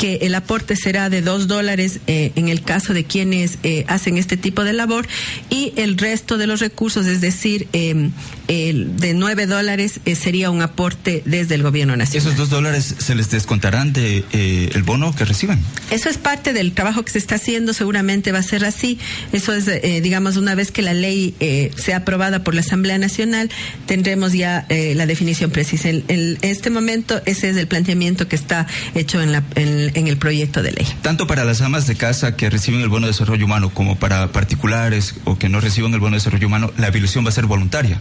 que 0.00 0.20
el 0.22 0.34
aporte 0.34 0.76
será 0.76 1.10
de 1.10 1.20
dos 1.20 1.46
dólares 1.46 2.00
eh, 2.06 2.32
en 2.34 2.48
el 2.48 2.62
caso 2.62 2.94
de 2.94 3.04
quienes 3.04 3.58
eh, 3.64 3.84
hacen 3.86 4.16
este 4.16 4.38
tipo 4.38 4.64
de 4.64 4.72
labor 4.72 5.06
y 5.50 5.74
el 5.76 5.98
resto 5.98 6.38
de 6.38 6.46
los 6.46 6.60
recursos, 6.60 7.06
es 7.06 7.20
decir, 7.20 7.68
eh, 7.74 8.08
el 8.48 8.96
de 8.96 9.12
nueve 9.12 9.46
dólares 9.46 10.00
eh, 10.06 10.14
sería 10.14 10.50
un 10.50 10.62
aporte 10.62 11.22
desde 11.26 11.54
el 11.54 11.62
gobierno 11.62 11.96
nacional. 11.96 12.26
¿Esos 12.26 12.38
dos 12.38 12.48
dólares 12.48 12.94
se 12.96 13.14
les 13.14 13.30
descontarán 13.30 13.92
de 13.92 14.24
eh, 14.32 14.70
el 14.74 14.82
bono 14.84 15.14
que 15.14 15.26
reciban? 15.26 15.60
Eso 15.90 16.08
es 16.08 16.16
parte 16.16 16.54
del 16.54 16.72
trabajo 16.72 17.04
que 17.04 17.12
se 17.12 17.18
está 17.18 17.34
haciendo, 17.34 17.74
seguramente 17.74 18.32
va 18.32 18.38
a 18.38 18.42
ser 18.42 18.64
así. 18.64 18.98
Eso 19.32 19.52
es, 19.52 19.68
eh, 19.68 20.00
digamos, 20.02 20.38
una 20.38 20.54
vez 20.54 20.72
que 20.72 20.80
la 20.80 20.94
ley 20.94 21.34
eh, 21.40 21.72
sea 21.76 21.98
aprobada 21.98 22.42
por 22.42 22.54
la 22.54 22.62
Asamblea 22.62 22.96
Nacional, 22.96 23.50
tendremos 23.84 24.32
ya 24.32 24.66
la 24.70 25.06
definición 25.06 25.50
precisa. 25.50 25.90
En, 25.90 26.04
en 26.08 26.38
este 26.40 26.70
momento, 26.70 27.20
ese 27.26 27.50
es 27.50 27.56
el 27.56 27.66
planteamiento 27.66 28.28
que 28.28 28.36
está 28.36 28.66
hecho 28.94 29.20
en, 29.20 29.32
la, 29.32 29.44
en, 29.56 29.89
en 29.94 30.08
el 30.08 30.16
proyecto 30.16 30.62
de 30.62 30.72
ley. 30.72 30.86
Tanto 31.02 31.26
para 31.26 31.44
las 31.44 31.60
amas 31.60 31.86
de 31.86 31.96
casa 31.96 32.36
que 32.36 32.50
reciben 32.50 32.80
el 32.80 32.88
bono 32.88 33.06
de 33.06 33.12
desarrollo 33.12 33.44
humano 33.44 33.70
como 33.72 33.96
para 33.96 34.32
particulares 34.32 35.14
o 35.24 35.38
que 35.38 35.48
no 35.48 35.60
reciban 35.60 35.92
el 35.94 36.00
bono 36.00 36.12
de 36.12 36.18
desarrollo 36.18 36.46
humano, 36.46 36.72
la 36.76 36.88
afiliación 36.88 37.24
va 37.24 37.30
a 37.30 37.32
ser 37.32 37.46
voluntaria. 37.46 38.00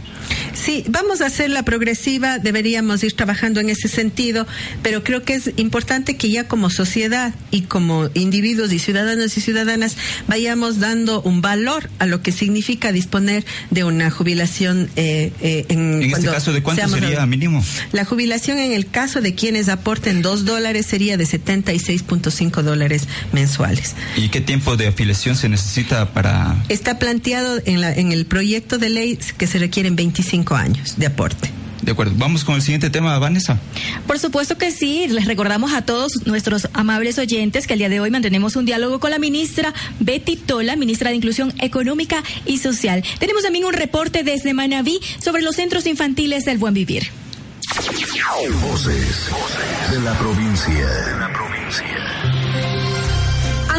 Sí, 0.53 0.83
vamos 0.89 1.21
a 1.21 1.27
hacerla 1.27 1.63
progresiva, 1.63 2.39
deberíamos 2.39 3.03
ir 3.03 3.13
trabajando 3.13 3.59
en 3.59 3.69
ese 3.69 3.87
sentido, 3.87 4.47
pero 4.83 5.03
creo 5.03 5.23
que 5.23 5.35
es 5.35 5.51
importante 5.57 6.17
que 6.17 6.29
ya 6.29 6.47
como 6.47 6.69
sociedad 6.69 7.33
y 7.51 7.63
como 7.63 8.09
individuos 8.13 8.71
y 8.71 8.79
ciudadanos 8.79 9.37
y 9.37 9.41
ciudadanas 9.41 9.97
vayamos 10.27 10.79
dando 10.79 11.21
un 11.21 11.41
valor 11.41 11.89
a 11.99 12.05
lo 12.05 12.21
que 12.21 12.31
significa 12.31 12.91
disponer 12.91 13.45
de 13.71 13.83
una 13.83 14.09
jubilación. 14.11 14.89
eh, 14.95 15.31
eh, 15.41 15.65
en 15.69 16.01
En 16.01 16.11
este 16.11 16.27
caso, 16.27 16.53
¿de 16.53 16.63
cuánto 16.63 16.87
sería 16.87 17.25
mínimo? 17.25 17.63
La 17.91 18.05
jubilación 18.05 18.59
en 18.59 18.73
el 18.73 18.87
caso 18.87 19.21
de 19.21 19.35
quienes 19.35 19.69
aporten 19.69 20.21
dos 20.21 20.45
dólares 20.45 20.85
sería 20.85 21.17
de 21.17 21.25
76.5 21.73 22.61
dólares 22.61 23.07
mensuales. 23.31 23.95
¿Y 24.15 24.29
qué 24.29 24.41
tiempo 24.41 24.77
de 24.77 24.87
afiliación 24.87 25.35
se 25.35 25.49
necesita 25.49 26.13
para 26.13 26.63
Está 26.69 26.99
planteado 26.99 27.59
en, 27.65 27.81
la, 27.81 27.93
en 27.93 28.11
el 28.11 28.25
proyecto 28.25 28.77
de 28.77 28.89
ley 28.89 29.17
que 29.37 29.47
se 29.47 29.59
requieren 29.59 29.95
25 29.95 30.55
años 30.55 30.95
de 30.97 31.05
aporte. 31.05 31.51
De 31.81 31.93
acuerdo, 31.93 32.13
vamos 32.17 32.43
con 32.43 32.55
el 32.55 32.61
siguiente 32.61 32.89
tema, 32.89 33.17
Vanessa. 33.19 33.57
Por 34.05 34.19
supuesto 34.19 34.57
que 34.57 34.69
sí, 34.71 35.07
les 35.07 35.25
recordamos 35.25 35.73
a 35.73 35.83
todos 35.83 36.27
nuestros 36.27 36.67
amables 36.73 37.17
oyentes 37.17 37.67
que 37.67 37.73
el 37.73 37.79
día 37.79 37.89
de 37.89 38.01
hoy 38.01 38.11
mantenemos 38.11 38.57
un 38.57 38.65
diálogo 38.65 38.99
con 38.99 39.11
la 39.11 39.19
ministra 39.19 39.73
Betty 39.99 40.35
Tola, 40.35 40.75
ministra 40.75 41.09
de 41.09 41.15
Inclusión 41.15 41.53
Económica 41.59 42.21
y 42.45 42.57
Social. 42.57 43.03
Tenemos 43.19 43.43
también 43.43 43.63
un 43.63 43.73
reporte 43.73 44.23
desde 44.23 44.53
Manabí 44.53 44.99
sobre 45.23 45.41
los 45.41 45.55
centros 45.55 45.87
infantiles 45.87 46.43
del 46.43 46.57
buen 46.57 46.73
vivir. 46.73 47.09
Voces 48.61 49.31
de 49.89 49.99
la 50.01 50.13
provincia. 50.17 50.85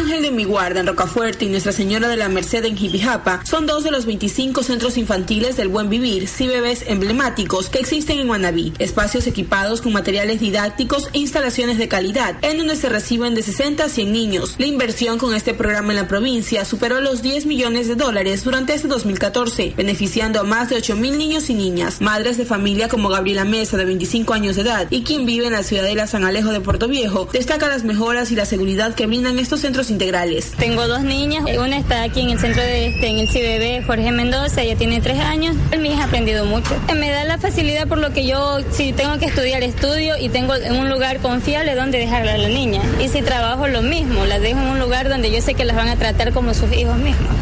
Ángel 0.01 0.23
de 0.23 0.31
Mi 0.31 0.45
Guarda 0.45 0.79
en 0.79 0.87
Rocafuerte 0.87 1.45
y 1.45 1.49
Nuestra 1.49 1.71
Señora 1.71 2.07
de 2.07 2.17
la 2.17 2.27
Merced 2.27 2.65
en 2.65 2.75
Jipijapa 2.75 3.45
son 3.45 3.67
dos 3.67 3.83
de 3.83 3.91
los 3.91 4.07
25 4.07 4.63
centros 4.63 4.97
infantiles 4.97 5.57
del 5.57 5.67
buen 5.67 5.91
vivir, 5.91 6.27
sí 6.27 6.47
bebés 6.47 6.83
emblemáticos 6.87 7.69
que 7.69 7.77
existen 7.77 8.17
en 8.17 8.25
Manabí. 8.25 8.73
Espacios 8.79 9.27
equipados 9.27 9.79
con 9.79 9.93
materiales 9.93 10.39
didácticos 10.39 11.09
e 11.13 11.19
instalaciones 11.19 11.77
de 11.77 11.87
calidad, 11.87 12.35
en 12.41 12.57
donde 12.57 12.77
se 12.77 12.89
reciben 12.89 13.35
de 13.35 13.43
60 13.43 13.83
a 13.83 13.89
100 13.89 14.11
niños. 14.11 14.55
La 14.57 14.65
inversión 14.65 15.19
con 15.19 15.35
este 15.35 15.53
programa 15.53 15.93
en 15.93 15.99
la 15.99 16.07
provincia 16.07 16.65
superó 16.65 16.99
los 16.99 17.21
10 17.21 17.45
millones 17.45 17.87
de 17.87 17.95
dólares 17.95 18.43
durante 18.43 18.73
este 18.73 18.87
2014, 18.87 19.75
beneficiando 19.77 20.39
a 20.39 20.43
más 20.43 20.69
de 20.69 20.77
8 20.77 20.95
mil 20.95 21.15
niños 21.19 21.51
y 21.51 21.53
niñas, 21.53 22.01
madres 22.01 22.37
de 22.37 22.45
familia 22.45 22.87
como 22.87 23.09
Gabriela 23.09 23.45
Mesa, 23.45 23.77
de 23.77 23.85
25 23.85 24.33
años 24.33 24.55
de 24.55 24.63
edad, 24.63 24.87
y 24.89 25.03
quien 25.03 25.27
vive 25.27 25.45
en 25.45 25.53
la 25.53 25.61
ciudadela 25.61 26.07
San 26.07 26.23
Alejo 26.23 26.51
de 26.51 26.59
Puerto 26.59 26.87
Viejo, 26.87 27.29
destaca 27.31 27.67
las 27.67 27.83
mejoras 27.83 28.31
y 28.31 28.35
la 28.35 28.45
seguridad 28.45 28.95
que 28.95 29.05
brindan 29.05 29.37
estos 29.37 29.59
centros 29.59 29.90
integrales. 29.91 30.51
Tengo 30.57 30.87
dos 30.87 31.01
niñas, 31.01 31.43
una 31.57 31.77
está 31.77 32.03
aquí 32.03 32.21
en 32.21 32.31
el 32.31 32.39
centro 32.39 32.63
de 32.63 32.87
este, 32.87 33.07
en 33.07 33.19
el 33.19 33.27
CBB 33.27 33.85
Jorge 33.85 34.11
Mendoza, 34.11 34.61
ella 34.61 34.75
tiene 34.75 35.01
tres 35.01 35.19
años, 35.19 35.55
mi 35.77 35.91
hija 35.91 36.03
ha 36.03 36.05
aprendido 36.05 36.45
mucho. 36.45 36.71
Me 36.95 37.11
da 37.11 37.23
la 37.25 37.37
facilidad 37.37 37.87
por 37.87 37.97
lo 37.97 38.11
que 38.11 38.25
yo, 38.25 38.59
si 38.71 38.93
tengo 38.93 39.19
que 39.19 39.25
estudiar, 39.25 39.63
estudio 39.63 40.17
y 40.17 40.29
tengo 40.29 40.55
en 40.55 40.75
un 40.75 40.89
lugar 40.89 41.19
confiable 41.19 41.75
donde 41.75 41.99
dejarla 41.99 42.33
a 42.33 42.37
la 42.37 42.47
niña. 42.47 42.81
Y 42.99 43.09
si 43.09 43.21
trabajo, 43.21 43.67
lo 43.67 43.81
mismo, 43.81 44.25
la 44.25 44.39
dejo 44.39 44.59
en 44.59 44.67
un 44.67 44.79
lugar 44.79 45.09
donde 45.09 45.31
yo 45.31 45.41
sé 45.41 45.53
que 45.53 45.65
las 45.65 45.75
van 45.75 45.89
a 45.89 45.95
tratar 45.95 46.33
como 46.33 46.53
sus 46.53 46.71
hijos 46.73 46.97
mismos. 46.97 47.41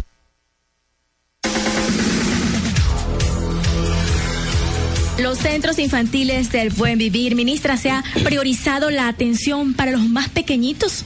Los 5.18 5.38
centros 5.38 5.78
infantiles 5.78 6.50
del 6.50 6.70
buen 6.70 6.96
vivir, 6.96 7.36
ministra, 7.36 7.76
¿se 7.76 7.90
ha 7.90 8.02
priorizado 8.24 8.90
la 8.90 9.06
atención 9.06 9.74
para 9.74 9.90
los 9.90 10.00
más 10.00 10.30
pequeñitos? 10.30 11.04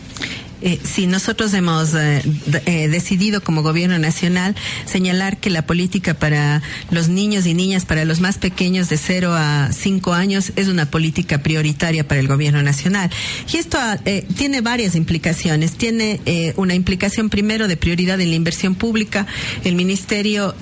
Eh, 0.64 0.80
sí, 0.82 1.06
nosotros 1.06 1.52
hemos 1.52 1.92
eh, 1.94 2.22
eh, 2.64 2.88
decidido 2.88 3.42
como 3.42 3.62
gobierno 3.62 3.98
nacional 3.98 4.56
señalar 4.86 5.36
que 5.36 5.50
la 5.50 5.66
política 5.66 6.14
para 6.14 6.62
los 6.90 7.08
niños 7.08 7.44
y 7.44 7.52
niñas, 7.52 7.84
para 7.84 8.06
los 8.06 8.22
más 8.22 8.38
pequeños 8.38 8.88
de 8.88 8.96
0 8.96 9.34
a 9.34 9.68
5 9.72 10.14
años, 10.14 10.52
es 10.56 10.68
una 10.68 10.90
política 10.90 11.42
prioritaria 11.42 12.08
para 12.08 12.18
el 12.18 12.28
gobierno 12.28 12.62
nacional. 12.62 13.10
Y 13.52 13.58
esto 13.58 13.78
eh, 14.06 14.26
tiene 14.38 14.62
varias 14.62 14.94
implicaciones. 14.94 15.72
Tiene 15.72 16.20
una 16.56 16.74
implicación 16.74 17.28
primero 17.28 17.68
de 17.68 17.76
prioridad 17.76 18.18
en 18.20 18.30
la 18.30 18.36
inversión 18.36 18.74
pública. 18.74 19.26
El 19.64 19.74
ministerio 19.74 20.54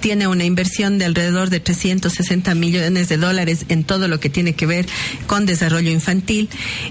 tiene 0.00 0.26
una 0.26 0.44
inversión 0.44 0.98
de 0.98 1.06
alrededor 1.06 1.48
de 1.48 1.60
360 1.60 2.54
millones 2.54 3.08
de 3.08 3.16
dólares 3.16 3.64
en 3.68 3.84
todo 3.84 4.08
lo 4.08 4.20
que 4.20 4.28
tiene 4.28 4.54
que 4.54 4.66
ver 4.66 4.86
con 5.26 5.46
desarrollo 5.46 5.90
infantil. 5.90 6.50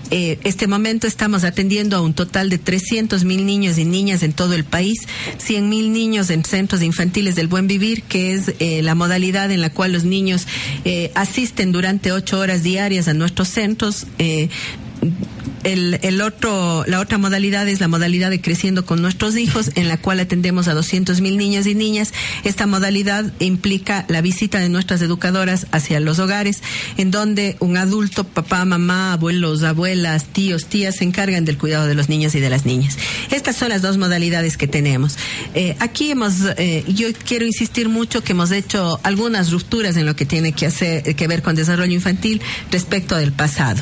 Este 0.10 0.68
momento 0.68 1.06
estamos 1.06 1.44
atendiendo 1.44 1.98
a 1.98 2.02
un 2.02 2.14
total 2.14 2.31
de 2.32 2.58
300 2.58 3.26
mil 3.26 3.46
niños 3.46 3.78
y 3.78 3.86
niñas 3.86 4.24
en 4.24 4.34
todo 4.34 4.54
el 4.54 4.64
país, 4.64 5.00
100 5.38 5.70
mil 5.70 5.92
niños 5.92 6.30
en 6.30 6.46
centros 6.46 6.82
infantiles 6.82 7.36
del 7.36 7.48
buen 7.48 7.68
vivir, 7.68 8.04
que 8.04 8.34
es 8.34 8.54
eh, 8.60 8.82
la 8.82 8.96
modalidad 8.96 9.52
en 9.52 9.62
la 9.62 9.70
cual 9.70 9.92
los 9.92 10.06
niños 10.06 10.48
eh, 10.86 11.12
asisten 11.14 11.72
durante 11.72 12.12
ocho 12.12 12.40
horas 12.40 12.64
diarias 12.64 13.08
a 13.08 13.14
nuestros 13.14 13.50
centros. 13.50 14.08
Eh, 14.18 14.50
el, 15.64 16.00
el, 16.02 16.22
otro, 16.22 16.84
la 16.88 17.00
otra 17.00 17.18
modalidad 17.18 17.68
es 17.68 17.80
la 17.80 17.88
modalidad 17.88 18.30
de 18.30 18.42
creciendo 18.42 18.86
con 18.86 19.02
nuestros 19.02 19.38
hijos, 19.38 19.72
en 19.76 19.88
la 19.88 19.98
cual 19.98 20.20
atendemos 20.20 20.68
a 20.68 20.74
200 20.74 21.22
mil 21.22 21.38
niños 21.38 21.68
y 21.68 21.76
niñas. 21.76 22.14
Esta 22.44 22.68
modalidad 22.68 23.32
implica 23.40 24.06
la 24.08 24.22
visita 24.22 24.60
de 24.60 24.70
nuestras 24.70 25.02
educadoras 25.02 25.68
hacia 25.72 26.00
los 26.00 26.20
hogares, 26.20 26.62
en 26.98 27.12
donde 27.12 27.58
un 27.60 27.78
adulto, 27.78 28.24
papá, 28.24 28.66
mamá, 28.66 29.14
abuelos, 29.14 29.64
abuelas, 29.64 30.26
tíos, 30.26 30.66
tías, 30.66 30.98
se 30.98 31.04
encargan 31.04 31.46
del 31.46 31.58
cuidado 31.58 31.88
de 31.88 31.96
los 31.96 32.10
niños 32.10 32.34
y 32.36 32.40
de 32.40 32.50
las 32.50 32.66
niñas. 32.66 32.98
Estas 33.30 33.56
son 33.56 33.70
las 33.70 33.82
dos 33.82 33.98
modalidades 33.98 34.58
que 34.58 34.68
tenemos. 34.68 35.18
Eh, 35.54 35.76
aquí 35.80 36.12
hemos, 36.12 36.36
eh, 36.58 36.84
yo 36.88 37.08
quiero 37.26 37.46
insistir 37.46 37.90
mucho 37.90 38.24
que 38.24 38.32
hemos 38.32 38.52
hecho 38.52 39.00
algunas 39.04 39.52
rupturas 39.52 39.98
en 39.98 40.06
lo 40.06 40.16
que 40.16 40.26
tiene 40.26 40.54
que 40.54 40.66
hacer, 40.66 41.16
que 41.16 41.28
ver 41.28 41.42
con 41.42 41.56
desarrollo 41.56 41.94
infantil 41.94 42.42
respecto 42.72 43.16
del 43.18 43.32
pasado. 43.32 43.82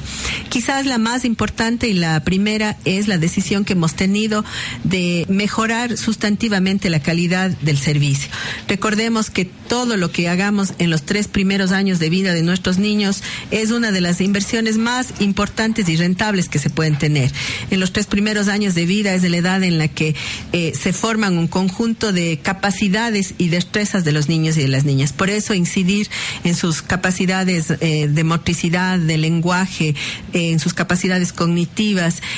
Quizás 0.49 0.85
la 0.85 0.97
más 0.97 1.25
importante 1.25 1.68
y 1.69 1.93
la 1.93 2.23
primera 2.23 2.77
es 2.83 3.07
la 3.07 3.19
decisión 3.19 3.63
que 3.63 3.73
hemos 3.73 3.93
tenido 3.93 4.43
de 4.83 5.25
mejorar 5.29 5.97
sustantivamente 5.97 6.89
la 6.89 6.99
calidad 6.99 7.51
del 7.51 7.77
servicio. 7.77 8.29
Recordemos 8.67 9.29
que 9.29 9.45
todo 9.45 9.97
lo 9.97 10.11
que 10.11 10.29
hagamos 10.29 10.73
en 10.79 10.89
los 10.89 11.03
tres 11.03 11.27
primeros 11.27 11.71
años 11.71 11.99
de 11.99 12.09
vida 12.09 12.33
de 12.33 12.41
nuestros 12.41 12.79
niños 12.79 13.21
es 13.51 13.69
una 13.69 13.91
de 13.91 14.01
las 14.01 14.19
inversiones 14.19 14.77
más 14.77 15.13
importantes 15.19 15.87
y 15.89 15.95
rentables 15.95 16.49
que 16.49 16.57
se 16.57 16.71
pueden 16.71 16.97
tener. 16.97 17.31
En 17.69 17.79
los 17.79 17.93
tres 17.93 18.07
primeros 18.07 18.47
años 18.47 18.73
de 18.73 18.87
vida 18.87 19.13
es 19.13 19.21
la 19.29 19.37
edad 19.37 19.63
en 19.63 19.77
la 19.77 19.87
que 19.87 20.15
eh, 20.53 20.73
se 20.79 20.91
forman 20.91 21.37
un 21.37 21.47
conjunto 21.47 22.11
de 22.11 22.39
capacidades 22.41 23.35
y 23.37 23.49
destrezas 23.49 24.03
de 24.03 24.11
los 24.11 24.27
niños 24.27 24.57
y 24.57 24.61
de 24.61 24.69
las 24.69 24.85
niñas. 24.85 25.13
Por 25.13 25.29
eso 25.29 25.53
incidir 25.53 26.09
en 26.43 26.55
sus 26.55 26.81
capacidades 26.81 27.71
eh, 27.79 28.07
de 28.07 28.23
motricidad, 28.23 28.97
de 28.97 29.17
lenguaje, 29.17 29.93
en 30.33 30.59
sus 30.59 30.73
capacidades 30.73 31.31
cognitivas, 31.33 31.58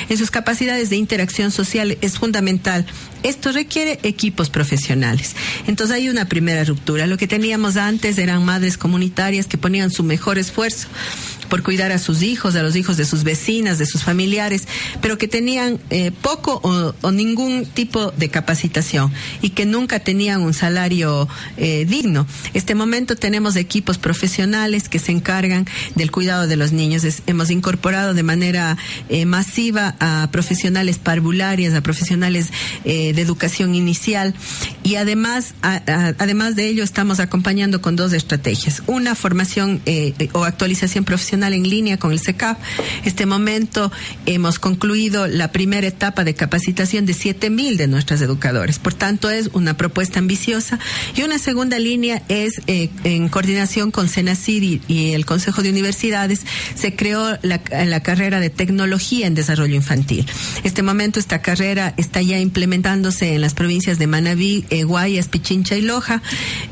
en 0.08 0.18
sus 0.18 0.30
capacidades 0.30 0.90
de 0.90 0.96
interacción 0.96 1.50
social 1.50 1.96
es 2.00 2.18
fundamental. 2.18 2.86
Esto 3.22 3.52
requiere 3.52 4.00
equipos 4.02 4.50
profesionales. 4.50 5.34
Entonces 5.66 5.94
hay 5.96 6.08
una 6.08 6.28
primera 6.28 6.64
ruptura. 6.64 7.06
Lo 7.06 7.18
que 7.18 7.28
teníamos 7.28 7.76
antes 7.76 8.18
eran 8.18 8.44
madres 8.44 8.78
comunitarias 8.78 9.46
que 9.46 9.58
ponían 9.58 9.90
su 9.90 10.02
mejor 10.02 10.38
esfuerzo 10.38 10.88
por 11.52 11.62
cuidar 11.62 11.92
a 11.92 11.98
sus 11.98 12.22
hijos, 12.22 12.56
a 12.56 12.62
los 12.62 12.76
hijos 12.76 12.96
de 12.96 13.04
sus 13.04 13.24
vecinas, 13.24 13.76
de 13.76 13.84
sus 13.84 14.02
familiares, 14.02 14.66
pero 15.02 15.18
que 15.18 15.28
tenían 15.28 15.78
eh, 15.90 16.10
poco 16.10 16.62
o, 16.62 17.10
ningún 17.10 17.66
tipo 17.66 18.10
de 18.12 18.30
capacitación 18.30 19.12
y 19.42 19.50
que 19.50 19.66
nunca 19.66 20.00
tenían 20.00 20.40
un 20.40 20.54
salario 20.54 21.28
eh, 21.58 21.84
digno. 21.86 22.26
Este 22.54 22.74
momento 22.74 23.16
tenemos 23.16 23.56
equipos 23.56 23.98
profesionales 23.98 24.88
que 24.88 24.98
se 24.98 25.12
encargan 25.12 25.66
del 25.94 26.10
cuidado 26.10 26.46
de 26.46 26.56
los 26.56 26.72
niños. 26.72 27.04
Hemos 27.26 27.50
incorporado 27.50 28.14
de 28.14 28.22
manera 28.22 28.78
eh, 29.10 29.26
masiva 29.26 29.94
a 30.00 30.30
profesionales 30.32 30.98
parvularias, 30.98 31.74
a 31.74 31.82
profesionales 31.82 32.48
de 32.84 33.10
educación 33.10 33.74
inicial 33.74 34.34
y 34.82 34.94
además, 34.94 35.52
además 35.60 36.56
de 36.56 36.68
ello 36.68 36.82
estamos 36.82 37.20
acompañando 37.20 37.82
con 37.82 37.94
dos 37.94 38.14
estrategias. 38.14 38.82
Una, 38.86 39.14
formación 39.14 39.82
o 40.32 40.44
actualización 40.44 41.04
profesional 41.04 41.41
en 41.50 41.68
línea 41.68 41.96
con 41.96 42.12
el 42.12 42.20
CECAP. 42.20 42.58
Este 43.04 43.26
momento 43.26 43.90
hemos 44.26 44.58
concluido 44.58 45.26
la 45.26 45.50
primera 45.50 45.86
etapa 45.86 46.22
de 46.22 46.34
capacitación 46.34 47.06
de 47.06 47.14
7 47.14 47.50
mil 47.50 47.76
de 47.76 47.88
nuestras 47.88 48.20
educadores. 48.20 48.78
Por 48.78 48.94
tanto, 48.94 49.30
es 49.30 49.50
una 49.52 49.76
propuesta 49.76 50.20
ambiciosa. 50.20 50.78
Y 51.16 51.22
una 51.22 51.38
segunda 51.38 51.78
línea 51.78 52.22
es, 52.28 52.60
eh, 52.66 52.90
en 53.02 53.28
coordinación 53.28 53.90
con 53.90 54.08
CENACID 54.08 54.62
y, 54.62 54.80
y, 54.86 55.12
el 55.12 55.26
Consejo 55.26 55.62
de 55.62 55.70
Universidades, 55.70 56.42
se 56.74 56.94
creó 56.94 57.38
la, 57.42 57.58
carrera 58.02 58.40
de 58.40 58.50
tecnología 58.50 59.26
en 59.26 59.34
desarrollo 59.34 59.74
infantil. 59.74 60.26
Este 60.64 60.82
momento, 60.82 61.18
esta 61.18 61.40
carrera 61.40 61.94
está 61.96 62.20
ya 62.22 62.38
implementándose 62.38 63.34
en 63.34 63.40
las 63.40 63.54
provincias 63.54 63.98
de 63.98 64.06
Manabí, 64.06 64.64
eh, 64.70 64.84
Guayas, 64.84 65.28
Pichincha 65.28 65.76
y 65.76 65.82
Loja. 65.82 66.22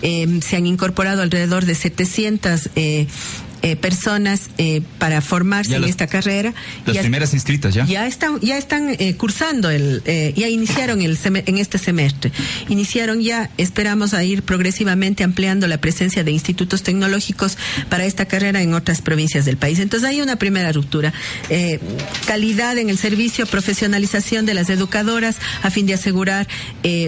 Eh, 0.03 0.41
se 0.43 0.57
han 0.57 0.67
incorporado 0.67 1.23
alrededor 1.23 1.65
de 1.65 1.75
700 1.75 2.71
eh, 2.77 3.07
personas 3.77 4.51
eh, 4.59 4.81
para 4.99 5.21
formarse 5.21 5.77
en 5.77 5.85
esta 5.85 6.07
carrera. 6.07 6.55
Las 6.87 6.95
ya, 6.95 7.03
primeras 7.03 7.35
inscritas 7.35 7.75
ya. 7.75 7.85
Ya 7.85 8.07
están, 8.07 8.41
ya 8.41 8.57
están 8.57 8.97
eh, 8.99 9.15
cursando 9.17 9.69
el, 9.71 10.03
ya 10.35 10.49
iniciaron 10.49 11.03
el 11.03 11.19
en 11.25 11.59
este 11.59 11.79
semestre. 11.79 12.33
Iniciaron 12.69 13.21
ya, 13.21 13.51
esperamos 13.59 14.15
a 14.15 14.25
ir 14.25 14.43
progresivamente 14.43 15.25
ampliando 15.25 15.67
la 15.67 15.79
presencia 15.79 16.25
de 16.25 16.31
institutos 16.31 16.83
tecnológicos 16.83 17.59
para 17.89 18.07
esta 18.07 18.25
carrera 18.25 18.63
en 18.63 18.73
otras 18.73 19.03
provincias 19.03 19.45
del 19.45 19.57
país. 19.57 19.79
Entonces 19.79 20.09
hay 20.09 20.21
una 20.21 20.37
primera 20.37 20.73
ruptura. 20.73 21.13
calidad 22.27 22.79
en 22.79 22.89
el 22.89 22.97
servicio, 22.97 23.47
profesionalización 23.47 24.47
de 24.47 24.55
las 24.55 24.71
educadoras 24.71 25.37
a 25.63 25.71
fin 25.71 25.87
de 25.87 25.95
asegurar 25.95 26.49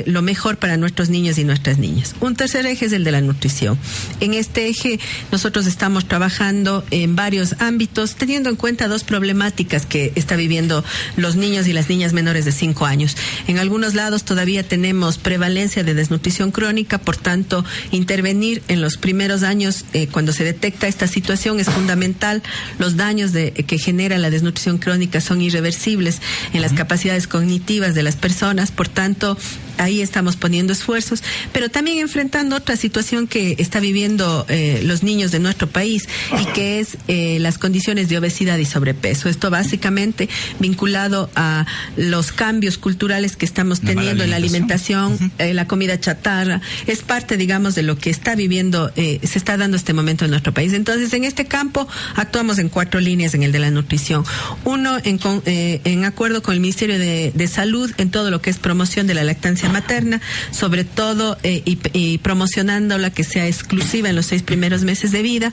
lo 0.07 0.23
mejor 0.23 0.59
para 0.59 0.77
nuestros 0.77 1.09
niños 1.09 1.39
y 1.39 1.45
nuestras 1.45 1.79
niñas. 1.79 2.15
Un 2.21 2.37
tercer 2.37 2.67
eje 2.67 2.87
es 2.87 2.93
el 2.93 3.05
de 3.05 3.13
la 3.13 3.21
nutrición. 3.21 3.79
En 4.21 4.35
este 4.35 4.69
eje 4.69 5.01
nosotros 5.31 5.67
estamos 5.67 6.07
trabajando 6.07 6.42
en 6.91 7.15
varios 7.15 7.55
ámbitos, 7.61 8.17
teniendo 8.17 8.51
en 8.51 8.57
cuenta 8.57 8.89
dos 8.89 9.05
problemáticas 9.05 9.87
que 9.87 10.13
está 10.17 10.35
viviendo 10.35 10.85
los 11.17 11.37
niños 11.37 11.69
y 11.69 11.73
las 11.73 11.89
niñas 11.89 12.13
menores 12.13 12.45
de 12.45 12.51
5 12.51 12.85
años. 12.85 13.17
En 13.47 13.59
algunos 13.59 13.95
lados 13.95 14.25
todavía 14.25 14.67
tenemos 14.67 15.19
prevalencia 15.19 15.85
de 15.85 15.95
desnutrición 15.95 16.51
crónica, 16.51 16.99
por 16.99 17.17
tanto, 17.17 17.65
intervenir 17.93 18.61
en 18.67 18.81
los 18.81 18.97
primeros 18.97 19.45
años 19.45 19.85
eh, 19.93 20.09
cuando 20.09 20.33
se 20.33 20.43
detecta 20.43 20.89
esta 20.89 21.07
situación 21.07 21.61
es 21.61 21.69
fundamental. 21.69 22.43
Los 22.79 22.97
daños 22.97 23.33
de, 23.33 23.53
que 23.53 23.79
genera 23.79 24.19
la 24.19 24.31
desnutrición 24.31 24.79
crónica 24.79 25.21
son 25.21 25.41
irreversibles 25.41 26.21
en 26.53 26.61
las 26.61 26.73
capacidades 26.73 27.29
cognitivas 27.29 27.95
de 27.95 28.03
las 28.03 28.17
personas, 28.17 28.73
por 28.73 28.89
tanto, 28.89 29.39
ahí 29.79 30.01
estamos 30.01 30.37
poniendo 30.37 30.73
esfuerzos, 30.73 31.23
pero 31.53 31.69
también 31.69 31.99
enfrentando 31.99 32.57
otra 32.57 32.77
situación 32.77 33.27
que 33.27 33.57
está 33.59 33.81
viviendo 33.81 34.47
eh, 34.49 34.83
los 34.85 35.03
niños 35.03 35.31
de 35.31 35.39
nuestro 35.39 35.69
país 35.69 36.09
y 36.41 36.45
que 36.53 36.81
es 36.81 36.99
eh, 37.09 37.39
las 37.41 37.59
condiciones 37.59 38.09
de 38.09 38.19
obesidad 38.19 38.59
y 38.59 38.65
sobrepeso. 38.65 39.29
Esto 39.29 39.51
básicamente 39.51 40.29
vinculado 40.59 41.31
a 41.35 41.67
los 41.97 42.33
cambios 42.33 42.79
culturales 42.79 43.37
que 43.37 43.47
estamos 43.47 43.81
teniendo 43.81 44.25
en 44.25 44.31
la 44.31 44.37
alimentación, 44.37 45.33
eh, 45.39 45.55
la 45.55 45.67
comida 45.67 45.99
chatarra, 45.99 46.61
es 46.87 47.03
parte, 47.03 47.37
digamos, 47.37 47.75
de 47.75 47.83
lo 47.83 47.99
que 47.99 48.11
está 48.11 48.35
viviendo, 48.35 48.93
se 48.95 49.19
está 49.23 49.57
dando 49.57 49.77
este 49.77 49.93
momento 49.93 50.25
en 50.25 50.31
nuestro 50.31 50.53
país. 50.53 50.73
Entonces, 50.73 51.13
en 51.13 51.25
este 51.25 51.47
campo 51.47 51.87
actuamos 52.17 52.59
en 52.59 52.69
cuatro 52.69 53.01
líneas 53.01 53.35
en 53.35 53.43
el 53.43 53.53
de 53.53 53.59
la 53.59 53.71
nutrición. 53.71 54.25
Uno, 54.65 54.99
en, 55.05 55.19
en 55.45 56.05
acuerdo 56.05 56.43
con 56.43 56.55
el 56.55 56.61
Ministerio 56.61 56.99
de, 56.99 57.33
de 57.35 57.49
Salud 57.49 57.91
en 57.99 58.11
todo 58.11 58.31
lo 58.31 58.41
que 58.41 58.51
es 58.51 58.59
promoción 58.59 59.07
de 59.07 59.15
la 59.15 59.25
lactancia 59.25 59.62
materna, 59.69 60.21
sobre 60.51 60.85
todo 60.85 61.37
eh, 61.43 61.63
y, 61.65 62.19
promocionando 62.19 62.99
la 62.99 63.11
que 63.11 63.25
sea 63.25 63.47
exclusiva 63.47 64.09
en 64.09 64.17
los 64.17 64.27
seis 64.27 64.43
primeros 64.43 64.83
meses 64.83 65.13
de 65.13 65.23
vida. 65.23 65.53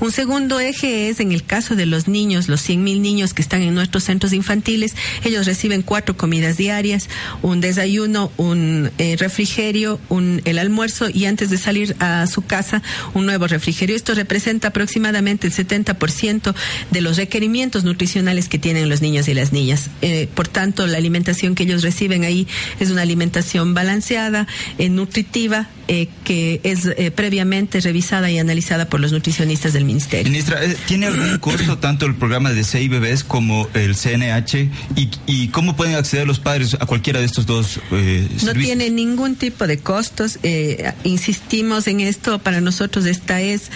Un 0.00 0.12
segundo 0.12 0.60
eje 0.60 1.08
es 1.08 1.20
en 1.20 1.32
el 1.32 1.44
caso 1.44 1.76
de 1.76 1.86
los 1.86 2.08
niños, 2.08 2.48
los 2.48 2.60
100 2.60 2.82
mil 2.82 3.02
niños 3.02 3.34
que 3.34 3.42
están 3.42 3.62
en 3.62 3.74
nuestros 3.74 4.04
centros 4.04 4.32
infantiles, 4.32 4.94
ellos 5.24 5.46
reciben 5.46 5.82
cuatro 5.82 6.16
comidas 6.16 6.56
diarias, 6.56 7.08
un 7.42 7.60
desayuno, 7.60 8.30
un 8.36 8.90
eh, 8.98 9.16
refrigerio, 9.18 10.00
un, 10.08 10.42
el 10.44 10.58
almuerzo 10.58 11.08
y 11.12 11.26
antes 11.26 11.50
de 11.50 11.58
salir 11.58 11.96
a 12.00 12.26
su 12.26 12.42
casa 12.42 12.82
un 13.14 13.26
nuevo 13.26 13.46
refrigerio. 13.46 13.96
Esto 13.96 14.14
representa 14.14 14.68
aproximadamente 14.68 15.46
el 15.46 15.52
70% 15.52 16.54
de 16.90 17.00
los 17.00 17.16
requerimientos 17.16 17.84
nutricionales 17.84 18.48
que 18.48 18.58
tienen 18.58 18.88
los 18.88 19.02
niños 19.02 19.28
y 19.28 19.34
las 19.34 19.52
niñas. 19.52 19.90
Eh, 20.02 20.28
por 20.34 20.48
tanto, 20.48 20.86
la 20.86 20.98
alimentación 20.98 21.54
que 21.54 21.64
ellos 21.64 21.82
reciben 21.82 22.24
ahí 22.24 22.46
es 22.80 22.90
una 22.90 23.02
alimentación 23.02 23.45
balanceada, 23.74 24.46
eh, 24.78 24.88
nutritiva, 24.88 25.68
eh, 25.88 26.08
que 26.24 26.60
es 26.64 26.86
eh, 26.86 27.10
previamente 27.10 27.80
revisada 27.80 28.30
y 28.30 28.38
analizada 28.38 28.88
por 28.88 29.00
los 29.00 29.12
nutricionistas 29.12 29.72
del 29.72 29.84
Ministerio. 29.84 30.30
Ministra, 30.30 30.60
¿tiene 30.86 31.06
algún 31.06 31.38
costo 31.40 31.78
tanto 31.78 32.06
el 32.06 32.14
programa 32.14 32.52
de 32.52 32.64
CI 32.64 32.88
Bebés 32.88 33.24
como 33.24 33.68
el 33.74 33.94
CNH? 33.94 34.68
¿Y, 35.26 35.48
cómo 35.48 35.76
pueden 35.76 35.94
acceder 35.94 36.26
los 36.26 36.40
padres 36.40 36.74
a 36.74 36.86
cualquiera 36.86 37.20
de 37.20 37.26
estos 37.26 37.46
dos 37.46 37.80
No 37.90 38.52
tiene 38.52 38.90
ningún 38.90 39.36
tipo 39.36 39.66
de 39.66 39.78
costos. 39.78 40.38
insistimos 41.04 41.86
en 41.86 42.00
esto. 42.00 42.38
Para 42.40 42.60
nosotros 42.60 43.06
esta 43.06 43.40
es 43.40 43.70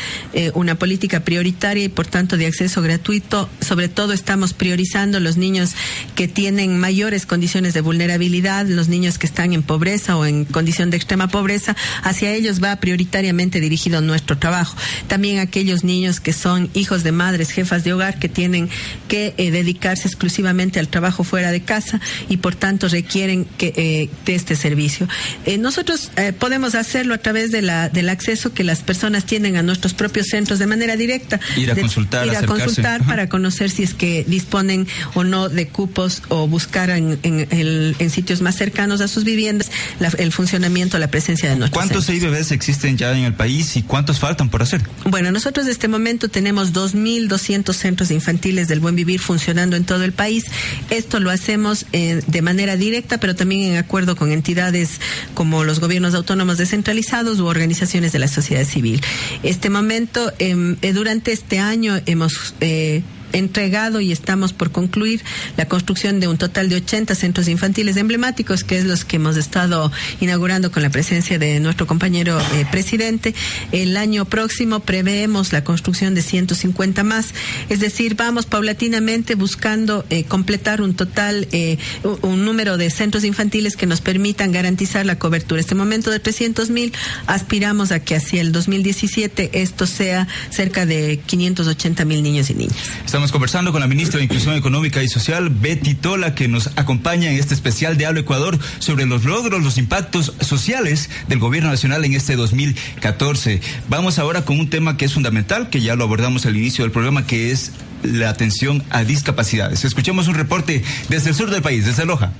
una 0.54 0.74
política 0.74 1.20
prioritaria 1.20 1.84
y 1.84 1.88
por 1.88 2.06
tanto 2.06 2.36
de 2.36 2.46
acceso 2.46 2.82
gratuito. 2.82 3.48
Sobre 3.60 3.88
todo 3.88 4.12
estamos 4.12 4.52
priorizando 4.52 5.20
los 5.20 5.36
niños 5.36 5.74
que 6.14 6.28
tienen 6.28 6.78
mayores 6.78 7.24
condiciones 7.24 7.72
de 7.74 7.80
vulnerabilidad, 7.80 8.66
los 8.66 8.88
niños 8.88 9.18
que 9.18 9.26
están 9.26 9.52
en 9.52 9.62
pobreza 9.62 10.16
o 10.16 10.26
en 10.26 10.44
condición 10.44 10.90
de 10.90 10.96
extrema 10.96 11.28
pobreza, 11.28 11.76
hacia 12.02 12.32
ellos 12.32 12.62
va 12.62 12.76
prioritariamente 12.76 13.60
dirigido 13.60 14.00
nuestro 14.00 14.38
trabajo. 14.38 14.76
También 15.08 15.38
aquellos 15.38 15.84
niños 15.84 16.20
que 16.20 16.32
son 16.32 16.70
hijos 16.74 17.02
de 17.02 17.12
madres, 17.12 17.50
jefas 17.50 17.84
de 17.84 17.92
hogar, 17.92 18.18
que 18.18 18.28
tienen 18.28 18.68
que 19.08 19.34
eh, 19.36 19.50
dedicarse 19.50 20.08
exclusivamente 20.08 20.78
al 20.78 20.88
trabajo 20.88 21.24
fuera 21.24 21.50
de 21.50 21.62
casa 21.62 22.00
y 22.28 22.38
por 22.38 22.54
tanto 22.54 22.88
requieren 22.88 23.44
que, 23.44 23.72
eh, 23.76 24.10
de 24.24 24.34
este 24.34 24.56
servicio. 24.56 25.08
Eh, 25.46 25.58
nosotros 25.58 26.10
podemos 26.38 26.74
hacerlo 26.74 27.14
a 27.14 27.18
través 27.18 27.50
de 27.50 27.62
la, 27.62 27.88
del 27.88 28.08
acceso 28.08 28.52
que 28.52 28.64
las 28.64 28.80
personas 28.80 29.24
tienen 29.24 29.56
a 29.56 29.62
nuestros 29.62 29.94
propios 29.94 30.28
centros 30.28 30.58
de 30.58 30.66
manera 30.66 30.96
directa. 30.96 31.40
Ir 31.56 31.70
a 31.70 31.74
consultar, 31.74 32.26
ir 32.26 32.36
a 32.36 32.42
consultar 32.46 33.04
para 33.04 33.28
conocer 33.28 33.70
si 33.70 33.82
es 33.82 33.94
que 33.94 34.24
disponen 34.26 34.86
o 35.14 35.24
no 35.24 35.48
de 35.48 35.68
cupos 35.68 36.22
o 36.28 36.46
buscar 36.46 36.90
en, 36.90 37.18
en, 37.22 38.10
sitios 38.10 38.40
más 38.40 38.56
cercanos 38.56 39.00
a 39.00 39.08
sus 39.08 39.24
viviendas 39.24 39.70
el 40.18 40.32
funcionamiento, 40.32 40.98
la 40.98 41.08
presencia 41.08 41.48
de 41.48 41.56
nuestros 41.56 41.89
¿Cuántos 41.90 42.06
CIBBs 42.06 42.52
existen 42.52 42.96
ya 42.96 43.12
en 43.18 43.24
el 43.24 43.34
país 43.34 43.76
y 43.76 43.82
cuántos 43.82 44.20
faltan 44.20 44.48
por 44.48 44.62
hacer? 44.62 44.80
Bueno, 45.06 45.32
nosotros 45.32 45.66
en 45.66 45.72
este 45.72 45.88
momento 45.88 46.28
tenemos 46.28 46.72
2.200 46.72 47.72
centros 47.74 48.12
infantiles 48.12 48.68
del 48.68 48.78
buen 48.78 48.94
vivir 48.94 49.18
funcionando 49.18 49.74
en 49.74 49.84
todo 49.84 50.04
el 50.04 50.12
país. 50.12 50.44
Esto 50.90 51.18
lo 51.18 51.30
hacemos 51.30 51.86
eh, 51.92 52.22
de 52.26 52.42
manera 52.42 52.76
directa, 52.76 53.18
pero 53.18 53.34
también 53.34 53.72
en 53.72 53.76
acuerdo 53.76 54.14
con 54.14 54.30
entidades 54.30 55.00
como 55.34 55.64
los 55.64 55.80
gobiernos 55.80 56.14
autónomos 56.14 56.58
descentralizados 56.58 57.40
u 57.40 57.46
organizaciones 57.46 58.12
de 58.12 58.20
la 58.20 58.28
sociedad 58.28 58.64
civil. 58.64 59.02
Este 59.42 59.68
momento, 59.68 60.32
em, 60.38 60.76
eh, 60.82 60.92
durante 60.92 61.32
este 61.32 61.58
año 61.58 62.00
hemos 62.06 62.54
eh, 62.60 63.02
entregado 63.32 64.00
y 64.00 64.12
estamos 64.12 64.52
por 64.52 64.70
concluir 64.70 65.22
la 65.56 65.66
construcción 65.66 66.20
de 66.20 66.28
un 66.28 66.38
total 66.38 66.68
de 66.68 66.76
80 66.76 67.14
centros 67.14 67.48
infantiles 67.48 67.96
emblemáticos, 67.96 68.64
que 68.64 68.78
es 68.78 68.84
los 68.84 69.04
que 69.04 69.16
hemos 69.16 69.36
estado 69.36 69.90
inaugurando 70.20 70.70
con 70.70 70.82
la 70.82 70.90
presencia 70.90 71.38
de 71.38 71.60
nuestro 71.60 71.86
compañero 71.86 72.38
eh, 72.40 72.66
presidente. 72.70 73.34
El 73.72 73.96
año 73.96 74.24
próximo 74.24 74.80
preveemos 74.80 75.52
la 75.52 75.64
construcción 75.64 76.14
de 76.14 76.22
150 76.22 77.04
más, 77.04 77.34
es 77.68 77.80
decir, 77.80 78.14
vamos 78.14 78.46
paulatinamente 78.46 79.34
buscando 79.34 80.04
eh, 80.10 80.24
completar 80.24 80.80
un 80.82 80.94
total, 80.94 81.48
eh, 81.52 81.78
un 82.22 82.44
número 82.44 82.76
de 82.76 82.90
centros 82.90 83.24
infantiles 83.24 83.76
que 83.76 83.86
nos 83.86 84.00
permitan 84.00 84.52
garantizar 84.52 85.06
la 85.06 85.18
cobertura. 85.18 85.60
Este 85.60 85.74
momento 85.74 86.10
de 86.10 86.20
300 86.20 86.70
mil, 86.70 86.92
aspiramos 87.26 87.92
a 87.92 88.00
que 88.00 88.16
hacia 88.16 88.40
el 88.40 88.52
2017 88.52 89.50
esto 89.52 89.86
sea 89.86 90.28
cerca 90.50 90.86
de 90.86 91.20
580 91.26 92.04
mil 92.04 92.22
niños 92.22 92.50
y 92.50 92.54
niñas. 92.54 92.90
Conversando 93.28 93.70
con 93.70 93.82
la 93.82 93.86
ministra 93.86 94.16
de 94.16 94.24
Inclusión 94.24 94.54
Económica 94.54 95.02
y 95.02 95.08
Social, 95.08 95.50
Betty 95.50 95.94
Tola, 95.94 96.34
que 96.34 96.48
nos 96.48 96.70
acompaña 96.76 97.30
en 97.30 97.38
este 97.38 97.52
especial 97.52 97.98
de 97.98 98.06
Hablo 98.06 98.20
Ecuador 98.20 98.58
sobre 98.78 99.04
los 99.04 99.24
logros, 99.24 99.62
los 99.62 99.76
impactos 99.76 100.32
sociales 100.40 101.10
del 101.28 101.38
gobierno 101.38 101.68
nacional 101.68 102.02
en 102.06 102.14
este 102.14 102.34
2014. 102.34 103.60
Vamos 103.90 104.18
ahora 104.18 104.46
con 104.46 104.58
un 104.58 104.70
tema 104.70 104.96
que 104.96 105.04
es 105.04 105.12
fundamental, 105.12 105.68
que 105.68 105.82
ya 105.82 105.96
lo 105.96 106.04
abordamos 106.04 106.46
al 106.46 106.56
inicio 106.56 106.82
del 106.82 106.92
programa, 106.92 107.26
que 107.26 107.50
es 107.50 107.72
la 108.02 108.30
atención 108.30 108.82
a 108.88 109.04
discapacidades. 109.04 109.84
Escuchemos 109.84 110.26
un 110.26 110.36
reporte 110.36 110.82
desde 111.10 111.28
el 111.30 111.36
sur 111.36 111.50
del 111.50 111.60
país, 111.60 111.84
desde 111.84 112.06
Loja. 112.06 112.32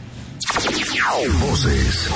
Voces 1.41 2.09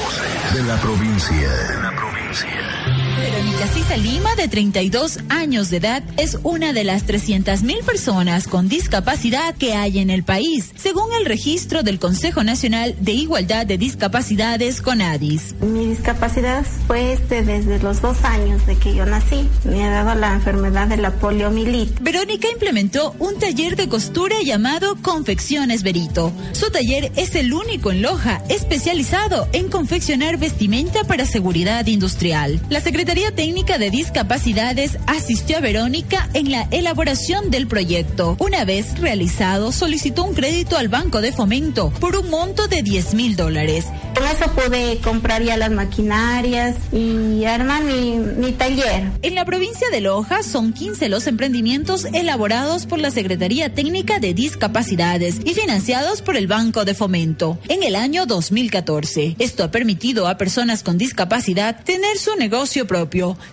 de 0.54 0.62
la 0.62 0.80
provincia. 0.80 1.36
De 1.36 1.82
la 1.82 1.94
provincia. 1.94 2.83
Verónica 3.16 3.68
Cisa 3.68 3.96
Lima, 3.96 4.34
de 4.34 4.48
32 4.48 5.20
años 5.28 5.70
de 5.70 5.76
edad, 5.76 6.02
es 6.16 6.38
una 6.42 6.72
de 6.72 6.84
las 6.84 7.06
300.000 7.06 7.84
personas 7.84 8.48
con 8.48 8.68
discapacidad 8.68 9.54
que 9.54 9.74
hay 9.74 10.00
en 10.00 10.10
el 10.10 10.24
país, 10.24 10.72
según 10.76 11.12
el 11.18 11.24
registro 11.24 11.82
del 11.82 11.98
Consejo 11.98 12.42
Nacional 12.42 12.96
de 13.00 13.12
Igualdad 13.12 13.66
de 13.66 13.78
Discapacidades, 13.78 14.82
CONADIS. 14.82 15.54
Mi 15.60 15.86
discapacidad 15.86 16.64
fue 16.86 17.12
este 17.12 17.42
desde 17.42 17.78
los 17.78 18.02
dos 18.02 18.24
años 18.24 18.66
de 18.66 18.76
que 18.76 18.94
yo 18.94 19.06
nací. 19.06 19.48
Me 19.64 19.84
ha 19.84 19.90
dado 19.90 20.18
la 20.18 20.32
enfermedad 20.32 20.88
de 20.88 20.96
la 20.96 21.12
poliomielitis. 21.12 22.00
Verónica 22.00 22.48
implementó 22.50 23.14
un 23.20 23.38
taller 23.38 23.76
de 23.76 23.88
costura 23.88 24.36
llamado 24.44 24.96
Confecciones 25.00 25.82
Berito. 25.82 26.32
Su 26.52 26.70
taller 26.70 27.12
es 27.16 27.34
el 27.36 27.52
único 27.52 27.92
en 27.92 28.02
Loja 28.02 28.42
especializado 28.48 29.48
en 29.52 29.68
confeccionar 29.68 30.36
vestimenta 30.36 31.04
para 31.04 31.26
seguridad 31.26 31.86
industrial. 31.86 32.60
La 32.70 32.80
Secretaría 32.80 33.03
Secretaría 33.04 33.34
Técnica 33.34 33.76
de 33.76 33.90
Discapacidades 33.90 34.96
asistió 35.06 35.58
a 35.58 35.60
Verónica 35.60 36.30
en 36.32 36.50
la 36.50 36.66
elaboración 36.70 37.50
del 37.50 37.66
proyecto. 37.66 38.34
Una 38.38 38.64
vez 38.64 38.98
realizado, 38.98 39.72
solicitó 39.72 40.24
un 40.24 40.32
crédito 40.32 40.78
al 40.78 40.88
Banco 40.88 41.20
de 41.20 41.30
Fomento 41.30 41.90
por 42.00 42.16
un 42.16 42.30
monto 42.30 42.66
de 42.66 42.82
10 42.82 43.12
mil 43.12 43.36
dólares. 43.36 43.84
Con 44.14 44.24
eso 44.26 44.50
pude 44.52 45.00
comprar 45.02 45.42
ya 45.42 45.58
las 45.58 45.70
maquinarias 45.70 46.76
y 46.92 47.44
armar 47.44 47.84
mi, 47.84 48.16
mi 48.16 48.52
taller. 48.52 49.10
En 49.20 49.34
la 49.34 49.44
provincia 49.44 49.90
de 49.90 50.00
Loja 50.00 50.42
son 50.42 50.72
15 50.72 51.10
los 51.10 51.26
emprendimientos 51.26 52.06
elaborados 52.06 52.86
por 52.86 53.00
la 53.00 53.10
Secretaría 53.10 53.74
Técnica 53.74 54.18
de 54.18 54.32
Discapacidades 54.32 55.40
y 55.44 55.52
financiados 55.52 56.22
por 56.22 56.38
el 56.38 56.46
Banco 56.46 56.86
de 56.86 56.94
Fomento 56.94 57.58
en 57.68 57.82
el 57.82 57.96
año 57.96 58.24
2014. 58.24 59.36
Esto 59.38 59.62
ha 59.62 59.70
permitido 59.70 60.26
a 60.26 60.38
personas 60.38 60.82
con 60.82 60.96
discapacidad 60.96 61.84
tener 61.84 62.16
su 62.16 62.34
negocio 62.36 62.86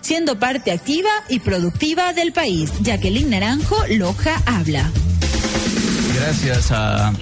siendo 0.00 0.38
parte 0.38 0.70
activa 0.70 1.10
y 1.28 1.40
productiva 1.40 2.12
del 2.12 2.32
país. 2.32 2.70
Jacqueline 2.80 3.30
Naranjo, 3.30 3.76
Loja 3.88 4.40
habla. 4.46 4.90
Gracias 6.14 6.70
a 6.70 7.12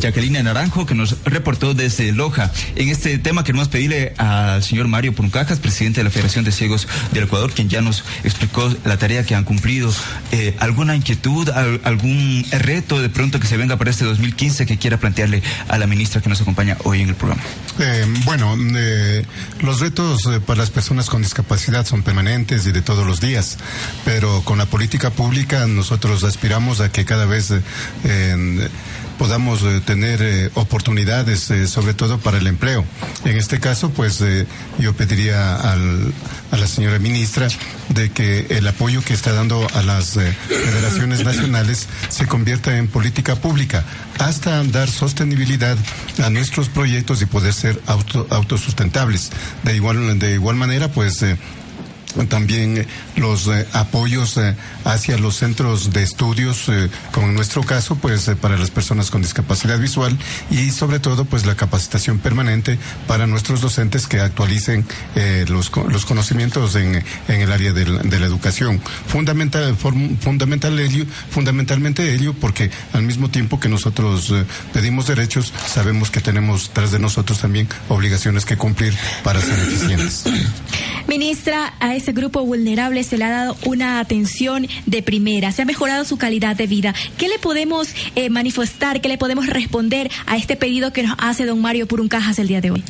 Jacqueline 0.00 0.42
Naranjo, 0.42 0.86
que 0.86 0.94
nos 0.94 1.16
reportó 1.24 1.74
desde 1.74 2.12
Loja. 2.12 2.52
En 2.76 2.88
este 2.88 3.18
tema 3.18 3.44
queremos 3.44 3.68
pedirle 3.68 4.14
al 4.18 4.62
señor 4.62 4.88
Mario 4.88 5.14
Puncajas, 5.14 5.58
presidente 5.58 6.00
de 6.00 6.04
la 6.04 6.10
Federación 6.10 6.44
de 6.44 6.52
Ciegos 6.52 6.88
del 7.12 7.24
Ecuador, 7.24 7.52
quien 7.52 7.68
ya 7.68 7.80
nos 7.80 8.04
explicó 8.24 8.74
la 8.84 8.96
tarea 8.96 9.24
que 9.24 9.34
han 9.34 9.44
cumplido. 9.44 9.92
Eh, 10.32 10.56
¿Alguna 10.60 10.96
inquietud, 10.96 11.48
algún 11.84 12.44
reto 12.50 13.00
de 13.00 13.08
pronto 13.08 13.40
que 13.40 13.46
se 13.46 13.56
venga 13.56 13.76
para 13.76 13.90
este 13.90 14.04
2015 14.04 14.66
que 14.66 14.78
quiera 14.78 14.98
plantearle 14.98 15.42
a 15.68 15.78
la 15.78 15.86
ministra 15.86 16.20
que 16.20 16.28
nos 16.28 16.40
acompaña 16.40 16.76
hoy 16.84 17.02
en 17.02 17.08
el 17.10 17.14
programa? 17.14 17.42
Eh, 17.78 18.06
bueno, 18.24 18.56
eh, 18.76 19.24
los 19.60 19.80
retos 19.80 20.22
para 20.46 20.58
las 20.58 20.70
personas 20.70 21.08
con 21.08 21.22
discapacidad 21.22 21.86
son 21.86 22.02
permanentes 22.02 22.66
y 22.66 22.72
de 22.72 22.82
todos 22.82 23.06
los 23.06 23.20
días, 23.20 23.58
pero 24.04 24.42
con 24.42 24.58
la 24.58 24.66
política 24.66 25.10
pública 25.10 25.66
nosotros 25.66 26.24
aspiramos 26.24 26.80
a 26.80 26.90
que 26.90 27.04
cada 27.04 27.26
vez 27.26 27.52
podamos 29.18 29.60
tener 29.84 30.50
oportunidades, 30.54 31.52
sobre 31.68 31.94
todo 31.94 32.18
para 32.18 32.38
el 32.38 32.46
empleo. 32.46 32.84
En 33.24 33.36
este 33.36 33.60
caso, 33.60 33.90
pues 33.90 34.22
yo 34.78 34.94
pediría 34.94 35.56
al, 35.56 36.12
a 36.50 36.56
la 36.56 36.66
señora 36.66 36.98
ministra 36.98 37.48
de 37.90 38.10
que 38.10 38.46
el 38.50 38.66
apoyo 38.66 39.02
que 39.02 39.14
está 39.14 39.32
dando 39.32 39.66
a 39.74 39.82
las 39.82 40.12
federaciones 40.48 41.24
nacionales 41.24 41.88
se 42.08 42.26
convierta 42.26 42.76
en 42.78 42.88
política 42.88 43.36
pública 43.36 43.84
hasta 44.18 44.62
dar 44.64 44.88
sostenibilidad 44.88 45.76
a 46.22 46.30
nuestros 46.30 46.68
proyectos 46.68 47.22
y 47.22 47.26
poder 47.26 47.52
ser 47.52 47.80
auto, 47.86 48.26
autosustentables. 48.30 49.30
De 49.62 49.76
igual, 49.76 50.18
de 50.18 50.34
igual 50.34 50.56
manera, 50.56 50.90
pues 50.90 51.24
también 52.28 52.86
los 53.16 53.46
eh, 53.48 53.66
apoyos 53.72 54.36
eh, 54.36 54.56
hacia 54.84 55.18
los 55.18 55.36
centros 55.36 55.92
de 55.92 56.02
estudios, 56.02 56.68
eh, 56.68 56.88
como 57.12 57.28
en 57.28 57.34
nuestro 57.34 57.62
caso, 57.62 57.96
pues 57.96 58.30
para 58.40 58.56
las 58.56 58.70
personas 58.70 59.10
con 59.10 59.22
discapacidad 59.22 59.78
visual 59.78 60.16
y 60.50 60.70
sobre 60.70 61.00
todo 61.00 61.24
pues 61.24 61.46
la 61.46 61.56
capacitación 61.56 62.18
permanente 62.18 62.78
para 63.06 63.26
nuestros 63.26 63.60
docentes 63.60 64.06
que 64.06 64.20
actualicen 64.20 64.86
los, 65.48 65.70
los 65.88 66.04
conocimientos 66.04 66.74
en, 66.76 67.04
en 67.28 67.40
el 67.40 67.52
área 67.52 67.72
de 67.72 67.86
la, 67.86 68.02
de 68.02 68.18
la 68.18 68.26
educación. 68.26 68.80
Fundamental, 69.06 69.76
fundamental 69.76 70.78
fundamentalmente 71.30 72.12
ello 72.12 72.34
porque 72.34 72.70
al 72.92 73.02
mismo 73.02 73.30
tiempo 73.30 73.60
que 73.60 73.68
nosotros 73.68 74.32
pedimos 74.72 75.06
derechos, 75.06 75.52
sabemos 75.66 76.10
que 76.10 76.20
tenemos 76.20 76.70
tras 76.70 76.92
de 76.92 76.98
nosotros 76.98 77.40
también 77.40 77.68
obligaciones 77.88 78.44
que 78.44 78.56
cumplir 78.56 78.94
para 79.22 79.40
ser 79.40 79.58
eficientes. 79.58 80.24
Ministra, 81.06 81.74
a 81.80 81.94
grupo 82.12 82.44
vulnerable 82.44 83.02
se 83.04 83.18
le 83.18 83.24
ha 83.24 83.30
dado 83.30 83.56
una 83.64 84.00
atención 84.00 84.66
de 84.86 85.02
primera, 85.02 85.52
se 85.52 85.62
ha 85.62 85.64
mejorado 85.64 86.04
su 86.04 86.16
calidad 86.16 86.56
de 86.56 86.66
vida. 86.66 86.94
¿Qué 87.16 87.28
le 87.28 87.38
podemos 87.38 87.88
eh, 88.14 88.30
manifestar, 88.30 89.00
qué 89.00 89.08
le 89.08 89.18
podemos 89.18 89.46
responder 89.46 90.10
a 90.26 90.36
este 90.36 90.56
pedido 90.56 90.92
que 90.92 91.02
nos 91.02 91.16
hace 91.18 91.46
don 91.46 91.60
Mario 91.60 91.86
Puruncajas 91.86 92.38
el 92.38 92.48
día 92.48 92.60
de 92.60 92.70
hoy? 92.70 92.84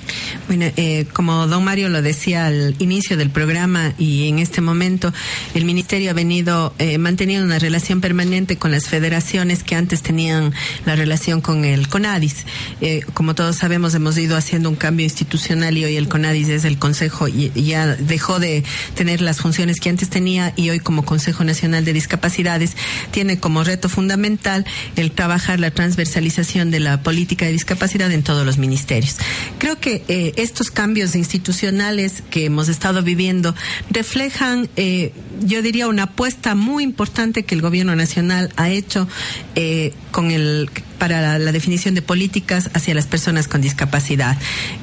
Bueno, 0.46 0.66
eh, 0.76 1.06
como 1.12 1.46
don 1.46 1.64
Mario 1.64 1.88
lo 1.88 2.02
decía 2.02 2.46
al 2.46 2.74
inicio 2.78 3.16
del 3.16 3.30
programa 3.30 3.92
y 3.98 4.28
en 4.28 4.38
este 4.38 4.60
momento, 4.60 5.12
el 5.54 5.64
Ministerio 5.64 6.10
ha 6.10 6.14
venido 6.14 6.74
eh, 6.78 6.98
manteniendo 6.98 7.46
una 7.46 7.58
relación 7.58 8.00
permanente 8.00 8.56
con 8.56 8.70
las 8.70 8.88
federaciones 8.88 9.62
que 9.62 9.74
antes 9.74 10.02
tenían 10.02 10.52
la 10.86 10.96
relación 10.96 11.40
con 11.40 11.64
el 11.64 11.88
CONADIS. 11.88 12.46
Eh, 12.80 13.04
como 13.14 13.34
todos 13.34 13.56
sabemos, 13.56 13.94
hemos 13.94 14.16
ido 14.18 14.36
haciendo 14.36 14.68
un 14.68 14.76
cambio 14.76 15.04
institucional 15.04 15.76
y 15.76 15.84
hoy 15.84 15.96
el 15.96 16.08
CONADIS 16.08 16.48
es 16.48 16.64
el 16.64 16.78
Consejo 16.78 17.28
y 17.28 17.50
ya 17.54 17.86
dejó 17.86 18.38
de 18.38 18.64
tener 18.98 19.20
las 19.20 19.38
funciones 19.38 19.78
que 19.78 19.90
antes 19.90 20.10
tenía 20.10 20.52
y 20.56 20.70
hoy 20.70 20.80
como 20.80 21.04
Consejo 21.04 21.44
Nacional 21.44 21.84
de 21.84 21.92
Discapacidades 21.92 22.76
tiene 23.12 23.38
como 23.38 23.62
reto 23.62 23.88
fundamental 23.88 24.66
el 24.96 25.12
trabajar 25.12 25.60
la 25.60 25.70
transversalización 25.70 26.72
de 26.72 26.80
la 26.80 27.00
política 27.00 27.46
de 27.46 27.52
discapacidad 27.52 28.10
en 28.10 28.24
todos 28.24 28.44
los 28.44 28.58
ministerios. 28.58 29.18
Creo 29.58 29.78
que 29.78 30.02
eh, 30.08 30.32
estos 30.36 30.72
cambios 30.72 31.14
institucionales 31.14 32.24
que 32.28 32.46
hemos 32.46 32.68
estado 32.68 33.04
viviendo 33.04 33.54
reflejan, 33.88 34.68
eh, 34.74 35.12
yo 35.42 35.62
diría, 35.62 35.86
una 35.86 36.02
apuesta 36.02 36.56
muy 36.56 36.82
importante 36.82 37.44
que 37.44 37.54
el 37.54 37.62
Gobierno 37.62 37.94
Nacional 37.94 38.52
ha 38.56 38.68
hecho 38.68 39.06
eh, 39.54 39.94
con 40.10 40.30
el 40.30 40.70
para 40.98 41.38
la, 41.38 41.52
definición 41.52 41.94
de 41.94 42.02
políticas 42.02 42.70
hacia 42.74 42.94
las 42.94 43.06
personas 43.06 43.48
con 43.48 43.60
discapacidad. 43.60 44.36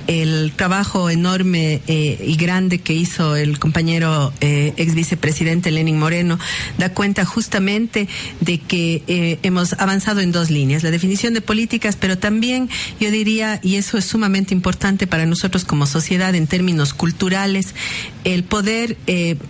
El 0.08 0.54
trabajo 0.56 1.10
enorme 1.10 1.82
eh, 1.88 2.24
y 2.26 2.36
grande 2.36 2.80
que 2.80 2.94
hizo 2.94 3.36
el 3.36 3.60
compañero 3.60 4.34
eh, 4.42 4.74
ex 4.78 4.96
vicepresidente 4.96 5.72
Lenin 5.72 6.00
Moreno 6.00 6.40
da 6.78 6.90
cuenta 6.90 7.26
justamente 7.26 8.08
de 8.40 8.60
que 8.60 9.04
eh, 9.08 9.40
hemos 9.44 9.74
avanzado 9.74 10.22
en 10.22 10.32
dos 10.32 10.50
líneas, 10.50 10.84
la 10.84 10.92
definición 10.92 11.34
de 11.34 11.42
políticas, 11.42 11.98
pero 12.00 12.18
también 12.18 12.70
yo 13.00 13.12
diría, 13.12 13.60
y 13.62 13.76
eso 13.76 13.98
es 13.98 14.06
sumamente 14.06 14.54
importante 14.54 15.08
para 15.08 15.26
nosotros 15.26 15.66
como 15.66 15.86
sociedad 15.86 16.34
en 16.34 16.48
términos 16.48 16.94
culturales, 16.94 17.76
el 18.24 18.44
poder 18.44 18.98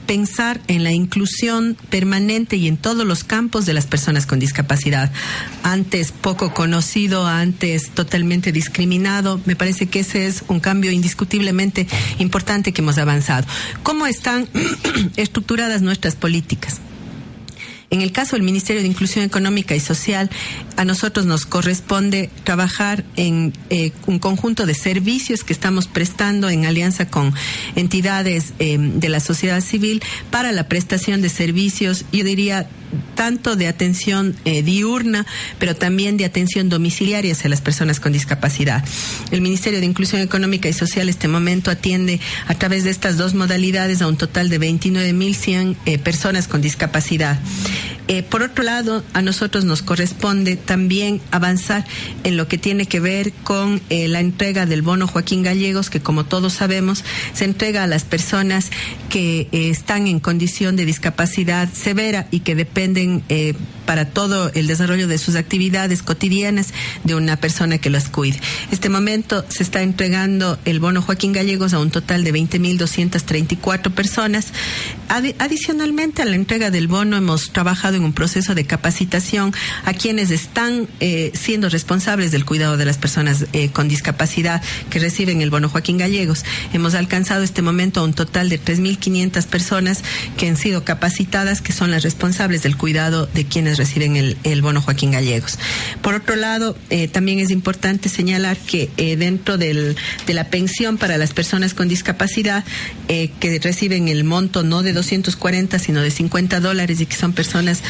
pensar 0.06 0.60
en 0.68 0.84
la 0.84 0.92
inclusión 0.92 1.78
permanente 1.90 2.58
y 2.58 2.68
en 2.68 2.78
todos 2.78 3.06
los 3.06 3.24
campos 3.24 3.66
de 3.66 3.74
las 3.74 3.86
personas 3.86 4.26
con 4.26 4.40
discapacidad. 4.40 5.12
Antes 5.66 6.12
poco 6.12 6.54
conocido, 6.54 7.26
antes 7.26 7.90
totalmente 7.90 8.52
discriminado. 8.52 9.42
Me 9.46 9.56
parece 9.56 9.88
que 9.88 10.02
ese 10.02 10.28
es 10.28 10.44
un 10.48 10.60
cambio 10.60 10.92
indiscutiblemente 10.92 11.88
importante 12.20 12.72
que 12.72 12.82
hemos 12.82 13.00
avanzado. 13.00 13.48
¿Cómo 13.82 14.06
están 14.06 14.48
estructuradas 15.18 15.82
nuestras 15.82 16.16
políticas? 16.16 16.80
En 17.90 18.02
el 18.02 18.12
caso 18.12 18.36
del 18.36 18.44
Ministerio 18.44 18.84
de 18.84 18.88
Inclusión 18.88 19.26
Económica 19.26 19.76
y 19.76 19.80
Social, 19.80 20.30
a 20.76 20.86
nosotros 20.86 21.26
nos 21.26 21.48
corresponde 21.48 22.30
trabajar 22.44 23.04
en 23.16 23.54
eh, 23.72 23.92
un 24.06 24.20
conjunto 24.20 24.68
de 24.68 24.76
servicios 24.76 25.44
que 25.44 25.54
estamos 25.54 25.88
prestando 25.88 26.50
en 26.50 26.66
alianza 26.66 27.08
con 27.08 27.34
entidades 27.76 28.54
eh, 28.60 28.78
de 28.80 29.10
la 29.10 29.20
sociedad 29.20 29.62
civil 29.62 30.04
para 30.30 30.52
la 30.52 30.68
prestación 30.68 31.24
de 31.24 31.30
servicios, 31.30 32.06
yo 32.12 32.24
diría, 32.24 32.68
tanto 33.16 33.56
de 33.56 33.68
atención 33.68 34.36
eh, 34.46 34.64
diurna, 34.64 35.26
pero 35.60 35.76
también 35.76 36.18
de 36.18 36.26
atención 36.26 36.70
domiciliaria 36.70 37.34
hacia 37.34 37.50
las 37.50 37.62
personas 37.62 38.00
con 38.00 38.14
discapacidad. 38.14 38.84
El 39.32 39.42
Ministerio 39.42 39.80
de 39.80 39.86
Inclusión 39.86 40.22
Económica 40.22 40.70
y 40.70 40.74
Social 40.74 41.10
este 41.10 41.28
momento 41.28 41.72
atiende 41.72 42.20
a 42.48 42.56
través 42.56 42.84
de 42.84 42.90
estas 42.90 43.18
dos 43.18 43.34
modalidades 43.34 44.02
a 44.02 44.08
un 44.08 44.18
total 44.18 44.50
de 44.50 44.60
29.100 44.60 45.76
eh, 45.86 45.98
personas 45.98 46.48
con 46.48 46.62
discapacidad. 46.62 47.40
Eh, 48.08 48.22
por 48.22 48.44
otro 48.44 48.64
lado, 48.64 49.04
a 49.14 49.22
nosotros 49.24 49.66
nos 49.66 49.82
corresponde 49.82 50.58
también 50.58 51.22
avanzar 51.32 51.86
en 52.24 52.38
lo 52.38 52.48
que 52.48 52.60
tiene 52.60 52.86
que 52.86 53.00
ver 53.00 53.34
con 53.34 53.82
eh, 53.90 54.08
la 54.08 54.20
entrega 54.20 54.68
del 54.68 54.84
bono 54.84 55.08
Joaquín 55.08 55.42
Gallegos, 55.42 55.90
que 55.90 56.02
como 56.02 56.24
todos 56.24 56.54
sabemos, 56.54 57.04
se 57.34 57.46
entrega 57.46 57.84
a 57.84 57.88
las 57.88 58.04
personas 58.04 58.70
que 59.10 59.48
eh, 59.52 59.70
están 59.70 60.06
en 60.06 60.20
condición 60.20 60.76
de 60.76 60.86
discapacidad 60.86 61.68
severa 61.74 62.28
y 62.30 62.42
que 62.42 62.54
dependen 62.54 62.85
para 63.86 64.06
todo 64.06 64.52
el 64.54 64.68
desarrollo 64.68 65.08
de 65.08 65.18
sus 65.18 65.36
actividades 65.36 66.02
cotidianas 66.02 66.74
de 67.04 67.16
una 67.16 67.38
persona 67.38 67.78
que 67.78 67.90
las 67.90 68.10
cuide. 68.10 68.40
Este 68.72 68.90
momento 68.90 69.46
se 69.50 69.64
está 69.64 69.82
entregando 69.82 70.58
el 70.66 70.80
bono 70.80 71.02
Joaquín 71.02 71.34
Gallegos 71.34 71.74
a 71.74 71.80
un 71.80 71.92
total 71.92 72.24
de 72.24 72.34
20.234 72.34 73.92
personas. 73.92 74.48
adicionalmente 75.40 76.22
a 76.22 76.26
la 76.26 76.36
entrega 76.36 76.72
del 76.72 76.88
bono 76.88 77.18
hemos 77.18 77.52
trabajado 77.52 77.96
en 77.96 78.04
un 78.04 78.14
proceso 78.14 78.56
de 78.56 78.66
capacitación 78.66 79.54
a 79.86 79.94
quienes 79.94 80.32
están 80.32 80.88
eh, 81.00 81.32
siendo 81.34 81.70
responsables 81.70 82.32
del 82.32 82.46
cuidado 82.46 82.78
de 82.78 82.86
las 82.86 82.98
personas 82.98 83.46
eh, 83.54 83.70
con 83.70 83.88
discapacidad 83.88 84.62
que 84.90 85.00
reciben 85.00 85.42
el 85.42 85.52
bono 85.52 85.70
Joaquín 85.70 85.98
Gallegos. 85.98 86.44
Hemos 86.74 86.96
alcanzado 86.96 87.44
este 87.44 87.62
momento 87.62 88.00
a 88.00 88.04
un 88.04 88.14
total 88.14 88.50
de 88.50 88.60
3.500 88.60 89.46
personas 89.46 90.04
que 90.38 90.48
han 90.48 90.58
sido 90.58 90.84
capacitadas, 90.84 91.62
que 91.62 91.72
son 91.72 91.92
las 91.92 92.04
responsables 92.04 92.64
del 92.64 92.75
cuidado 92.76 93.28
de 93.28 93.46
quienes 93.46 93.78
reciben 93.78 94.16
el, 94.16 94.62
bono 94.62 94.82
Joaquín 94.82 95.12
Gallegos. 95.12 95.58
Por 96.02 96.16
otro 96.16 96.36
lado, 96.36 96.78
eh, 96.90 97.08
también 97.08 97.40
es 97.40 97.52
importante 97.52 98.10
señalar 98.10 98.58
que 98.58 98.90
eh, 98.98 99.16
dentro 99.16 99.58
del, 99.58 99.96
de 100.26 100.34
la 100.34 100.50
pensión 100.50 100.98
para 100.98 101.18
las 101.18 101.34
personas 101.34 101.74
con 101.74 101.88
discapacidad, 101.88 102.64
eh, 103.08 103.30
que 103.40 103.60
reciben 103.60 104.08
el 104.08 104.24
monto 104.24 104.64
no 104.64 104.84
de 104.84 104.94
240, 104.94 105.80
sino 105.80 106.02
de 106.02 106.12
50 106.12 106.60
dólares 106.60 107.02
y 107.02 107.06
que 107.06 107.16
son 107.16 107.34
personas 107.34 107.82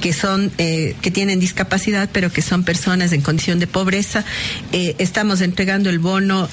que 0.00 0.12
son 0.12 0.50
que 0.56 1.10
tienen 1.12 1.40
discapacidad, 1.40 2.08
pero 2.10 2.32
que 2.32 2.40
son 2.40 2.64
personas 2.64 3.12
en 3.12 3.20
condición 3.20 3.58
de 3.58 3.66
pobreza, 3.66 4.24
estamos 4.72 5.42
entregando 5.42 5.90
el 5.90 5.98
bono 5.98 6.48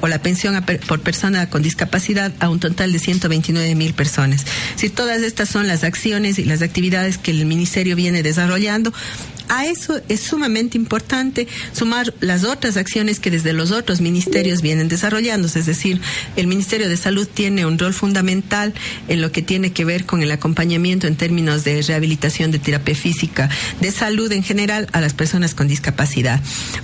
o 0.00 0.06
la 0.08 0.18
pensión 0.20 0.64
por 0.88 1.00
persona 1.00 1.48
con 1.48 1.62
discapacidad 1.62 2.32
a 2.40 2.48
un 2.48 2.60
total 2.60 2.92
de 2.92 2.98
129 2.98 3.74
mil 3.74 3.94
personas. 3.94 4.44
Si 4.76 4.90
todas 4.90 5.22
estas 5.22 5.48
son 5.48 5.66
las 5.66 5.84
acciones 5.84 6.38
y 6.38 6.44
las 6.44 6.53
actividades 6.62 7.18
que 7.18 7.30
el 7.30 7.46
Ministerio 7.46 7.96
viene 7.96 8.22
desarrollando 8.22 8.92
a 9.48 9.66
eso 9.66 10.00
es 10.08 10.20
sumamente 10.20 10.78
importante 10.78 11.46
sumar 11.72 12.12
las 12.20 12.44
otras 12.44 12.76
acciones 12.76 13.20
que 13.20 13.30
desde 13.30 13.52
los 13.52 13.70
otros 13.70 14.00
ministerios 14.00 14.62
vienen 14.62 14.88
desarrollándose, 14.88 15.60
es 15.60 15.66
decir, 15.66 16.00
el 16.36 16.46
Ministerio 16.46 16.88
de 16.88 16.96
Salud 16.96 17.28
tiene 17.32 17.66
un 17.66 17.78
rol 17.78 17.94
fundamental 17.94 18.74
en 19.08 19.20
lo 19.20 19.32
que 19.32 19.42
tiene 19.42 19.72
que 19.72 19.84
ver 19.84 20.06
con 20.06 20.22
el 20.22 20.30
acompañamiento 20.30 21.06
en 21.06 21.16
términos 21.16 21.64
de 21.64 21.82
rehabilitación 21.82 22.50
de 22.50 22.58
terapia 22.58 22.94
física, 22.94 23.50
de 23.80 23.90
salud 23.90 24.30
en 24.32 24.42
general 24.42 24.88
a 24.92 25.00
las 25.00 25.14
personas 25.14 25.54
con 25.54 25.68
discapacidad. 25.68 26.40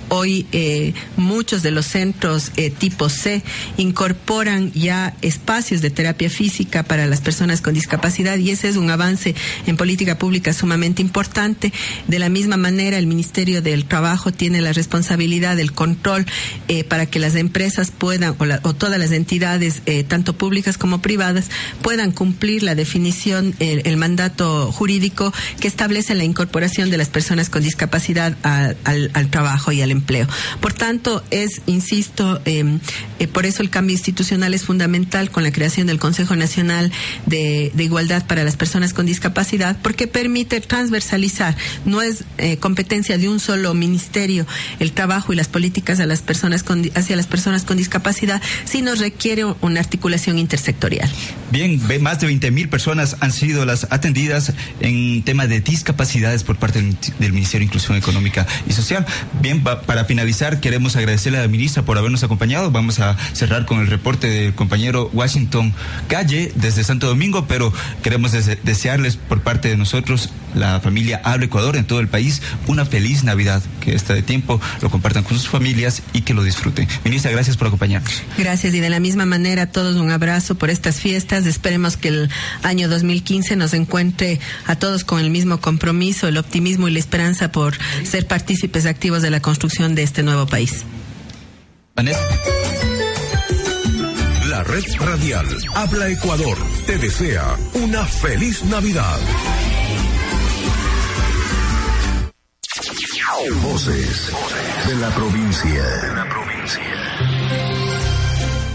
Hoy 0.09 0.45
eh, 0.51 0.93
muchos 1.17 1.63
de 1.63 1.71
los 1.71 1.85
centros 1.85 2.51
eh, 2.57 2.69
tipo 2.69 3.09
C 3.09 3.43
incorporan 3.77 4.71
ya 4.73 5.15
espacios 5.21 5.81
de 5.81 5.89
terapia 5.89 6.29
física 6.29 6.83
para 6.83 7.07
las 7.07 7.21
personas 7.21 7.61
con 7.61 7.73
discapacidad 7.73 8.37
y 8.37 8.51
ese 8.51 8.69
es 8.69 8.75
un 8.75 8.89
avance 8.89 9.35
en 9.65 9.77
política 9.77 10.17
pública 10.17 10.53
sumamente 10.53 11.01
importante. 11.01 11.73
De 12.07 12.19
la 12.19 12.29
misma 12.29 12.50
misma 12.57 12.69
manera, 12.69 12.97
el 12.97 13.07
Ministerio 13.07 13.61
del 13.61 13.85
Trabajo 13.85 14.33
tiene 14.33 14.59
la 14.59 14.73
responsabilidad 14.73 15.55
del 15.55 15.71
control 15.71 16.25
eh, 16.67 16.83
para 16.83 17.05
que 17.05 17.17
las 17.17 17.35
empresas 17.35 17.91
puedan, 17.91 18.35
o, 18.63 18.73
todas 18.73 18.99
las 18.99 19.11
entidades, 19.13 19.81
eh, 19.85 20.03
tanto 20.03 20.33
públicas 20.33 20.77
como 20.77 21.01
privadas, 21.01 21.49
puedan 21.81 22.11
cumplir 22.11 22.63
la 22.63 22.75
definición, 22.75 23.55
el, 23.59 23.95
mandato 23.95 24.71
jurídico 24.71 25.31
que 25.59 25.67
establece 25.67 26.13
la 26.15 26.23
incorporación 26.23 26.89
de 26.89 26.97
las 26.97 27.07
personas 27.07 27.49
con 27.49 27.63
discapacidad 27.63 28.35
al, 28.43 29.29
trabajo 29.29 29.71
y 29.71 29.81
al 29.81 29.91
empleo. 29.91 30.27
Por 30.59 30.73
tanto, 30.73 31.23
es, 31.29 31.61
insisto, 31.67 32.41
em, 32.45 32.79
eh, 33.19 33.27
por 33.27 33.45
eso 33.45 33.61
el 33.61 33.69
cambio 33.69 33.95
institucional 33.95 34.53
es 34.53 34.63
fundamental 34.63 35.29
con 35.29 35.43
la 35.43 35.51
creación 35.51 35.87
del 35.87 35.99
Consejo 35.99 36.35
Nacional 36.35 36.91
de 37.27 37.71
Igualdad 37.77 38.25
para 38.25 38.43
las 38.43 38.57
Personas 38.57 38.93
con 38.93 39.05
Discapacidad, 39.05 39.77
porque 39.81 40.07
permite 40.07 40.59
transversalizar. 40.59 41.55
No 41.85 42.01
es 42.01 42.25
eh, 42.41 42.57
competencia 42.57 43.17
de 43.17 43.29
un 43.29 43.39
solo 43.39 43.73
ministerio 43.73 44.45
el 44.79 44.91
trabajo 44.91 45.33
y 45.33 45.35
las 45.35 45.47
políticas 45.47 45.99
a 45.99 46.05
las 46.05 46.21
personas 46.21 46.65
hacia 46.95 47.15
las 47.15 47.27
personas 47.27 47.63
con 47.63 47.77
discapacidad, 47.77 48.41
sino 48.65 48.95
requiere 48.95 49.45
una 49.45 49.79
articulación 49.79 50.37
intersectorial. 50.37 51.09
Bien, 51.51 51.81
más 52.01 52.19
de 52.19 52.27
20 52.27 52.51
mil 52.51 52.69
personas 52.69 53.17
han 53.19 53.31
sido 53.31 53.65
las 53.65 53.87
atendidas 53.91 54.53
en 54.79 55.23
tema 55.23 55.47
de 55.47 55.59
discapacidades 55.59 56.43
por 56.43 56.57
parte 56.57 56.81
del, 57.19 57.33
Ministerio 57.33 57.59
de 57.59 57.65
Inclusión 57.65 57.97
Económica 57.97 58.47
y 58.67 58.73
Social. 58.73 59.05
Bien, 59.41 59.61
para 59.63 60.05
finalizar, 60.05 60.59
queremos 60.59 60.95
agradecerle 60.95 61.39
a 61.39 61.41
la 61.41 61.47
ministra 61.47 61.83
por 61.83 61.97
habernos 61.97 62.23
acompañado. 62.23 62.71
Vamos 62.71 62.99
a 62.99 63.17
cerrar 63.33 63.65
con 63.65 63.79
el 63.79 63.87
reporte 63.87 64.27
del 64.27 64.53
compañero 64.53 65.09
Washington 65.13 65.73
Calle 66.07 66.51
desde 66.55 66.83
Santo 66.83 67.07
Domingo, 67.07 67.45
pero 67.47 67.73
queremos 68.03 68.31
desearles 68.31 69.17
por 69.17 69.41
parte 69.41 69.69
de 69.69 69.77
nosotros, 69.77 70.29
la 70.55 70.79
familia 70.79 71.21
Habla 71.23 71.45
Ecuador 71.45 71.75
en 71.75 71.85
todo 71.85 71.99
el 71.99 72.07
país, 72.07 72.30
una 72.67 72.85
feliz 72.85 73.23
Navidad. 73.23 73.61
Que 73.79 73.95
este 73.95 74.21
tiempo 74.21 74.61
lo 74.81 74.89
compartan 74.89 75.23
con 75.23 75.37
sus 75.37 75.49
familias 75.49 76.03
y 76.13 76.21
que 76.21 76.33
lo 76.33 76.43
disfruten. 76.43 76.87
Ministra, 77.03 77.31
gracias 77.31 77.57
por 77.57 77.67
acompañarnos. 77.67 78.21
Gracias 78.37 78.73
y 78.73 78.79
de 78.79 78.89
la 78.89 78.99
misma 78.99 79.25
manera 79.25 79.63
a 79.63 79.67
todos 79.67 79.97
un 79.97 80.11
abrazo 80.11 80.55
por 80.55 80.69
estas 80.69 80.99
fiestas. 80.99 81.45
Esperemos 81.45 81.97
que 81.97 82.09
el 82.09 82.29
año 82.63 82.87
2015 82.89 83.55
nos 83.55 83.73
encuentre 83.73 84.39
a 84.65 84.75
todos 84.75 85.03
con 85.03 85.19
el 85.19 85.29
mismo 85.29 85.59
compromiso, 85.59 86.27
el 86.27 86.37
optimismo 86.37 86.87
y 86.87 86.91
la 86.91 86.99
esperanza 86.99 87.51
por 87.51 87.77
ser 88.03 88.27
partícipes 88.27 88.85
activos 88.85 89.21
de 89.21 89.29
la 89.29 89.41
construcción 89.41 89.95
de 89.95 90.03
este 90.03 90.23
nuevo 90.23 90.45
país. 90.45 90.85
La 94.49 94.63
red 94.63 94.83
radial 94.99 95.45
Habla 95.75 96.09
Ecuador 96.09 96.57
te 96.85 96.97
desea 96.97 97.55
una 97.73 98.05
feliz 98.05 98.63
Navidad. 98.65 99.19
Voces 103.49 104.31
de 104.87 104.95
la 104.97 105.09
provincia. 105.15 105.83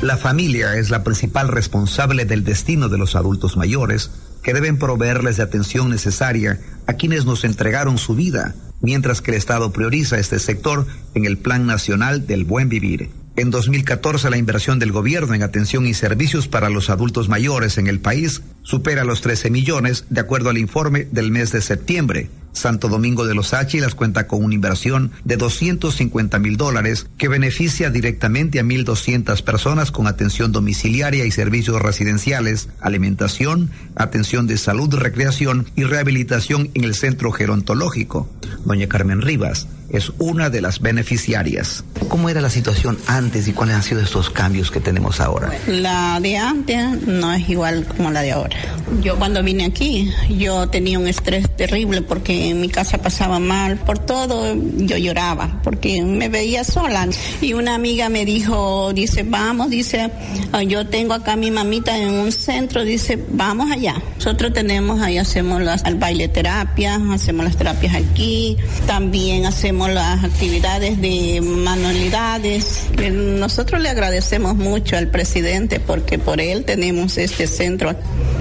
La 0.02 0.16
familia 0.16 0.76
es 0.76 0.90
la 0.90 1.04
principal 1.04 1.46
responsable 1.46 2.24
del 2.24 2.42
destino 2.42 2.88
de 2.88 2.98
los 2.98 3.14
adultos 3.14 3.56
mayores 3.56 4.10
que 4.42 4.54
deben 4.54 4.76
proveerles 4.76 5.36
de 5.36 5.44
atención 5.44 5.88
necesaria 5.88 6.58
a 6.88 6.94
quienes 6.94 7.26
nos 7.26 7.44
entregaron 7.44 7.96
su 7.96 8.16
vida, 8.16 8.56
mientras 8.80 9.22
que 9.22 9.30
el 9.30 9.36
Estado 9.36 9.72
prioriza 9.72 10.18
este 10.18 10.40
sector 10.40 10.86
en 11.14 11.26
el 11.26 11.38
Plan 11.38 11.66
Nacional 11.66 12.26
del 12.26 12.44
Buen 12.44 12.68
Vivir. 12.68 13.10
En 13.36 13.50
2014 13.50 14.30
la 14.30 14.38
inversión 14.38 14.80
del 14.80 14.90
gobierno 14.90 15.34
en 15.34 15.44
atención 15.44 15.86
y 15.86 15.94
servicios 15.94 16.48
para 16.48 16.70
los 16.70 16.90
adultos 16.90 17.28
mayores 17.28 17.78
en 17.78 17.86
el 17.86 18.00
país 18.00 18.42
supera 18.62 19.04
los 19.04 19.20
13 19.20 19.50
millones, 19.50 20.06
de 20.10 20.20
acuerdo 20.20 20.50
al 20.50 20.58
informe 20.58 21.06
del 21.12 21.30
mes 21.30 21.52
de 21.52 21.60
septiembre. 21.60 22.30
Santo 22.56 22.88
Domingo 22.88 23.26
de 23.26 23.34
los 23.34 23.52
Áchilas 23.52 23.94
cuenta 23.94 24.26
con 24.26 24.42
una 24.42 24.54
inversión 24.54 25.12
de 25.24 25.36
250 25.36 26.38
mil 26.38 26.56
dólares 26.56 27.06
que 27.18 27.28
beneficia 27.28 27.90
directamente 27.90 28.58
a 28.58 28.64
1.200 28.64 29.42
personas 29.42 29.90
con 29.92 30.06
atención 30.06 30.52
domiciliaria 30.52 31.26
y 31.26 31.30
servicios 31.30 31.80
residenciales, 31.80 32.68
alimentación, 32.80 33.70
atención 33.94 34.46
de 34.46 34.56
salud, 34.56 34.94
recreación 34.94 35.66
y 35.76 35.84
rehabilitación 35.84 36.70
en 36.74 36.84
el 36.84 36.94
centro 36.94 37.30
gerontológico. 37.30 38.28
Doña 38.64 38.88
Carmen 38.88 39.20
Rivas 39.20 39.68
es 39.90 40.12
una 40.18 40.50
de 40.50 40.60
las 40.60 40.80
beneficiarias. 40.80 41.84
¿Cómo 42.08 42.28
era 42.28 42.40
la 42.40 42.50
situación 42.50 42.98
antes 43.06 43.48
y 43.48 43.52
cuáles 43.52 43.76
han 43.76 43.82
sido 43.82 44.00
estos 44.00 44.30
cambios 44.30 44.70
que 44.70 44.80
tenemos 44.80 45.20
ahora? 45.20 45.52
La 45.66 46.18
de 46.20 46.36
antes 46.36 47.02
no 47.06 47.32
es 47.32 47.48
igual 47.48 47.84
como 47.84 48.10
la 48.10 48.22
de 48.22 48.32
ahora. 48.32 48.56
Yo 49.02 49.16
cuando 49.16 49.42
vine 49.42 49.66
aquí, 49.66 50.10
yo 50.30 50.68
tenía 50.68 50.98
un 50.98 51.06
estrés 51.06 51.54
terrible 51.56 52.02
porque 52.02 52.50
en 52.50 52.60
mi 52.60 52.68
casa 52.68 52.98
pasaba 52.98 53.38
mal, 53.38 53.78
por 53.78 53.98
todo 53.98 54.54
yo 54.54 54.96
lloraba 54.96 55.60
porque 55.62 56.02
me 56.02 56.28
veía 56.28 56.64
sola. 56.64 57.08
Y 57.40 57.52
una 57.52 57.74
amiga 57.74 58.08
me 58.08 58.24
dijo, 58.24 58.92
dice, 58.92 59.22
vamos, 59.22 59.70
dice, 59.70 60.10
ah, 60.52 60.62
yo 60.62 60.86
tengo 60.86 61.14
acá 61.14 61.32
a 61.32 61.36
mi 61.36 61.50
mamita 61.50 61.96
en 61.96 62.10
un 62.10 62.32
centro, 62.32 62.84
dice, 62.84 63.18
vamos 63.30 63.70
allá. 63.70 64.00
Nosotros 64.16 64.52
tenemos, 64.52 65.00
ahí 65.00 65.18
hacemos 65.18 65.62
las, 65.62 65.84
al 65.84 65.96
baile 65.96 66.28
terapia, 66.28 67.00
hacemos 67.12 67.44
las 67.44 67.56
terapias 67.56 67.94
aquí, 67.94 68.56
también 68.86 69.46
hacemos 69.46 69.75
las 69.84 70.24
actividades 70.24 71.00
de 71.00 71.40
manualidades. 71.42 72.86
Nosotros 73.12 73.80
le 73.80 73.90
agradecemos 73.90 74.56
mucho 74.56 74.96
al 74.96 75.08
presidente 75.08 75.80
porque 75.80 76.18
por 76.18 76.40
él 76.40 76.64
tenemos 76.64 77.18
este 77.18 77.46
centro. 77.46 77.94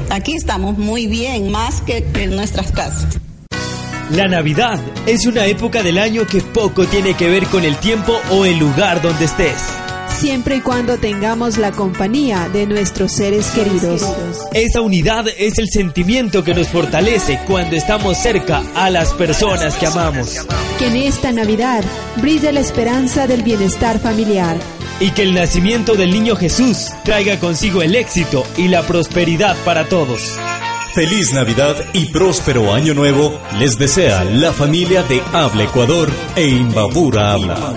Aquí 0.10 0.36
estamos 0.36 0.78
muy 0.78 1.08
bien, 1.08 1.52
más 1.52 1.82
que 1.82 2.06
en 2.16 2.36
nuestras 2.36 2.72
casas. 2.72 3.20
La 4.12 4.28
Navidad 4.28 4.80
es 5.08 5.26
una 5.26 5.46
época 5.46 5.84
del 5.84 5.98
año 5.98 6.26
que 6.26 6.42
poco 6.42 6.86
tiene 6.86 7.16
que 7.16 7.30
ver 7.30 7.46
con 7.48 7.64
el 7.66 7.76
tiempo 7.78 8.14
o 8.32 8.46
el 8.46 8.58
lugar 8.58 9.02
donde 9.02 9.26
estés 9.26 9.85
siempre 10.16 10.58
y 10.58 10.62
cuando 10.62 10.98
tengamos 10.98 11.58
la 11.58 11.72
compañía 11.72 12.50
de 12.50 12.66
nuestros 12.66 13.12
seres 13.12 13.48
queridos. 13.48 14.02
Esa 14.54 14.82
unidad 14.82 15.28
es 15.38 15.58
el 15.60 15.68
sentimiento 15.70 16.44
que 16.44 16.54
nos 16.54 16.70
fortalece 16.70 17.40
cuando 17.46 17.76
estamos 17.76 18.18
cerca 18.18 18.64
a 18.76 18.90
las 18.90 19.14
personas 19.14 19.76
que 19.76 19.88
amamos. 19.88 20.46
Que 20.80 20.88
en 20.88 20.96
esta 20.96 21.32
Navidad 21.32 21.84
brille 22.18 22.52
la 22.52 22.62
esperanza 22.62 23.28
del 23.28 23.44
bienestar 23.44 24.00
familiar. 24.00 24.58
Y 25.00 25.12
que 25.12 25.24
el 25.24 25.34
nacimiento 25.34 25.96
del 25.96 26.12
niño 26.12 26.36
Jesús 26.36 26.88
traiga 27.04 27.38
consigo 27.40 27.82
el 27.82 27.96
éxito 27.96 28.46
y 28.58 28.70
la 28.70 28.84
prosperidad 28.84 29.58
para 29.66 29.90
todos. 29.90 30.38
Feliz 30.94 31.34
Navidad 31.34 31.76
y 31.92 32.06
próspero 32.06 32.74
Año 32.74 32.94
Nuevo 32.94 33.38
les 33.60 33.78
desea 33.78 34.24
la 34.24 34.54
familia 34.54 35.04
de 35.04 35.22
Habla 35.34 35.64
Ecuador 35.64 36.10
e 36.38 36.48
Imbabura 36.48 37.34
Habla. 37.34 37.74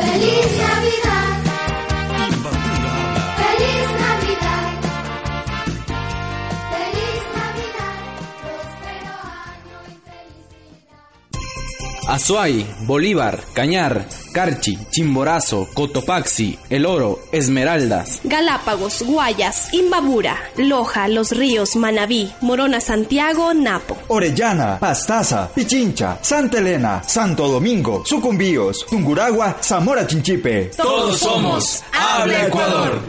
Azuay, 12.09 12.67
Bolívar, 12.87 13.39
Cañar, 13.53 14.07
Carchi, 14.33 14.79
Chimborazo, 14.91 15.69
Cotopaxi, 15.75 16.59
El 16.71 16.87
Oro, 16.87 17.21
Esmeraldas. 17.33 18.21
Galápagos, 18.25 19.03
Guayas, 19.03 19.69
Imbabura, 19.75 20.39
Loja, 20.57 21.07
Los 21.09 21.33
Ríos, 21.33 21.77
Manabí, 21.77 22.33
Morona, 22.41 22.81
Santiago, 22.81 23.53
Napo. 23.53 23.99
Orellana, 24.09 24.79
Pastaza, 24.79 25.51
Pichincha, 25.55 26.19
Santa 26.23 26.59
Elena, 26.59 27.03
Santo 27.07 27.47
Domingo, 27.47 28.03
Sucumbíos, 28.07 28.87
Tunguragua, 28.87 29.59
Zamora 29.63 30.07
Chinchipe. 30.07 30.71
Todos 30.79 31.19
somos 31.19 31.85
Habla 31.93 32.47
Ecuador. 32.47 33.03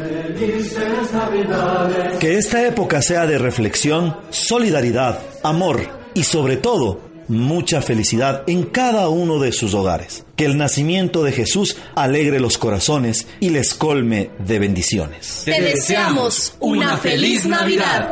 Que 2.20 2.38
esta 2.38 2.68
época 2.68 3.02
sea 3.02 3.26
de 3.26 3.38
reflexión, 3.38 4.18
solidaridad, 4.30 5.20
amor 5.42 5.88
y 6.14 6.24
sobre 6.24 6.58
todo 6.58 7.09
mucha 7.30 7.82
felicidad 7.82 8.44
en 8.48 8.64
cada 8.64 9.08
uno 9.10 9.40
de 9.40 9.52
sus 9.52 9.74
hogares. 9.74 10.26
Que 10.36 10.46
el 10.46 10.58
nacimiento 10.58 11.24
de 11.24 11.32
Jesús 11.32 11.78
alegre 11.96 12.40
los 12.40 12.58
corazones 12.58 13.28
y 13.40 13.50
les 13.52 13.74
colme 13.74 14.32
de 14.40 14.60
bendiciones. 14.60 15.44
Te 15.46 15.62
deseamos 15.62 16.56
una 16.60 16.98
feliz 16.98 17.46
Navidad. 17.46 18.12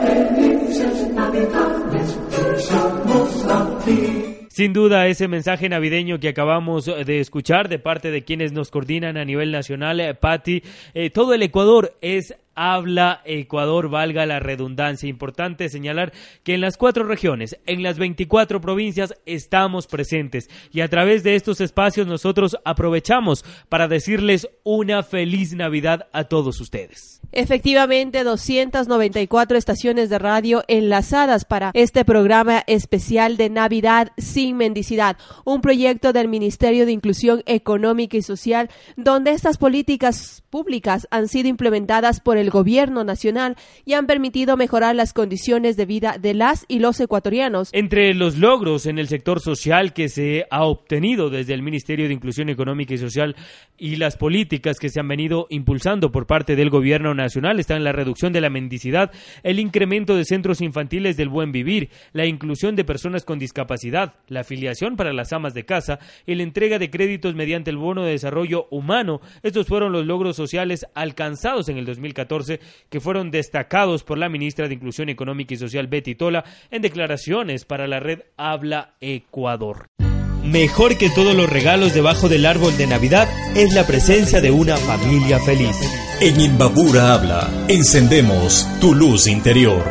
Sin 4.50 4.74
duda, 4.74 5.06
ese 5.06 5.28
mensaje 5.28 5.70
navideño 5.70 6.20
que 6.20 6.30
acabamos 6.30 6.86
de 6.86 7.20
escuchar 7.20 7.70
de 7.70 7.78
parte 7.78 8.10
de 8.10 8.24
quienes 8.24 8.54
nos 8.54 8.72
coordinan 8.72 9.16
a 9.16 9.24
nivel 9.24 9.52
nacional, 9.52 10.00
eh, 10.00 10.16
Patti, 10.16 10.64
eh, 10.96 11.12
todo 11.12 11.36
el 11.36 11.44
Ecuador 11.44 11.94
es 12.02 12.34
Habla 12.60 13.22
Ecuador, 13.24 13.88
valga 13.88 14.26
la 14.26 14.40
redundancia. 14.40 15.08
Importante 15.08 15.70
señalar 15.70 16.12
que 16.44 16.56
en 16.56 16.62
las 16.62 16.76
cuatro 16.76 17.04
regiones, 17.04 17.60
en 17.68 17.84
las 17.84 18.00
24 18.00 18.60
provincias, 18.62 19.14
estamos 19.28 19.86
presentes 19.86 20.50
y 20.74 20.82
a 20.82 20.88
través 20.88 21.22
de 21.22 21.36
estos 21.36 21.62
espacios 21.62 22.08
nosotros 22.08 22.58
aprovechamos 22.66 23.46
para 23.70 23.88
decirles 23.88 24.50
una 24.64 25.04
feliz 25.04 25.54
Navidad 25.54 26.08
a 26.14 26.24
todos 26.24 26.60
ustedes. 26.60 27.22
Efectivamente, 27.32 28.24
294 28.24 29.58
estaciones 29.58 30.10
de 30.10 30.18
radio 30.18 30.64
enlazadas 30.68 31.46
para 31.46 31.72
este 31.76 32.06
programa 32.06 32.64
especial 32.66 33.38
de 33.38 33.50
Navidad 33.50 34.14
sin 34.18 34.58
mendicidad, 34.58 35.18
un 35.46 35.62
proyecto 35.62 36.14
del 36.14 36.28
Ministerio 36.28 36.86
de 36.86 36.94
Inclusión 36.94 37.44
Económica 37.46 38.18
y 38.18 38.24
Social 38.24 38.70
donde 38.96 39.32
estas 39.32 39.58
políticas 39.58 40.44
públicas 40.50 41.08
han 41.12 41.28
sido 41.28 41.50
implementadas 41.50 42.20
por 42.20 42.38
el 42.38 42.47
gobierno 42.50 43.04
nacional 43.04 43.56
y 43.86 43.94
han 43.94 44.08
permitido 44.08 44.58
mejorar 44.58 44.96
las 44.96 45.14
condiciones 45.14 45.78
de 45.78 45.86
vida 45.86 46.18
de 46.20 46.34
las 46.34 46.66
y 46.68 46.80
los 46.80 47.00
ecuatorianos. 47.00 47.70
Entre 47.74 48.14
los 48.14 48.38
logros 48.38 48.86
en 48.86 49.00
el 49.00 49.08
sector 49.08 49.40
social 49.40 49.94
que 49.94 50.10
se 50.10 50.46
ha 50.50 50.64
obtenido 50.64 51.30
desde 51.30 51.54
el 51.54 51.62
Ministerio 51.62 52.08
de 52.08 52.14
Inclusión 52.14 52.50
Económica 52.50 52.94
y 52.94 52.98
Social 52.98 53.36
y 53.78 53.98
las 53.98 54.18
políticas 54.18 54.78
que 54.80 54.90
se 54.90 55.00
han 55.00 55.08
venido 55.08 55.48
impulsando 55.50 56.12
por 56.12 56.28
parte 56.28 56.56
del 56.56 56.70
gobierno 56.70 57.14
nacional 57.14 57.60
están 57.60 57.84
la 57.84 57.92
reducción 57.92 58.34
de 58.34 58.42
la 58.42 58.50
mendicidad, 58.50 59.12
el 59.44 59.60
incremento 59.60 60.16
de 60.16 60.26
centros 60.26 60.62
infantiles 60.62 61.18
del 61.18 61.30
buen 61.30 61.52
vivir, 61.52 61.90
la 62.14 62.26
inclusión 62.26 62.76
de 62.76 62.86
personas 62.86 63.26
con 63.26 63.40
discapacidad, 63.40 64.16
la 64.28 64.42
afiliación 64.42 64.96
para 64.96 65.14
las 65.14 65.34
amas 65.34 65.54
de 65.54 65.66
casa 65.66 66.00
y 66.26 66.36
la 66.36 66.44
entrega 66.44 66.80
de 66.80 66.90
créditos 66.90 67.36
mediante 67.36 67.70
el 67.70 67.78
bono 67.78 68.04
de 68.04 68.12
desarrollo 68.12 68.68
humano. 68.72 69.22
Estos 69.44 69.68
fueron 69.68 69.92
los 69.92 70.06
logros 70.06 70.36
sociales 70.36 70.86
alcanzados 70.94 71.70
en 71.70 71.78
el 71.78 71.86
2014 71.86 72.37
que 72.90 73.00
fueron 73.00 73.32
destacados 73.32 74.04
por 74.04 74.18
la 74.18 74.30
ministra 74.30 74.68
de 74.68 74.76
Inclusión 74.76 75.10
Económica 75.10 75.54
y 75.54 75.58
Social 75.58 75.88
Betty 75.88 76.16
Tola 76.16 76.44
en 76.72 76.82
declaraciones 76.82 77.66
para 77.66 77.88
la 77.88 78.00
red 78.00 78.22
Habla 78.38 78.96
Ecuador. 79.02 79.88
Mejor 80.44 80.98
que 80.98 81.10
todos 81.10 81.36
los 81.36 81.50
regalos 81.50 81.94
debajo 81.94 82.30
del 82.30 82.46
árbol 82.46 82.78
de 82.78 82.88
Navidad 82.88 83.28
es 83.56 83.74
la 83.74 83.86
presencia 83.86 84.40
de 84.40 84.52
una 84.52 84.78
familia 84.78 85.40
feliz. 85.40 85.76
En 86.22 86.40
Imbabura 86.40 87.14
habla, 87.14 87.50
encendemos 87.68 88.66
tu 88.80 88.96
luz 88.96 89.28
interior. 89.28 89.84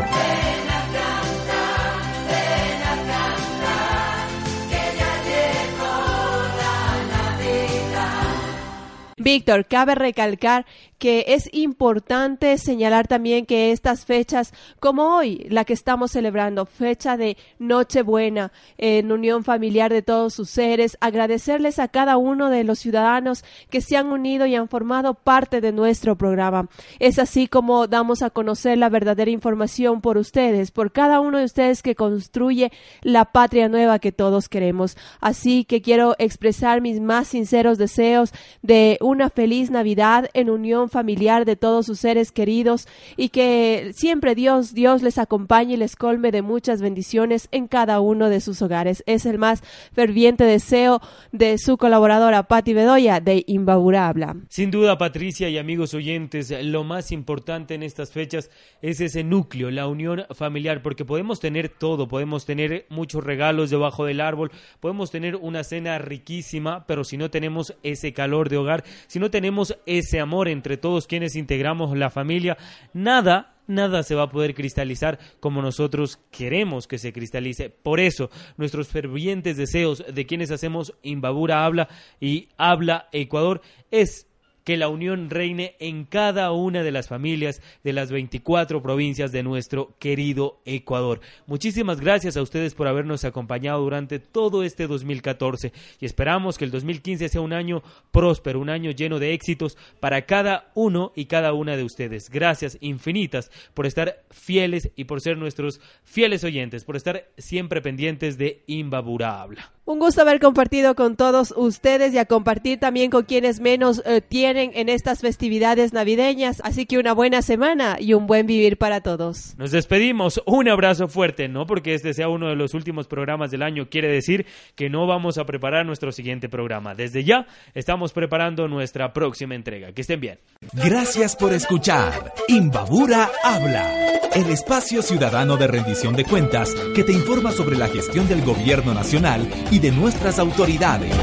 Víctor, 9.26 9.66
cabe 9.66 9.96
recalcar 9.96 10.66
que 10.98 11.24
es 11.28 11.48
importante 11.52 12.56
señalar 12.58 13.06
también 13.06 13.46
que 13.46 13.72
estas 13.72 14.04
fechas, 14.04 14.52
como 14.80 15.16
hoy, 15.16 15.46
la 15.50 15.64
que 15.64 15.72
estamos 15.72 16.12
celebrando, 16.12 16.66
fecha 16.66 17.16
de 17.16 17.36
Nochebuena, 17.58 18.52
en 18.78 19.12
unión 19.12 19.44
familiar 19.44 19.92
de 19.92 20.02
todos 20.02 20.34
sus 20.34 20.50
seres, 20.50 20.96
agradecerles 21.00 21.78
a 21.78 21.88
cada 21.88 22.16
uno 22.16 22.50
de 22.50 22.64
los 22.64 22.78
ciudadanos 22.78 23.44
que 23.70 23.80
se 23.80 23.96
han 23.96 24.06
unido 24.06 24.46
y 24.46 24.54
han 24.54 24.68
formado 24.68 25.14
parte 25.14 25.60
de 25.60 25.72
nuestro 25.72 26.16
programa. 26.16 26.68
Es 26.98 27.18
así 27.18 27.46
como 27.46 27.86
damos 27.86 28.22
a 28.22 28.30
conocer 28.30 28.78
la 28.78 28.88
verdadera 28.88 29.30
información 29.30 30.00
por 30.00 30.16
ustedes, 30.16 30.70
por 30.70 30.92
cada 30.92 31.20
uno 31.20 31.38
de 31.38 31.44
ustedes 31.44 31.82
que 31.82 31.94
construye 31.94 32.72
la 33.02 33.26
patria 33.26 33.68
nueva 33.68 33.98
que 33.98 34.12
todos 34.12 34.48
queremos. 34.48 34.96
Así 35.20 35.64
que 35.64 35.82
quiero 35.82 36.14
expresar 36.18 36.80
mis 36.80 37.00
más 37.00 37.28
sinceros 37.28 37.78
deseos 37.78 38.32
de 38.62 38.98
una 39.00 39.30
feliz 39.30 39.70
Navidad 39.70 40.28
en 40.34 40.50
unión 40.50 40.85
familiar 40.88 41.44
de 41.44 41.56
todos 41.56 41.86
sus 41.86 42.00
seres 42.00 42.32
queridos 42.32 42.86
y 43.16 43.30
que 43.30 43.92
siempre 43.94 44.34
Dios, 44.34 44.74
Dios 44.74 45.02
les 45.02 45.18
acompañe 45.18 45.74
y 45.74 45.76
les 45.76 45.96
colme 45.96 46.32
de 46.32 46.42
muchas 46.42 46.80
bendiciones 46.80 47.48
en 47.52 47.68
cada 47.68 48.00
uno 48.00 48.28
de 48.28 48.40
sus 48.40 48.62
hogares. 48.62 49.02
Es 49.06 49.26
el 49.26 49.38
más 49.38 49.62
ferviente 49.92 50.44
deseo 50.44 51.00
de 51.32 51.58
su 51.58 51.76
colaboradora 51.76 52.44
Patti 52.44 52.74
Bedoya 52.74 53.20
de 53.20 53.44
Imbabura 53.46 54.08
Habla. 54.08 54.36
Sin 54.48 54.70
duda, 54.70 54.98
Patricia 54.98 55.48
y 55.48 55.58
amigos 55.58 55.94
oyentes, 55.94 56.52
lo 56.64 56.84
más 56.84 57.12
importante 57.12 57.74
en 57.74 57.82
estas 57.82 58.12
fechas 58.12 58.50
es 58.82 59.00
ese 59.00 59.24
núcleo, 59.24 59.70
la 59.70 59.86
unión 59.86 60.24
familiar, 60.34 60.82
porque 60.82 61.04
podemos 61.04 61.40
tener 61.40 61.68
todo, 61.68 62.08
podemos 62.08 62.44
tener 62.44 62.86
muchos 62.88 63.24
regalos 63.24 63.70
debajo 63.70 64.04
del 64.04 64.20
árbol, 64.20 64.50
podemos 64.80 65.10
tener 65.10 65.36
una 65.36 65.64
cena 65.64 65.98
riquísima, 65.98 66.86
pero 66.86 67.04
si 67.04 67.16
no 67.16 67.30
tenemos 67.30 67.74
ese 67.82 68.12
calor 68.12 68.48
de 68.48 68.56
hogar, 68.56 68.84
si 69.06 69.18
no 69.18 69.30
tenemos 69.30 69.76
ese 69.86 70.20
amor 70.20 70.48
entre 70.48 70.75
todos 70.76 71.06
quienes 71.06 71.36
integramos 71.36 71.96
la 71.96 72.10
familia, 72.10 72.56
nada 72.92 73.52
nada 73.66 74.02
se 74.02 74.14
va 74.14 74.24
a 74.24 74.30
poder 74.30 74.54
cristalizar 74.54 75.18
como 75.40 75.62
nosotros 75.62 76.20
queremos 76.30 76.86
que 76.86 76.98
se 76.98 77.12
cristalice. 77.12 77.70
Por 77.70 78.00
eso, 78.00 78.30
nuestros 78.56 78.88
fervientes 78.88 79.56
deseos 79.56 80.04
de 80.12 80.26
quienes 80.26 80.50
hacemos 80.50 80.94
Imbabura 81.02 81.64
Habla 81.64 81.88
y 82.20 82.48
Habla 82.56 83.08
Ecuador 83.12 83.60
es 83.90 84.28
que 84.66 84.76
la 84.76 84.88
unión 84.88 85.30
reine 85.30 85.76
en 85.78 86.04
cada 86.04 86.50
una 86.50 86.82
de 86.82 86.90
las 86.90 87.06
familias 87.06 87.62
de 87.84 87.92
las 87.92 88.10
24 88.10 88.82
provincias 88.82 89.30
de 89.30 89.44
nuestro 89.44 89.94
querido 90.00 90.58
Ecuador. 90.64 91.20
Muchísimas 91.46 92.00
gracias 92.00 92.36
a 92.36 92.42
ustedes 92.42 92.74
por 92.74 92.88
habernos 92.88 93.24
acompañado 93.24 93.80
durante 93.80 94.18
todo 94.18 94.64
este 94.64 94.88
2014 94.88 95.72
y 96.00 96.04
esperamos 96.04 96.58
que 96.58 96.64
el 96.64 96.72
2015 96.72 97.28
sea 97.28 97.40
un 97.40 97.52
año 97.52 97.84
próspero, 98.10 98.58
un 98.58 98.68
año 98.68 98.90
lleno 98.90 99.20
de 99.20 99.34
éxitos 99.34 99.78
para 100.00 100.26
cada 100.26 100.72
uno 100.74 101.12
y 101.14 101.26
cada 101.26 101.52
una 101.52 101.76
de 101.76 101.84
ustedes. 101.84 102.28
Gracias 102.28 102.76
infinitas 102.80 103.52
por 103.72 103.86
estar 103.86 104.24
fieles 104.32 104.90
y 104.96 105.04
por 105.04 105.20
ser 105.20 105.38
nuestros 105.38 105.80
fieles 106.02 106.42
oyentes, 106.42 106.82
por 106.82 106.96
estar 106.96 107.28
siempre 107.38 107.80
pendientes 107.82 108.36
de 108.36 108.64
Imbabura 108.66 109.40
Habla. 109.40 109.75
Un 109.88 110.00
gusto 110.00 110.22
haber 110.22 110.40
compartido 110.40 110.96
con 110.96 111.14
todos 111.14 111.54
ustedes 111.56 112.12
y 112.12 112.18
a 112.18 112.24
compartir 112.24 112.80
también 112.80 113.08
con 113.08 113.22
quienes 113.22 113.60
menos 113.60 114.02
eh, 114.04 114.20
tienen 114.20 114.72
en 114.74 114.88
estas 114.88 115.20
festividades 115.20 115.92
navideñas. 115.92 116.60
Así 116.64 116.86
que 116.86 116.98
una 116.98 117.12
buena 117.12 117.40
semana 117.40 117.96
y 118.00 118.12
un 118.12 118.26
buen 118.26 118.48
vivir 118.48 118.78
para 118.78 119.00
todos. 119.00 119.54
Nos 119.58 119.70
despedimos. 119.70 120.42
Un 120.44 120.68
abrazo 120.68 121.06
fuerte, 121.06 121.46
no 121.46 121.66
porque 121.66 121.94
este 121.94 122.14
sea 122.14 122.28
uno 122.28 122.48
de 122.48 122.56
los 122.56 122.74
últimos 122.74 123.06
programas 123.06 123.52
del 123.52 123.62
año, 123.62 123.88
quiere 123.88 124.08
decir 124.08 124.46
que 124.74 124.90
no 124.90 125.06
vamos 125.06 125.38
a 125.38 125.44
preparar 125.44 125.86
nuestro 125.86 126.10
siguiente 126.10 126.48
programa. 126.48 126.96
Desde 126.96 127.22
ya 127.22 127.46
estamos 127.72 128.12
preparando 128.12 128.66
nuestra 128.66 129.12
próxima 129.12 129.54
entrega. 129.54 129.92
Que 129.92 130.00
estén 130.00 130.18
bien. 130.18 130.40
Gracias 130.72 131.36
por 131.36 131.52
escuchar. 131.52 132.32
Imbabura 132.48 133.30
habla. 133.44 134.16
El 134.34 134.50
espacio 134.50 135.00
ciudadano 135.00 135.56
de 135.56 135.68
rendición 135.68 136.16
de 136.16 136.24
cuentas 136.24 136.74
que 136.94 137.04
te 137.04 137.12
informa 137.12 137.52
sobre 137.52 137.76
la 137.76 137.86
gestión 137.86 138.28
del 138.28 138.42
gobierno 138.44 138.92
nacional 138.92 139.48
y 139.76 139.78
de 139.78 139.92
nuestras 139.92 140.38
autoridades. 140.38 141.14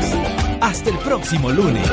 Hasta 0.61 0.91
el 0.91 0.97
próximo 0.99 1.49
lunes. 1.49 1.89